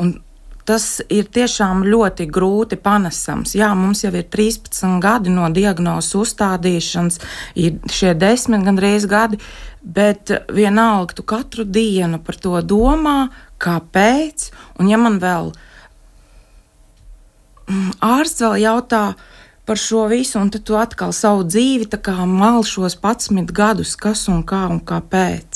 Un 0.00 0.16
tas 0.64 1.02
ir 1.12 1.28
tiešām 1.28 1.84
ļoti 1.86 2.26
grūti 2.32 2.78
panesams. 2.80 3.54
Jā, 3.56 3.70
mums 3.76 4.02
jau 4.04 4.12
ir 4.16 4.24
13 4.32 4.98
gadi 5.02 5.32
no 5.32 5.48
diagnozes 5.52 6.16
uzstādīšanas, 6.18 7.20
ir 7.60 7.78
šie 7.92 8.14
desmit 8.18 8.64
gandrīz 8.66 9.06
gadi, 9.10 9.38
bet 9.82 10.32
vienalga 10.48 11.18
tu 11.18 11.26
katru 11.28 11.68
dienu 11.68 12.18
par 12.24 12.40
to 12.40 12.56
domā, 12.64 13.28
kāpēc. 13.60 14.50
Un 14.80 14.90
ja 14.90 14.98
man 15.00 15.20
vēl 15.22 15.52
mm, 17.68 18.00
ārsts 18.00 18.42
vēl 18.46 18.60
jautā, 18.64 19.04
par 19.64 19.80
šo 19.80 20.06
visu, 20.08 20.38
un 20.40 20.50
tad 20.52 20.64
tu 20.68 20.76
atkal 20.76 21.12
savu 21.16 21.44
dzīvi 21.48 21.88
malšos 22.26 22.98
11 23.00 23.52
gadus, 23.52 23.96
kas 23.96 24.28
un 24.28 24.42
kā 24.44 24.66
un 24.68 24.80
kāpēc. 24.80 25.53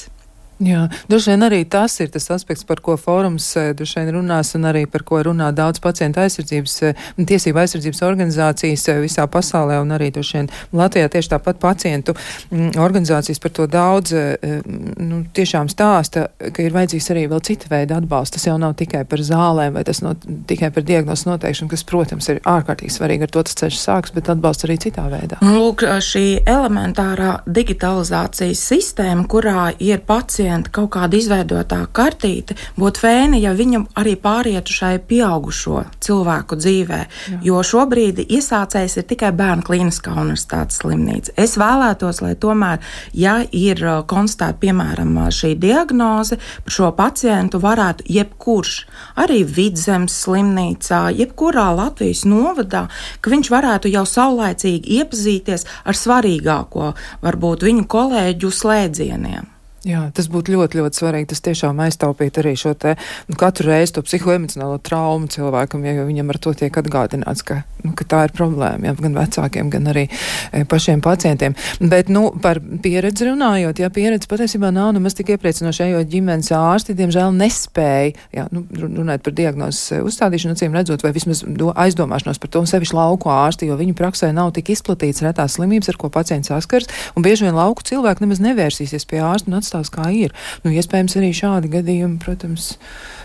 Jā, 0.59 0.89
droši 1.07 1.31
vien 1.31 1.47
arī 1.47 1.61
tas 1.71 1.93
ir 2.03 2.09
tas 2.11 2.25
aspekts, 2.35 2.65
par 2.67 2.81
ko 2.83 2.97
fórums 2.99 3.45
eh, 3.61 3.71
droši 3.79 4.01
vien 4.01 4.09
runās 4.17 4.57
un 4.59 4.67
arī 4.67 4.89
par 4.91 5.05
ko 5.07 5.21
runā 5.23 5.53
daudz 5.55 5.79
pacienta 5.79 6.25
aizsardzības, 6.25 6.75
eh, 6.83 7.05
tiesība 7.31 7.63
aizsardzības 7.63 8.03
organizācijas 8.03 8.89
eh, 8.91 8.99
visā 9.05 9.27
pasaulē 9.31 9.77
un 9.79 9.95
arī 9.95 10.09
droši 10.17 10.35
vien 10.41 10.49
Latvijā 10.75 11.13
tieši 11.15 11.31
tāpat 11.37 11.61
pacientu 11.63 12.17
mm, 12.51 12.73
organizācijas 12.75 13.39
par 13.45 13.55
to 13.55 13.69
daudz 13.71 14.11
nu, 14.11 15.21
tiešām 15.35 15.69
stāsta, 15.71 16.27
ka 16.39 16.65
ir 16.65 16.75
vajadzīgs 16.75 17.09
arī 17.15 17.25
vēl 17.31 17.43
cita 17.47 17.71
veida 17.71 18.01
atbalsts. 18.01 18.35
Tas 18.35 18.49
jau 18.49 18.57
nav 18.59 18.75
tikai 18.81 19.05
par 19.09 19.23
zālēm 19.23 19.79
vai 19.79 19.85
tas 19.87 20.03
no, 20.03 20.17
tikai 20.51 20.73
par 20.75 20.87
diagnozu 20.89 21.31
noteikšanu, 21.31 21.71
kas, 21.71 21.87
protams, 21.87 22.31
ir 22.33 22.43
ārkārtīgi 22.43 22.97
svarīgi, 22.97 23.29
ar 23.29 23.35
to 23.37 23.45
tas 23.47 23.59
ceļš 23.63 23.79
sāks, 23.79 24.15
bet 24.17 24.33
atbalsts 24.33 24.67
arī 24.67 24.79
citā 24.83 25.07
veidā. 25.13 25.39
Lūk, 25.45 25.87
šī 26.03 26.27
elementārā 26.49 27.39
digitalizācijas 27.47 28.65
sistēma, 28.73 29.29
kurā 29.31 29.69
ir 29.79 30.03
pacienti 30.09 30.47
pacienta 30.49 30.70
kaut 30.72 30.90
kāda 30.94 31.16
izveidotā 31.18 31.82
kartīte, 31.92 32.57
būtu 32.78 33.03
fēni, 33.03 33.40
ja 33.42 33.53
viņam 33.53 33.86
arī 33.99 34.14
pārietu 34.16 34.72
šai 34.72 34.99
pieaugušo 34.99 35.84
cilvēku 36.01 36.57
dzīvē. 36.57 37.01
Jā. 37.28 37.40
Jo 37.44 37.61
šobrīd 37.62 38.22
iesācējs 38.24 38.96
ir 38.99 39.07
tikai 39.09 39.32
bērnu 39.36 39.66
klīniskā 39.66 40.14
universitātes 40.14 40.80
slimnīca. 40.80 41.34
Es 41.36 41.59
vēlētos, 41.61 42.22
lai 42.24 42.34
tomēr, 42.34 42.80
ja 43.12 43.42
ir 43.53 43.82
uh, 43.84 44.01
konstatēta 44.09 44.59
piemēram 44.62 45.12
uh, 45.18 45.28
šī 45.28 45.53
diagnoze, 45.61 46.38
šo 46.66 46.92
pacientu 46.96 47.61
varētu 47.61 48.09
jebkurš, 48.09 48.86
arī 49.20 49.42
vidzemes 49.44 50.16
slimnīcā, 50.24 51.11
jebkurā 51.18 51.68
Latvijas 51.76 52.24
novadā, 52.24 52.86
ka 53.20 53.34
viņš 53.34 53.53
varētu 53.53 53.92
jau 53.92 54.07
saulēcīgi 54.09 55.03
iepazīties 55.03 55.68
ar 55.84 56.03
svarīgāko, 56.07 56.94
varbūt 57.20 57.68
viņu 57.68 57.86
kolēģu 57.92 58.57
slēdzieniem. 58.62 59.58
Jā, 59.87 60.09
tas 60.11 60.26
būtu 60.26 60.57
ļoti, 60.57 60.81
ļoti 60.81 60.99
svarīgi. 60.99 61.29
Tas 61.31 61.43
tiešām 61.47 61.79
aiztaupīt 61.85 62.41
arī 62.41 62.57
šo 62.59 62.72
te 62.74 62.97
nu, 63.29 63.37
katru 63.39 63.68
reizi 63.70 63.95
to 63.95 64.03
psihoemocionālo 64.03 64.81
traumu 64.83 65.29
cilvēkam, 65.31 65.85
ja 65.87 66.03
viņam 66.03 66.33
ar 66.33 66.39
to 66.43 66.53
tiek 66.59 66.74
atgādināts, 66.81 67.45
ka, 67.47 67.61
nu, 67.85 67.93
ka 67.99 68.07
tā 68.11 68.24
ir 68.26 68.35
problēma 68.35 68.91
jā, 68.91 68.95
gan 68.99 69.14
vecākiem, 69.14 69.70
gan 69.70 69.87
arī 69.93 70.09
e, 70.09 70.64
pašiem 70.66 71.03
pacientiem. 71.05 71.55
Bet, 71.79 72.11
nu, 72.11 72.33
par 72.43 72.59
pieredzi 72.59 73.29
runājot, 73.29 73.79
jā, 73.85 73.91
pieredze 73.95 74.26
patiesībā 74.31 74.72
nav 74.74 74.91
nemaz 74.97 75.14
tik 75.14 75.31
iepriecinoša, 75.37 75.87
jo 75.93 76.03
ģimenes 76.11 76.51
ārsti, 76.59 76.99
diemžēl, 76.99 77.31
nespēja, 77.39 78.16
jā, 78.35 78.49
nu, 78.51 78.64
runājot 78.83 79.29
par 79.29 79.39
diagnozes 79.39 79.95
e, 79.95 80.03
uzstādīšanu, 80.11 80.59
acīm 80.59 80.74
redzot, 80.74 81.07
vai 81.07 81.14
vismaz 81.14 81.45
do, 81.47 81.70
aizdomāšanos 81.79 82.43
par 82.43 82.51
to, 82.57 82.64
sevišķi 82.66 82.99
lauku 82.99 83.31
ārsti, 83.31 83.70
jo 83.70 83.79
viņu 83.79 83.95
praksē 84.03 84.35
nav 84.35 84.51
tik 84.59 84.74
izplatīts 84.74 85.22
retās 85.22 85.55
slimības, 85.55 85.95
ar 85.95 86.03
ko 86.03 86.11
pacients 86.11 86.51
saskars, 86.51 86.91
un 87.14 87.22
bieži 87.22 87.47
vien 87.47 87.55
lauku 87.55 87.87
cilvēki 87.87 88.26
nemaz 88.26 88.43
nevērsīsies 88.43 89.07
pie 89.07 89.22
ārsta 89.22 89.55
un 89.69 89.79
atstās 89.83 89.93
kā 89.93 90.09
ir. 90.14 90.35
Nu, 90.64 90.73
iespējams, 90.73 91.16
arī 91.19 91.33
šādi 91.37 91.71
gadījumi, 91.73 92.19
protams, 92.23 92.73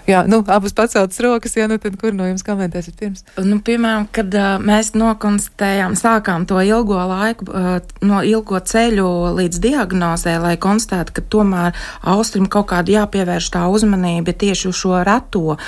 jā, 0.07 0.23
nu, 0.27 0.41
abas 0.51 0.73
paceltas 0.75 1.19
rokas, 1.23 1.55
jā, 1.57 1.67
nu 1.71 1.77
tad 1.81 1.95
kur 2.01 2.15
no 2.15 2.27
jums 2.27 2.43
komentēsiet 2.45 2.97
pirms? 2.99 3.23
Nu, 3.39 3.59
piemēram, 3.63 4.07
kad 4.13 4.33
uh, 4.37 4.57
mēs 4.63 4.93
nokonstatējām, 4.97 5.95
sākām 5.99 6.47
to 6.49 6.59
ilgo 6.63 6.99
laiku, 7.09 7.47
uh, 7.49 7.77
no 8.05 8.21
ilgo 8.25 8.59
ceļu 8.59 9.07
līdz 9.37 9.61
diagnozē, 9.63 10.35
lai 10.43 10.55
konstatētu, 10.61 11.15
ka 11.15 11.25
tomēr 11.35 11.77
austrim 12.13 12.49
kaut 12.51 12.69
kādu 12.73 12.95
jāpievērš 12.97 13.49
tā 13.53 13.63
uzmanība 13.71 14.35
tieši 14.43 14.69
uz 14.71 14.81
šo 14.81 14.99
reto 15.07 15.55
uh, 15.55 15.59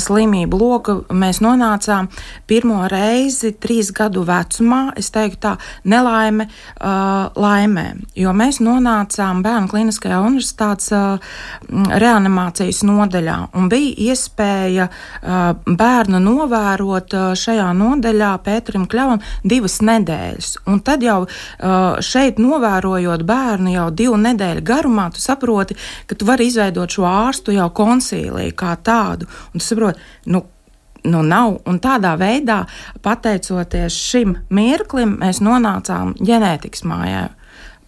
slimību 0.00 0.60
loku, 0.60 0.96
mēs 1.12 1.42
nonācām 1.44 2.08
pirmo 2.50 2.84
reizi 2.90 3.52
trīs 3.60 3.92
gadu 3.94 4.24
vecumā, 4.28 4.94
es 5.00 5.12
teiktu 5.14 5.42
tā, 5.44 5.54
nelaime 5.88 6.48
uh, 6.48 7.28
laimē, 7.36 7.86
jo 8.18 8.32
mēs 8.36 8.62
nonācām 8.64 9.44
bērnu 9.44 9.70
kliniskajā 9.72 10.22
universitātes 10.24 10.90
uh, 10.96 11.36
reanimācijas 12.00 12.84
nodaļā 12.86 13.38
un 13.58 13.68
bija 13.74 14.12
iespēja 14.12 14.88
bērnu 15.66 16.22
novērot 16.22 17.18
šajā 17.38 17.68
nodaļā 17.76 18.30
Pēterim 18.46 18.86
Kļavam 18.90 19.22
divas 19.42 19.80
nedēļas. 19.84 20.54
Un 20.70 20.80
tad 20.86 21.04
jau 21.04 21.20
šeit 22.04 22.40
novērojot 22.42 23.26
bērnu 23.26 23.74
jau 23.74 23.90
divu 23.94 24.18
nedēļu 24.20 24.64
garumā, 24.66 25.10
tu 25.14 25.22
saproti, 25.22 25.76
ka 26.06 26.18
tu 26.18 26.28
vari 26.28 26.48
izveidot 26.50 26.94
šo 26.94 27.06
ārstu 27.08 27.54
jau 27.56 27.68
konsīliju 27.74 28.56
kā 28.58 28.74
tādu. 28.84 29.28
Un 29.52 29.60
tu 29.60 29.66
saproti, 29.66 30.02
nu, 30.32 30.44
nu 31.04 31.22
nav. 31.22 31.58
Un 31.68 31.80
tādā 31.82 32.14
veidā, 32.20 32.64
pateicoties 33.04 33.96
šim 34.10 34.36
mirklim, 34.54 35.18
mēs 35.22 35.42
nonācām 35.44 36.14
ģenētikas 36.20 36.86
mājā. 36.88 37.28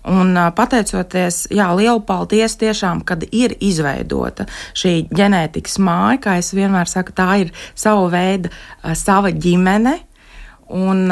Un 0.06 0.38
pateicoties, 0.54 1.46
jā, 1.50 1.66
lielu 1.74 2.00
paldies 2.06 2.54
tiešām, 2.60 3.02
kad 3.06 3.24
ir 3.34 3.56
izveidota 3.58 4.46
šī 4.78 5.08
ģenētikas 5.10 5.80
māja, 5.82 6.20
kā 6.22 6.36
es 6.38 6.52
vienmēr 6.54 6.86
saku, 6.86 7.14
tā 7.16 7.30
ir 7.42 7.50
sava 7.74 8.06
veida, 8.12 8.52
sava 8.94 9.34
ģimene. 9.34 9.96
Un, 10.70 11.10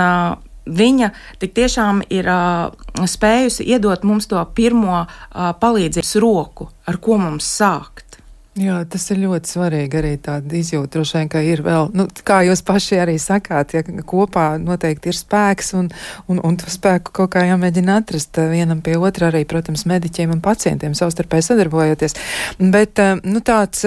viņa 0.67 1.11
tik 1.43 1.55
tiešām 1.57 2.03
ir 2.13 2.29
uh, 2.31 2.73
spējusi 3.09 3.67
iedot 3.69 4.05
mums 4.05 4.29
to 4.31 4.41
pirmo 4.57 5.05
uh, 5.05 5.53
palīdzības 5.61 6.15
roku, 6.23 6.71
ar 6.89 7.01
ko 7.03 7.19
mums 7.21 7.49
sākt. 7.61 8.14
Jā, 8.55 8.77
tas 8.87 9.03
ir 9.11 9.19
ļoti 9.19 9.51
svarīgi 9.51 9.99
arī 9.99 10.11
tāda 10.23 10.55
izjūta, 10.55 10.93
droši 10.95 11.17
vien, 11.17 11.31
ka 11.33 11.41
ir 11.43 11.59
vēl, 11.67 11.89
nu, 11.99 12.05
kā 12.23 12.37
jūs 12.47 12.61
paši 12.63 13.01
arī 13.03 13.17
sakāt, 13.19 13.75
ja 13.75 13.83
kopā 13.83 14.45
noteikti 14.63 15.11
ir 15.11 15.19
spēks 15.19 15.73
un, 15.75 15.89
un, 16.31 16.39
un 16.39 16.59
to 16.61 16.71
spēku 16.71 17.11
kaut 17.19 17.33
kā 17.35 17.43
jāmēģina 17.49 17.97
atrast 17.99 18.39
vienam 18.53 18.79
pie 18.87 18.95
otra 18.95 19.33
arī, 19.33 19.43
protams, 19.51 19.83
mediķiem 19.91 20.37
un 20.37 20.45
pacientiem 20.45 20.95
savstarpēji 20.95 21.49
sadarbojoties. 21.49 22.15
Bet, 22.63 23.03
nu, 23.27 23.43
tāds 23.43 23.83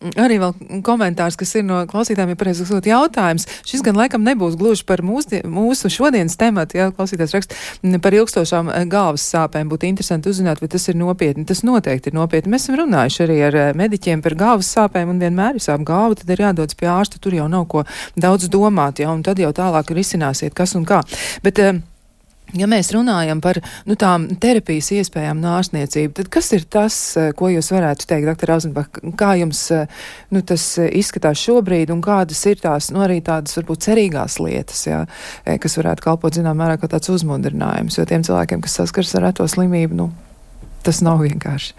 Arī 0.00 0.38
vēl 0.40 0.80
komentārs, 0.80 1.36
kas 1.36 1.50
ir 1.60 1.64
no 1.68 1.82
klausītājiem, 1.88 2.30
ir 2.32 2.38
pareizi 2.40 2.62
uzdot 2.64 2.86
jautājums. 2.88 3.44
Šis 3.68 3.82
gan 3.84 3.98
laikam 4.00 4.22
nebūs 4.24 4.54
gluži 4.56 4.86
par 4.88 5.02
mūsu, 5.04 5.42
mūsu 5.44 5.90
šodienas 5.92 6.38
tematu, 6.40 6.78
ja 6.78 6.86
klausītājs 6.96 7.34
raksta 7.36 8.00
par 8.00 8.16
ilgstošām 8.16 8.70
eh, 8.72 8.86
galvas 8.88 9.26
sāpēm. 9.28 9.68
Būtu 9.68 9.90
interesanti 9.90 10.32
uzzināt, 10.32 10.62
vai 10.64 10.70
tas 10.72 10.88
ir 10.88 10.96
nopietni. 10.96 11.44
Tas 11.44 11.60
noteikti 11.68 12.08
ir 12.08 12.16
nopietni. 12.16 12.54
Mēs 12.54 12.64
esam 12.64 12.80
runājuši 12.80 13.22
arī 13.26 13.38
ar 13.50 13.60
eh, 13.60 13.68
mediķiem 13.76 14.24
par 14.24 14.38
galvas 14.40 14.72
sāpēm 14.72 15.12
un 15.12 15.20
vienmēr 15.20 15.60
ir 15.60 15.66
sāp 15.66 15.84
galva, 15.84 16.16
tad 16.16 16.32
ir 16.32 16.46
jādodas 16.46 16.80
pie 16.80 16.88
ārsta. 16.88 17.20
Tur 17.20 17.36
jau 17.36 17.50
nav 17.52 17.68
ko 17.68 17.84
daudz 18.16 18.48
domāt, 18.48 19.04
ja, 19.04 19.12
un 19.12 19.20
tad 19.26 19.42
jau 19.42 19.52
tālāk 19.52 19.92
risināsiet, 19.92 20.56
kas 20.56 20.78
un 20.80 20.88
kā. 20.88 21.04
Bet, 21.44 21.60
uh, 21.60 21.84
Ja 22.58 22.66
mēs 22.70 22.90
runājam 22.94 23.40
par 23.42 23.60
nu, 23.86 23.94
tām 23.98 24.26
terapijas 24.42 24.90
iespējām 24.96 25.38
nārsniecību, 25.42 26.14
tad 26.18 26.30
kas 26.32 26.50
ir 26.56 26.64
tas, 26.70 26.96
eh, 27.16 27.30
ko 27.36 27.50
jūs 27.52 27.70
varētu 27.70 28.08
teikt, 28.10 28.26
doktor 28.26 28.54
Auzenbach, 28.56 29.00
kā 29.18 29.34
jums 29.38 29.62
eh, 29.74 29.86
nu, 30.34 30.42
tas 30.46 30.64
eh, 30.78 30.90
izskatās 30.98 31.38
šobrīd 31.38 31.92
un 31.94 32.02
kādas 32.02 32.42
ir 32.50 32.58
tās, 32.62 32.90
nu, 32.94 33.04
arī 33.04 33.20
tādas 33.22 33.54
varbūt 33.58 33.86
cerīgās 33.86 34.40
lietas, 34.42 34.82
jā, 34.88 35.04
kas 35.62 35.78
varētu 35.78 36.06
kalpot, 36.08 36.34
zinām, 36.34 36.58
mērā 36.58 36.80
kā 36.80 36.90
tāds 36.90 37.12
uzmundrinājums, 37.14 38.00
jo 38.00 38.08
tiem 38.08 38.26
cilvēkiem, 38.26 38.64
kas 38.64 38.80
saskars 38.80 39.14
ar 39.14 39.28
reto 39.28 39.46
slimību, 39.46 40.00
nu, 40.02 40.10
tas 40.86 41.02
nav 41.06 41.22
vienkārši. 41.22 41.74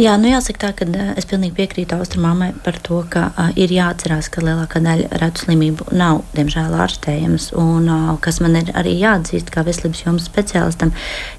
Jā, 0.00 0.14
nu 0.16 0.30
jāsaka 0.30 0.60
tā, 0.62 0.68
ka 0.78 0.86
es 1.20 1.26
pilnīgi 1.28 1.52
piekrītu 1.58 1.98
austrumāmai 1.98 2.54
par 2.64 2.78
to, 2.80 3.02
ka 3.12 3.26
uh, 3.34 3.50
ir 3.60 3.68
jāatcerās, 3.74 4.30
ka 4.32 4.40
lielākā 4.40 4.80
daļa 4.80 5.18
retu 5.20 5.44
slimību 5.44 5.90
nav, 5.92 6.22
diemžēl, 6.32 6.72
ārstējams. 6.86 7.50
Un 7.60 7.90
uh, 7.92 8.14
kas 8.24 8.40
man 8.40 8.56
ir 8.62 8.72
arī 8.80 8.94
jāatzīst, 9.02 9.52
kā 9.52 9.60
veselības 9.66 10.00
jomas 10.06 10.30
speciālistam, 10.30 10.94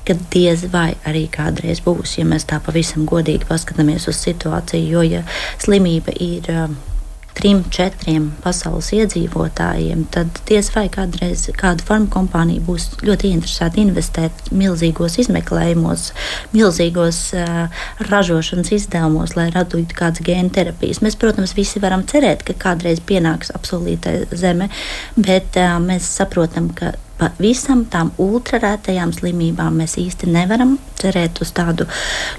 ka 0.06 0.14
diez 0.36 0.68
vai 0.70 0.92
arī 1.10 1.26
kādreiz 1.34 1.82
būs, 1.82 2.20
ja 2.20 2.28
mēs 2.30 2.46
tā 2.54 2.62
pavisam 2.62 3.10
godīgi 3.10 3.50
paskatāmies 3.50 4.06
uz 4.14 4.22
situāciju, 4.22 4.94
jo 4.94 5.10
ja 5.10 5.26
slimība 5.66 6.14
ir. 6.22 6.54
Uh, 6.54 6.91
trim, 7.38 7.64
četriem 7.74 8.30
pasaules 8.44 8.92
iedzīvotājiem, 8.96 10.06
tad 10.14 10.42
diez 10.50 10.72
vai 10.76 10.86
kādreiz 10.92 11.48
kāda 11.58 11.86
farmakompānija 11.88 12.64
būs 12.66 12.88
ļoti 13.06 13.32
interesēta 13.36 13.82
investēt 13.82 14.52
milzīgos 14.56 15.18
izmeklējumos, 15.24 16.10
milzīgos 16.56 17.22
uh, 17.38 17.84
ražošanas 18.10 18.74
izdevumos, 18.78 19.36
lai 19.40 19.50
radītu 19.54 19.98
kādas 19.98 20.26
gēnu 20.26 20.54
terapijas. 20.56 21.02
Mēs, 21.06 21.20
protams, 21.20 21.56
visi 21.58 21.82
varam 21.84 22.06
cerēt, 22.10 22.46
ka 22.48 22.58
kādreiz 22.68 23.04
pienāks 23.06 23.54
apsolīta 23.56 24.18
zeme, 24.36 24.72
bet 25.18 25.60
uh, 25.60 25.78
mēs 25.84 26.10
saprotam, 26.20 26.72
ka 26.76 26.96
pavisam 27.22 27.86
tām 27.92 28.12
ultrarētajām 28.22 29.14
slimībām 29.14 29.82
mēs 29.82 30.00
īsti 30.02 30.32
nevaram 30.34 30.80
cerēt 31.02 31.42
uz 31.44 31.52
tādu 31.56 31.88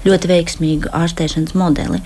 ļoti 0.05 0.29
veiksmīgu 0.31 0.91
ārstēšanas 0.95 1.55
modeli. 1.59 1.99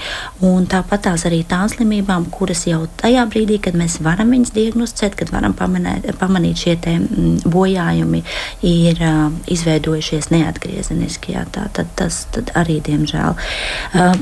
Un 0.45 0.67
tāpat 0.69 1.05
tās 1.07 1.25
arī 1.29 1.43
tām 1.47 1.67
slimībām, 1.71 2.27
kuras 2.33 2.65
jau 2.69 2.83
tajā 3.01 3.25
brīdī, 3.31 3.59
kad 3.63 3.77
mēs 3.77 3.99
varam 4.05 4.33
viņas 4.33 4.53
diagnosticēt, 4.55 5.17
kad 5.19 5.33
varam 5.33 5.55
pamanēt, 5.57 6.09
pamanīt 6.21 6.63
šie 6.63 6.75
mm, 6.77 7.51
bojājumi, 7.53 8.23
ir 8.67 9.01
uh, 9.05 9.19
izveidojušies 9.53 10.31
neatgriezeniski. 10.33 11.35
Jā, 11.37 11.45
tā, 11.53 11.67
tad, 11.75 11.91
tas 11.99 12.23
tad 12.33 12.51
arī, 12.57 12.79
diemžēl, 12.85 13.37
uh, 13.37 14.15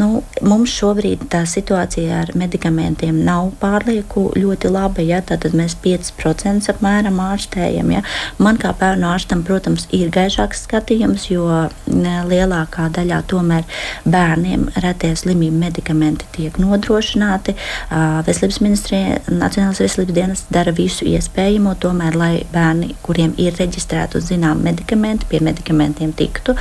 nu, 0.00 0.10
mums 0.44 0.74
šobrīd 0.76 1.28
tā 1.32 1.44
situācija 1.48 2.22
ar 2.24 2.34
medikamentiem 2.38 3.22
nav 3.26 3.52
pārlieku 3.62 4.30
ļoti 4.36 4.72
laba. 4.72 5.04
Jā, 5.04 5.22
tad 5.26 5.46
mēs 5.56 5.76
5% 5.84 6.70
apmēram 6.74 7.20
ārstējam 7.24 7.89
ārstiem. 7.90 7.98
Ja? 7.98 8.02
Man 8.38 8.58
kā 8.58 8.72
bērnu 8.78 9.08
ārstam, 9.10 9.42
protams, 9.44 9.86
ir 9.92 10.10
gaišāks 10.10 10.66
skatījums, 10.66 11.30
jo 11.30 11.46
lielākā 12.28 12.90
daļā 12.90 13.22
tomēr 13.28 13.64
bērniem 14.04 14.70
retie 14.80 15.14
slimību 15.16 15.58
medikamenti 15.58 16.26
tiek 16.32 16.58
nodrošināti. 16.58 17.56
Veselības 18.26 18.60
ministrija, 18.60 19.20
Nacionālās 19.30 19.80
veselības 19.80 20.14
dienas 20.14 20.44
dara 20.50 20.72
visu 20.72 21.04
iespējamo, 21.06 21.74
tomēr, 21.80 22.16
lai 22.16 22.44
bērni, 22.52 22.94
kuriem 23.02 23.34
ir 23.38 23.54
reģistrēti 23.58 24.18
uz 24.18 24.28
zinām 24.30 24.62
medikamenti, 24.62 25.26
pie 25.30 25.40
medikamentiem 25.44 26.12
tiktu. 26.16 26.56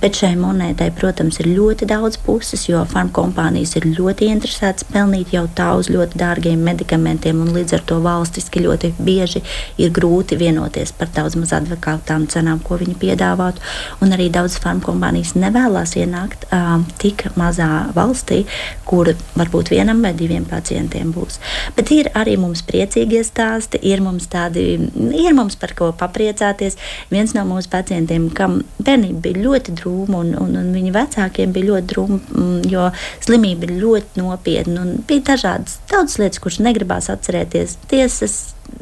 Bet 0.00 0.18
šai 0.18 0.34
monētai, 0.38 0.90
protams, 0.96 1.40
ir 1.40 1.50
ļoti 1.52 1.88
daudz 1.88 2.18
puses, 2.24 2.66
jo 2.68 2.84
farmakompānijas 2.88 3.76
ir 3.78 3.88
ļoti 3.98 4.30
interesētas 4.32 4.86
pelnīt 4.88 5.34
jau 5.34 5.46
tā 5.54 5.70
uz 5.78 5.90
ļoti 5.92 6.18
dārgiem 6.20 6.62
medikamentiem, 6.64 7.40
un 7.42 7.52
līdz 7.56 7.78
ar 7.78 7.86
to 7.88 8.00
valstiski 8.04 8.62
ļoti 8.64 8.92
bieži 8.98 9.42
ir 9.78 9.92
grūti 9.94 10.38
vienot 10.38 10.57
vienoties 10.58 10.92
par 10.92 11.08
daudz 11.14 11.36
maz 11.38 11.52
advokātām 11.54 12.26
cenām, 12.30 12.60
ko 12.62 12.78
viņi 12.78 12.96
piedāvātu. 12.98 13.62
Un 14.02 14.12
arī 14.12 14.28
daudzas 14.30 14.60
farmakompānijas 14.62 15.34
nevēlas 15.38 15.94
ienākt 15.96 16.46
uh, 16.50 16.82
tik 16.98 17.28
mazā 17.38 17.88
valstī, 17.94 18.44
kur 18.88 19.12
varbūt 19.38 19.70
vienam 19.70 20.02
vai 20.02 20.12
diviem 20.14 20.44
pacientiem 20.48 21.12
būs. 21.12 21.38
Bet 21.76 21.92
ir 21.94 22.10
arī 22.14 22.36
mums 22.40 22.62
priecīgie 22.66 23.22
stāsti, 23.24 23.80
ir 23.82 24.02
mums 24.02 24.28
tādi, 24.28 24.90
ir 25.14 25.34
mums 25.36 25.56
par 25.56 25.74
ko 25.78 25.92
papriecāties. 25.92 26.78
Viens 27.10 27.34
no 27.36 27.44
mūsu 27.48 27.70
pacientiem, 27.70 28.30
kam 28.34 28.62
bērnība 28.82 29.22
bija 29.28 29.44
ļoti 29.46 29.76
drūma, 29.78 30.22
un, 30.22 30.34
un, 30.42 30.58
un 30.58 30.74
viņa 30.74 30.94
vecākiem 30.96 31.54
bija 31.54 31.72
ļoti 31.72 31.92
drūma, 31.94 32.20
mm, 32.34 32.60
jo 32.72 32.90
slimība 33.24 33.68
ir 33.68 33.78
ļoti 33.78 34.22
nopietna. 34.22 34.86
Bija 35.08 35.30
dažādas 35.32 35.78
daudzas 35.90 36.18
lietas, 36.22 36.42
kuras 36.42 36.62
negribās 36.64 37.10
atcerēties. 37.12 37.78
Tiesas 37.90 38.38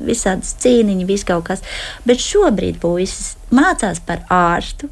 visādas 0.06 0.54
cīniņas, 0.62 1.08
viss 1.08 1.26
kaut 1.28 1.46
kas. 1.50 1.64
Bet 2.06 2.22
šobrīd 2.22 2.80
puisis 2.82 3.34
mācās 3.54 4.02
par 4.06 4.24
ārstu. 4.32 4.90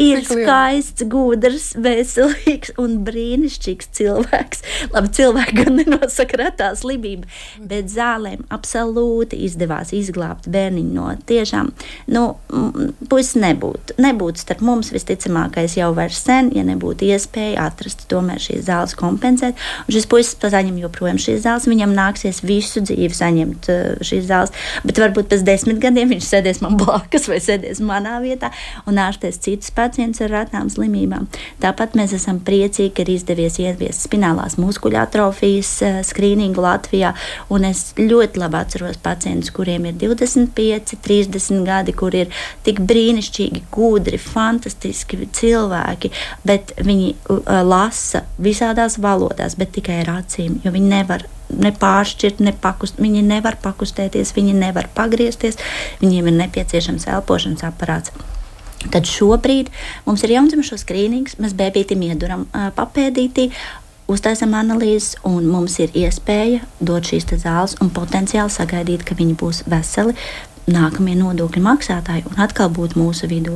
Ir 0.00 0.22
skaists, 0.26 1.04
gudrs, 1.10 1.70
veselīgs 1.80 2.74
un 2.82 2.98
brīnišķīgs 3.06 3.90
cilvēks. 3.96 4.62
Labi, 4.94 5.12
cilvēki 5.16 5.56
gan 5.60 5.78
nenosaka 5.80 6.40
retā 6.40 6.70
slimība, 6.78 7.28
bet 7.60 7.90
zālēm 7.92 8.44
absolūti 8.52 9.40
izdevās 9.46 9.92
izglābt 9.96 10.48
bērniņu 10.52 10.94
no 10.96 11.08
tiešām, 11.28 11.72
nu, 12.12 12.24
puisis 13.10 13.38
nebūtu. 13.42 13.96
Nebūtu 14.02 14.42
starp 14.42 14.64
mums 14.66 14.92
visticamākais 14.94 15.78
jau 15.78 15.92
vairs 15.96 16.20
sen, 16.26 16.50
ja 16.56 16.64
nebūtu 16.66 17.08
iespēja 17.10 17.66
atrast 17.70 18.06
tomēr 18.10 18.42
šīs 18.42 18.66
zāles 18.68 18.96
kompensēt. 18.98 19.58
Un 19.86 19.96
šis 19.96 20.08
puisis 20.10 20.36
saņem 20.56 20.78
joprojām 20.84 21.18
šīs 21.20 21.42
zāles, 21.44 21.68
viņam 21.70 21.94
nāksies 21.96 22.42
visu 22.46 22.82
dzīvi 22.84 23.14
saņemt 23.16 23.70
uh, 23.72 23.82
šīs 24.06 24.28
zāles, 24.28 24.54
bet 24.86 25.00
varbūt 25.02 25.30
pēc 25.32 25.44
desmit 25.46 25.80
gadiem 25.82 26.12
viņš 26.14 26.28
sēdēs 26.30 26.62
man 26.64 26.78
blakus 26.80 27.28
vai 27.30 27.40
sēdēs 27.42 27.82
manā 27.84 28.18
vietā 28.24 28.52
un 28.88 29.00
ārstēs 29.02 29.40
citus 29.46 29.72
pacientus 29.74 30.24
ar 30.26 30.32
retām 30.34 30.70
slimībām. 30.72 31.28
Tāpat 31.62 31.96
mēs 31.98 32.14
esam 32.16 32.40
priecīgi, 32.44 32.92
ka 32.96 33.04
ir 33.04 33.14
izdevies 33.16 33.58
ieviest 33.62 34.06
spinālās 34.06 34.58
muskuļu 34.60 35.00
atrofijas 35.00 35.72
eh, 35.86 36.00
skrīningu 36.06 36.64
Latvijā. 36.64 37.14
Es 37.66 37.82
ļoti 37.98 38.38
labi 38.38 38.58
atceros 38.60 38.98
pacientus, 39.02 39.50
kuriem 39.54 39.88
ir 39.90 39.96
25, 39.98 40.98
30 41.02 41.64
gadi, 41.66 41.94
kur 41.96 42.14
ir 42.14 42.30
tik 42.66 42.78
brīnišķīgi, 42.86 43.64
gudri, 43.74 44.20
fantastiski 44.22 45.26
cilvēki, 45.36 46.12
bet 46.46 46.76
viņi 46.86 47.14
uh, 47.14 47.50
lasa 47.66 48.22
visādās 48.42 49.00
valodās, 49.02 49.56
bet 49.58 49.74
tikai 49.76 50.02
ar 50.04 50.12
acīm, 50.20 50.60
jo 50.64 50.72
viņi 50.74 50.92
nevar 50.92 51.26
nepāršķirt, 51.46 52.40
nepakust, 52.42 53.00
viņi 53.02 53.22
nevar 53.26 53.58
pakustēties, 53.62 54.34
viņi 54.36 54.56
nevar 54.58 54.90
pagriezties, 54.94 55.60
viņiem 56.02 56.32
ir 56.32 56.40
nepieciešams 56.42 57.06
elpošanas 57.16 57.66
aparāts. 57.68 58.14
Tad 58.92 59.08
šobrīd 59.10 59.72
mums 60.06 60.24
ir 60.24 60.36
jaundzimušo 60.36 60.78
skrīnings, 60.80 61.38
mēs 61.42 61.56
bērnītim 61.58 62.04
ieduram 62.08 62.46
papēdītī, 62.52 63.50
uztaisām 64.10 64.54
analīzes, 64.56 65.16
un 65.26 65.46
mums 65.50 65.78
ir 65.82 65.94
iespēja 65.96 66.64
dot 66.80 67.08
šīs 67.10 67.28
zāles 67.42 67.76
un 67.82 67.90
potenciāli 67.94 68.52
sagaidīt, 68.52 69.06
ka 69.06 69.18
viņi 69.18 69.38
būs 69.40 69.64
veseli. 69.70 70.16
Nākamie 70.66 71.12
nodokļu 71.14 71.60
maksātāji 71.62 72.24
un 72.26 72.40
atkal 72.42 72.72
būt 72.74 72.96
mūsu 72.98 73.28
vidū. 73.30 73.52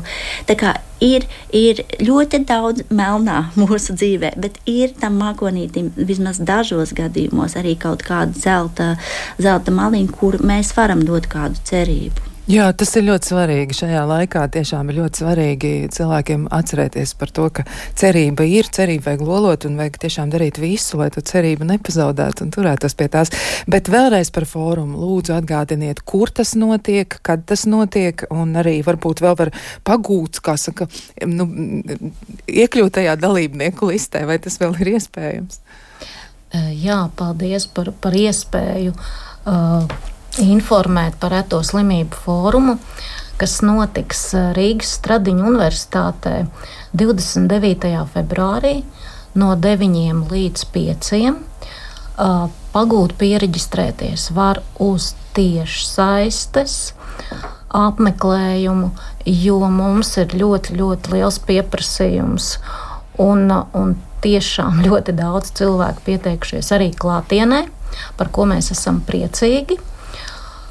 Tā 0.47 0.55
kā 0.55 0.77
ir, 1.03 1.27
ir 1.51 1.83
ļoti 1.99 2.45
daudz 2.47 2.85
melnā 2.87 3.41
mūsu 3.59 3.97
dzīvē, 3.99 4.37
bet 4.39 4.61
ir 4.71 4.95
tam 5.01 5.19
mākonītim 5.19 5.91
vismaz 5.99 6.39
dažos 6.39 6.95
gadījumos 6.95 7.59
arī 7.59 7.75
kaut 7.75 8.07
kāda 8.07 8.39
zelta, 8.39 8.93
zelta 9.43 9.75
maliņa, 9.75 10.19
kur 10.23 10.39
mēs 10.39 10.71
varam 10.79 11.03
dot 11.03 11.27
kādu 11.33 11.59
cerību. 11.67 12.30
Jā, 12.51 12.65
tas 12.75 12.91
ir 12.99 13.05
ļoti 13.07 13.29
svarīgi. 13.31 13.75
Šajā 13.79 14.01
laikā 14.11 14.41
tiešām 14.51 14.89
ir 14.91 14.97
ļoti 14.97 15.21
svarīgi 15.21 15.69
cilvēkiem 15.95 16.49
atcerēties 16.51 17.13
par 17.21 17.31
to, 17.37 17.45
ka 17.55 17.63
cerība 18.01 18.43
ir, 18.49 18.67
cerība 18.75 19.13
vajag 19.13 19.23
lolot 19.29 19.67
un 19.69 19.77
vajag 19.79 20.01
tiešām 20.03 20.33
darīt 20.33 20.59
visu, 20.59 20.99
lai 20.99 21.13
tu 21.15 21.23
cerību 21.23 21.69
nepazaudētu 21.69 22.43
un 22.43 22.51
turētos 22.57 22.99
pie 22.99 23.07
tās. 23.13 23.31
Bet 23.71 23.93
vēlreiz 23.93 24.33
par 24.35 24.49
fórumu 24.51 24.99
lūdzu 24.99 25.37
atgādiniet, 25.37 26.03
kur 26.03 26.35
tas 26.35 26.57
notiek, 26.59 27.21
kad 27.23 27.47
tas 27.47 27.69
notiek 27.71 28.27
un 28.35 28.59
arī 28.59 28.81
varbūt 28.83 29.23
vēl 29.23 29.39
var 29.39 29.55
pagūt, 29.87 30.43
kā 30.43 30.59
saka, 30.59 30.91
nu, 31.31 31.47
iekļūt 32.51 32.99
tajā 32.99 33.19
dalībnieku 33.21 33.95
listē, 33.95 34.27
vai 34.27 34.43
tas 34.43 34.59
vēl 34.59 34.75
ir 34.81 34.97
iespējams? 34.97 35.63
Jā, 36.83 37.05
paldies 37.15 37.71
par, 37.71 37.95
par 38.03 38.17
iespēju. 38.19 38.99
Uh, 39.47 40.01
informēt 40.39 41.17
par 41.21 41.35
reto 41.35 41.61
slimību 41.65 42.19
fórumu, 42.25 42.77
kas 43.41 43.61
notiks 43.65 44.31
eh, 44.35 44.51
Rīgas 44.57 44.95
Stradiņu 45.01 45.49
universitātē 45.51 46.45
29. 46.95 47.95
februārī 48.15 48.81
no 49.35 49.55
9 49.57 50.29
līdz 50.31 50.67
5. 50.75 51.13
Eh, 51.21 51.35
pagūt 52.75 53.17
pieregistrēties 53.19 54.31
var 54.37 54.63
uz 54.79 55.15
tieši 55.35 55.87
saistes 55.87 56.77
apmeklējumu, 57.71 58.91
jo 59.25 59.59
mums 59.71 60.17
ir 60.19 60.33
ļoti, 60.35 60.75
ļoti 60.79 61.15
liels 61.15 61.39
pieprasījums. 61.47 62.57
Un, 63.21 63.51
un 63.51 63.95
tiešām 64.25 64.81
ļoti 64.87 65.15
daudz 65.19 65.55
cilvēku 65.59 66.07
pieteikušies 66.07 66.73
arī 66.77 66.91
klātienē, 66.95 67.67
par 68.19 68.31
ko 68.35 68.47
mēs 68.47 68.71
esam 68.75 69.01
priecīgi 69.07 69.79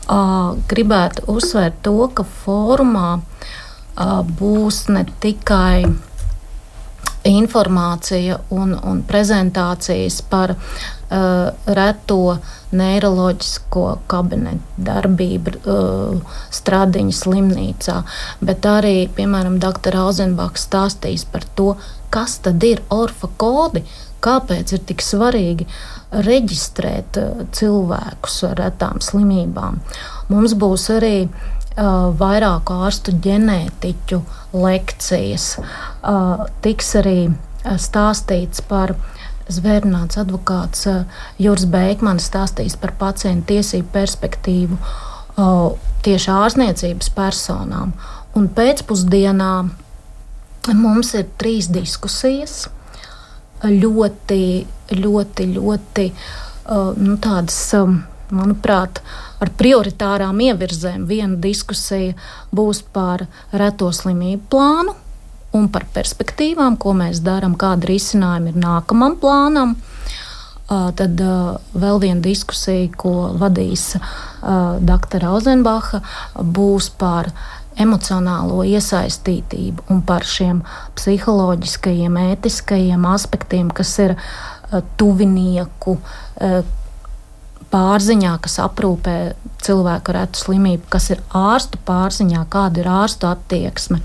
gribētu 0.09 1.27
uzsvērt 1.29 1.81
to, 1.85 1.97
ka 2.13 2.25
fórumā 2.43 3.19
būs 4.39 4.87
ne 4.89 5.03
tikai 5.21 5.85
informācija 7.27 8.39
un, 8.55 8.73
un 8.73 9.01
prezentācijas 9.07 10.21
par 10.29 10.53
uh, 10.55 11.49
reto 11.65 12.37
neiroloģisko 12.71 13.85
kabinetu 14.07 14.85
darbību 14.87 15.55
uh, 15.59 16.35
Stradiņa 16.53 17.15
slimnīcā, 17.19 17.97
bet 18.45 18.67
arī, 18.69 19.09
piemēram, 19.15 19.59
dr. 19.59 19.99
Auzenbachs 20.05 20.67
stāstīs 20.69 21.25
par 21.27 21.43
to, 21.59 21.73
kas 22.13 22.39
tad 22.45 22.63
ir 22.63 22.81
orfa 22.93 23.29
kodi, 23.37 23.83
kāpēc 24.23 24.73
ir 24.75 24.83
tik 24.89 25.03
svarīgi 25.05 25.67
reģistrēt 26.25 27.19
uh, 27.21 27.43
cilvēkus 27.55 28.41
ar 28.49 28.59
retām 28.63 29.01
slimībām. 29.03 29.79
Mums 30.31 30.55
būs 30.59 30.89
arī 30.95 31.15
uh, 31.25 32.09
vairāku 32.19 32.79
ārstu 32.85 33.13
ģenētiķu 33.25 34.21
lekcijas. 34.57 35.51
Uh, 35.59 36.47
tiks 36.65 36.95
arī 36.99 37.19
stāstīts 37.59 38.63
par 38.65 38.95
zvērnāts 39.49 40.19
advokāts 40.21 40.85
Juris 41.41 41.65
Beigmanis 41.67 42.29
stāstīs 42.29 42.77
par 42.79 42.93
pacientu 42.99 43.55
tiesību 43.55 43.89
perspektīvu 43.91 44.77
tieši 46.05 46.31
ārzniecības 46.31 47.09
personām. 47.17 47.91
Un 48.37 48.47
pēcpusdienā 48.55 49.53
mums 50.77 51.13
ir 51.17 51.27
trīs 51.41 51.69
diskusijas 51.73 52.67
ļoti, 53.63 54.43
ļoti, 54.99 55.47
ļoti 55.55 56.05
nu, 57.01 57.17
tādas, 57.21 57.59
manuprāt, 58.29 59.01
ar 59.41 59.51
prioritārām 59.57 60.39
ievirzēm. 60.45 61.05
Viena 61.09 61.37
diskusija 61.41 62.15
būs 62.55 62.83
par 62.93 63.25
reto 63.51 63.91
slimību 63.95 64.43
plānu 64.51 64.95
un 65.57 65.69
par 65.73 65.87
perspektīvām, 65.95 66.77
ko 66.77 66.93
mēs 66.97 67.23
darām, 67.25 67.57
kāda 67.57 67.89
risinājuma 67.89 68.53
ir 68.53 68.59
nākamam 68.61 69.17
plānam. 69.21 69.77
Tad 70.69 71.17
vēl 71.73 72.01
viena 72.03 72.21
diskusija, 72.21 72.91
ko 72.93 73.31
vadīs 73.41 73.95
dr. 74.85 75.23
Auzenbacha, 75.25 76.03
būs 76.37 76.91
par 77.01 77.31
uh, 77.31 77.58
emocionālo 77.79 78.63
iesaistītību 78.67 79.87
un 79.93 80.01
par 80.05 80.27
šiem 80.27 80.63
psiholoģiskajiem, 80.97 82.19
ētiskajiem 82.33 83.07
aspektiem, 83.09 83.71
kas 83.75 83.95
ir 84.03 84.15
uh, 84.17 84.81
tuvinieku 84.99 85.97
uh, 85.99 86.61
pārziņā, 87.69 88.35
kas 88.43 88.59
aprūpē 88.65 89.17
cilvēku 89.63 90.13
ar 90.13 90.21
retu 90.23 90.45
slimību, 90.45 90.87
kas 90.91 91.11
ir 91.13 91.25
ārstu 91.37 91.81
pārziņā, 91.85 92.45
kāda 92.51 92.83
ir 92.83 92.93
ārstu 92.99 93.29
attieksme. 93.29 94.01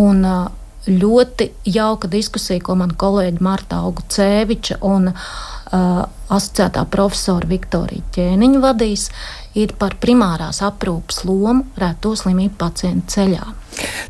Un, 0.00 0.26
uh, 0.26 0.50
ļoti 0.86 1.50
jauka 1.64 2.10
diskusija, 2.10 2.62
ko 2.64 2.74
man 2.78 2.94
kolēģi 2.98 3.42
Marta 3.44 3.82
Auguceviča 3.86 4.80
un 4.86 5.12
uh, 5.12 6.02
asociētā 6.36 6.84
profesora 6.92 7.48
Viktorija 7.50 8.04
Ķēniņa 8.16 8.62
vadīs, 8.62 9.08
ir 9.58 9.74
par 9.78 9.98
primārās 10.02 10.62
aprūpas 10.64 11.24
lomu 11.28 11.66
reto 11.80 12.14
slimību 12.18 12.56
pacientu 12.60 13.16
ceļā. 13.16 13.50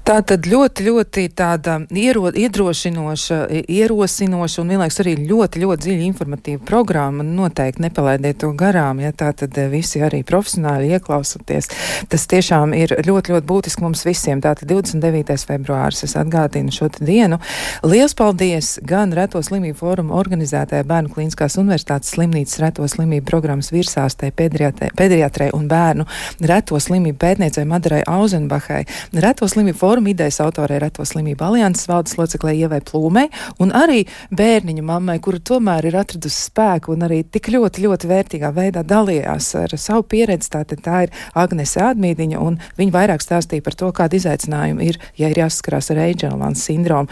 Tā 0.02 0.16
tad 0.26 0.46
ļoti, 0.50 0.84
ļoti 0.88 1.24
tāda 1.38 1.76
iero, 1.94 2.26
iedrošinoša, 2.34 3.38
ierosinoša 3.70 4.62
un 4.62 4.72
vienlaiks 4.74 4.98
arī 5.02 5.14
ļoti, 5.20 5.62
ļoti 5.62 5.86
dziļa 5.86 6.06
informatīva 6.08 6.62
programma. 6.66 7.22
Noteikti 7.22 7.84
nepalaidiet 7.84 8.40
to 8.42 8.50
garām, 8.58 9.00
ja 9.02 9.12
tā 9.14 9.30
tad 9.38 9.56
eh, 9.60 9.68
visi 9.70 10.02
arī 10.02 10.22
profesionāli 10.26 10.90
ieklausoties. 10.96 11.70
Tas 12.10 12.26
tiešām 12.30 12.74
ir 12.76 12.96
ļoti, 13.06 13.36
ļoti 13.36 13.48
būtiski 13.48 13.86
mums 13.86 14.02
visiem. 14.06 14.42
Tātad 14.42 14.66
29. 14.70 15.38
februāris 15.46 16.02
es 16.08 16.16
atgādinu 16.18 16.74
šo 16.74 16.90
dienu. 16.98 17.38
Liels 17.86 18.16
paldies 18.18 18.74
gan 18.82 19.14
Reto 19.14 19.40
slimību 19.42 19.78
fórumu 19.78 20.18
organizētajai 20.18 20.88
Bērnu 20.88 21.14
klīniskās 21.14 21.58
universitātes 21.62 22.11
slimnīcas 22.12 22.60
reto 22.62 22.86
slimību 22.88 23.26
programmas 23.28 23.72
virsārstē 23.72 24.32
pediatrē 24.36 25.50
un 25.56 25.68
bērnu 25.70 26.06
reto 26.48 26.78
slimību 26.80 27.18
pētniecei 27.22 27.64
Madarai 27.68 28.02
Auzenbachai, 28.08 28.82
reto 29.24 29.48
slimību 29.48 29.78
fóruma 29.78 30.12
idejas 30.12 30.40
autorei 30.44 30.80
reto 30.82 31.06
slimību 31.08 31.46
alianses 31.48 31.88
valdes 31.90 32.16
loceklē 32.18 32.54
Ievai 32.56 32.82
Plūmei 32.84 33.28
un 33.62 33.72
arī 33.76 34.04
bērniņu 34.34 34.84
mammai, 34.86 35.18
kura 35.22 35.40
tomēr 35.40 35.88
ir 35.88 35.98
atradusi 36.00 36.48
spēku 36.48 36.94
un 36.96 37.06
arī 37.06 37.22
tik 37.24 37.50
ļoti, 37.52 37.84
ļoti 37.86 38.10
vērtīgā 38.10 38.52
veidā 38.56 38.84
dalījās 38.86 39.52
ar 39.60 39.76
savu 39.80 40.06
pieredzi. 40.08 40.50
Tātad 40.52 40.82
tā 40.84 41.04
ir 41.06 41.12
Agnese 41.38 41.80
Ādmīdiņa 41.80 42.40
un 42.42 42.58
viņa 42.78 42.92
vairāk 42.94 43.24
stāstīja 43.24 43.64
par 43.64 43.76
to, 43.78 43.88
kāda 43.96 44.18
izaicinājuma 44.18 44.84
ir, 44.84 44.98
ja 45.18 45.30
ir 45.32 45.40
jāsaskarās 45.44 45.92
ar 45.94 46.02
Eidželmans 46.06 46.64
sindromu. 46.68 47.08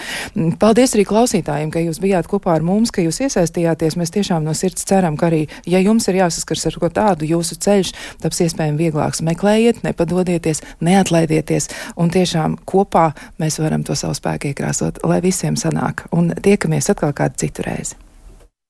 Paldies 0.60 0.94
arī 0.96 1.06
klausītājiem, 1.08 1.70
ka 1.72 1.82
jūs 1.84 2.00
bijāt 2.02 2.28
kopā 2.30 2.56
ar 2.58 2.66
mums, 2.66 2.92
ka 2.94 3.04
jūs 3.04 3.22
iesaistījāties. 3.26 3.96
Mēs 4.00 4.12
tiešām 4.16 4.44
no 4.46 4.54
sirds 4.56 4.79
ceram, 4.88 5.16
ka 5.20 5.30
arī, 5.30 5.44
ja 5.68 5.80
jums 5.82 6.08
ir 6.10 6.20
jāsaskars 6.20 6.66
ar 6.70 6.78
ko 6.82 6.90
tādu, 7.00 7.28
jūsu 7.28 7.58
ceļš 7.60 7.94
taps 8.22 8.42
iespējami 8.46 8.80
vieglāks. 8.80 9.24
Meklējiet, 9.26 9.82
nepadodieties, 9.86 10.62
neatlaidieties 10.84 11.70
un 12.00 12.12
tiešām 12.12 12.60
kopā 12.68 13.10
mēs 13.40 13.60
varam 13.62 13.86
to 13.86 13.96
savu 13.98 14.16
spēku 14.18 14.52
iekrāsot, 14.52 15.02
lai 15.06 15.22
visiem 15.24 15.58
sanāk. 15.60 16.06
Un 16.12 16.32
tiekamies 16.34 16.92
atkal 16.92 17.16
kādu 17.16 17.44
citu 17.44 17.66
reizi. 17.66 17.98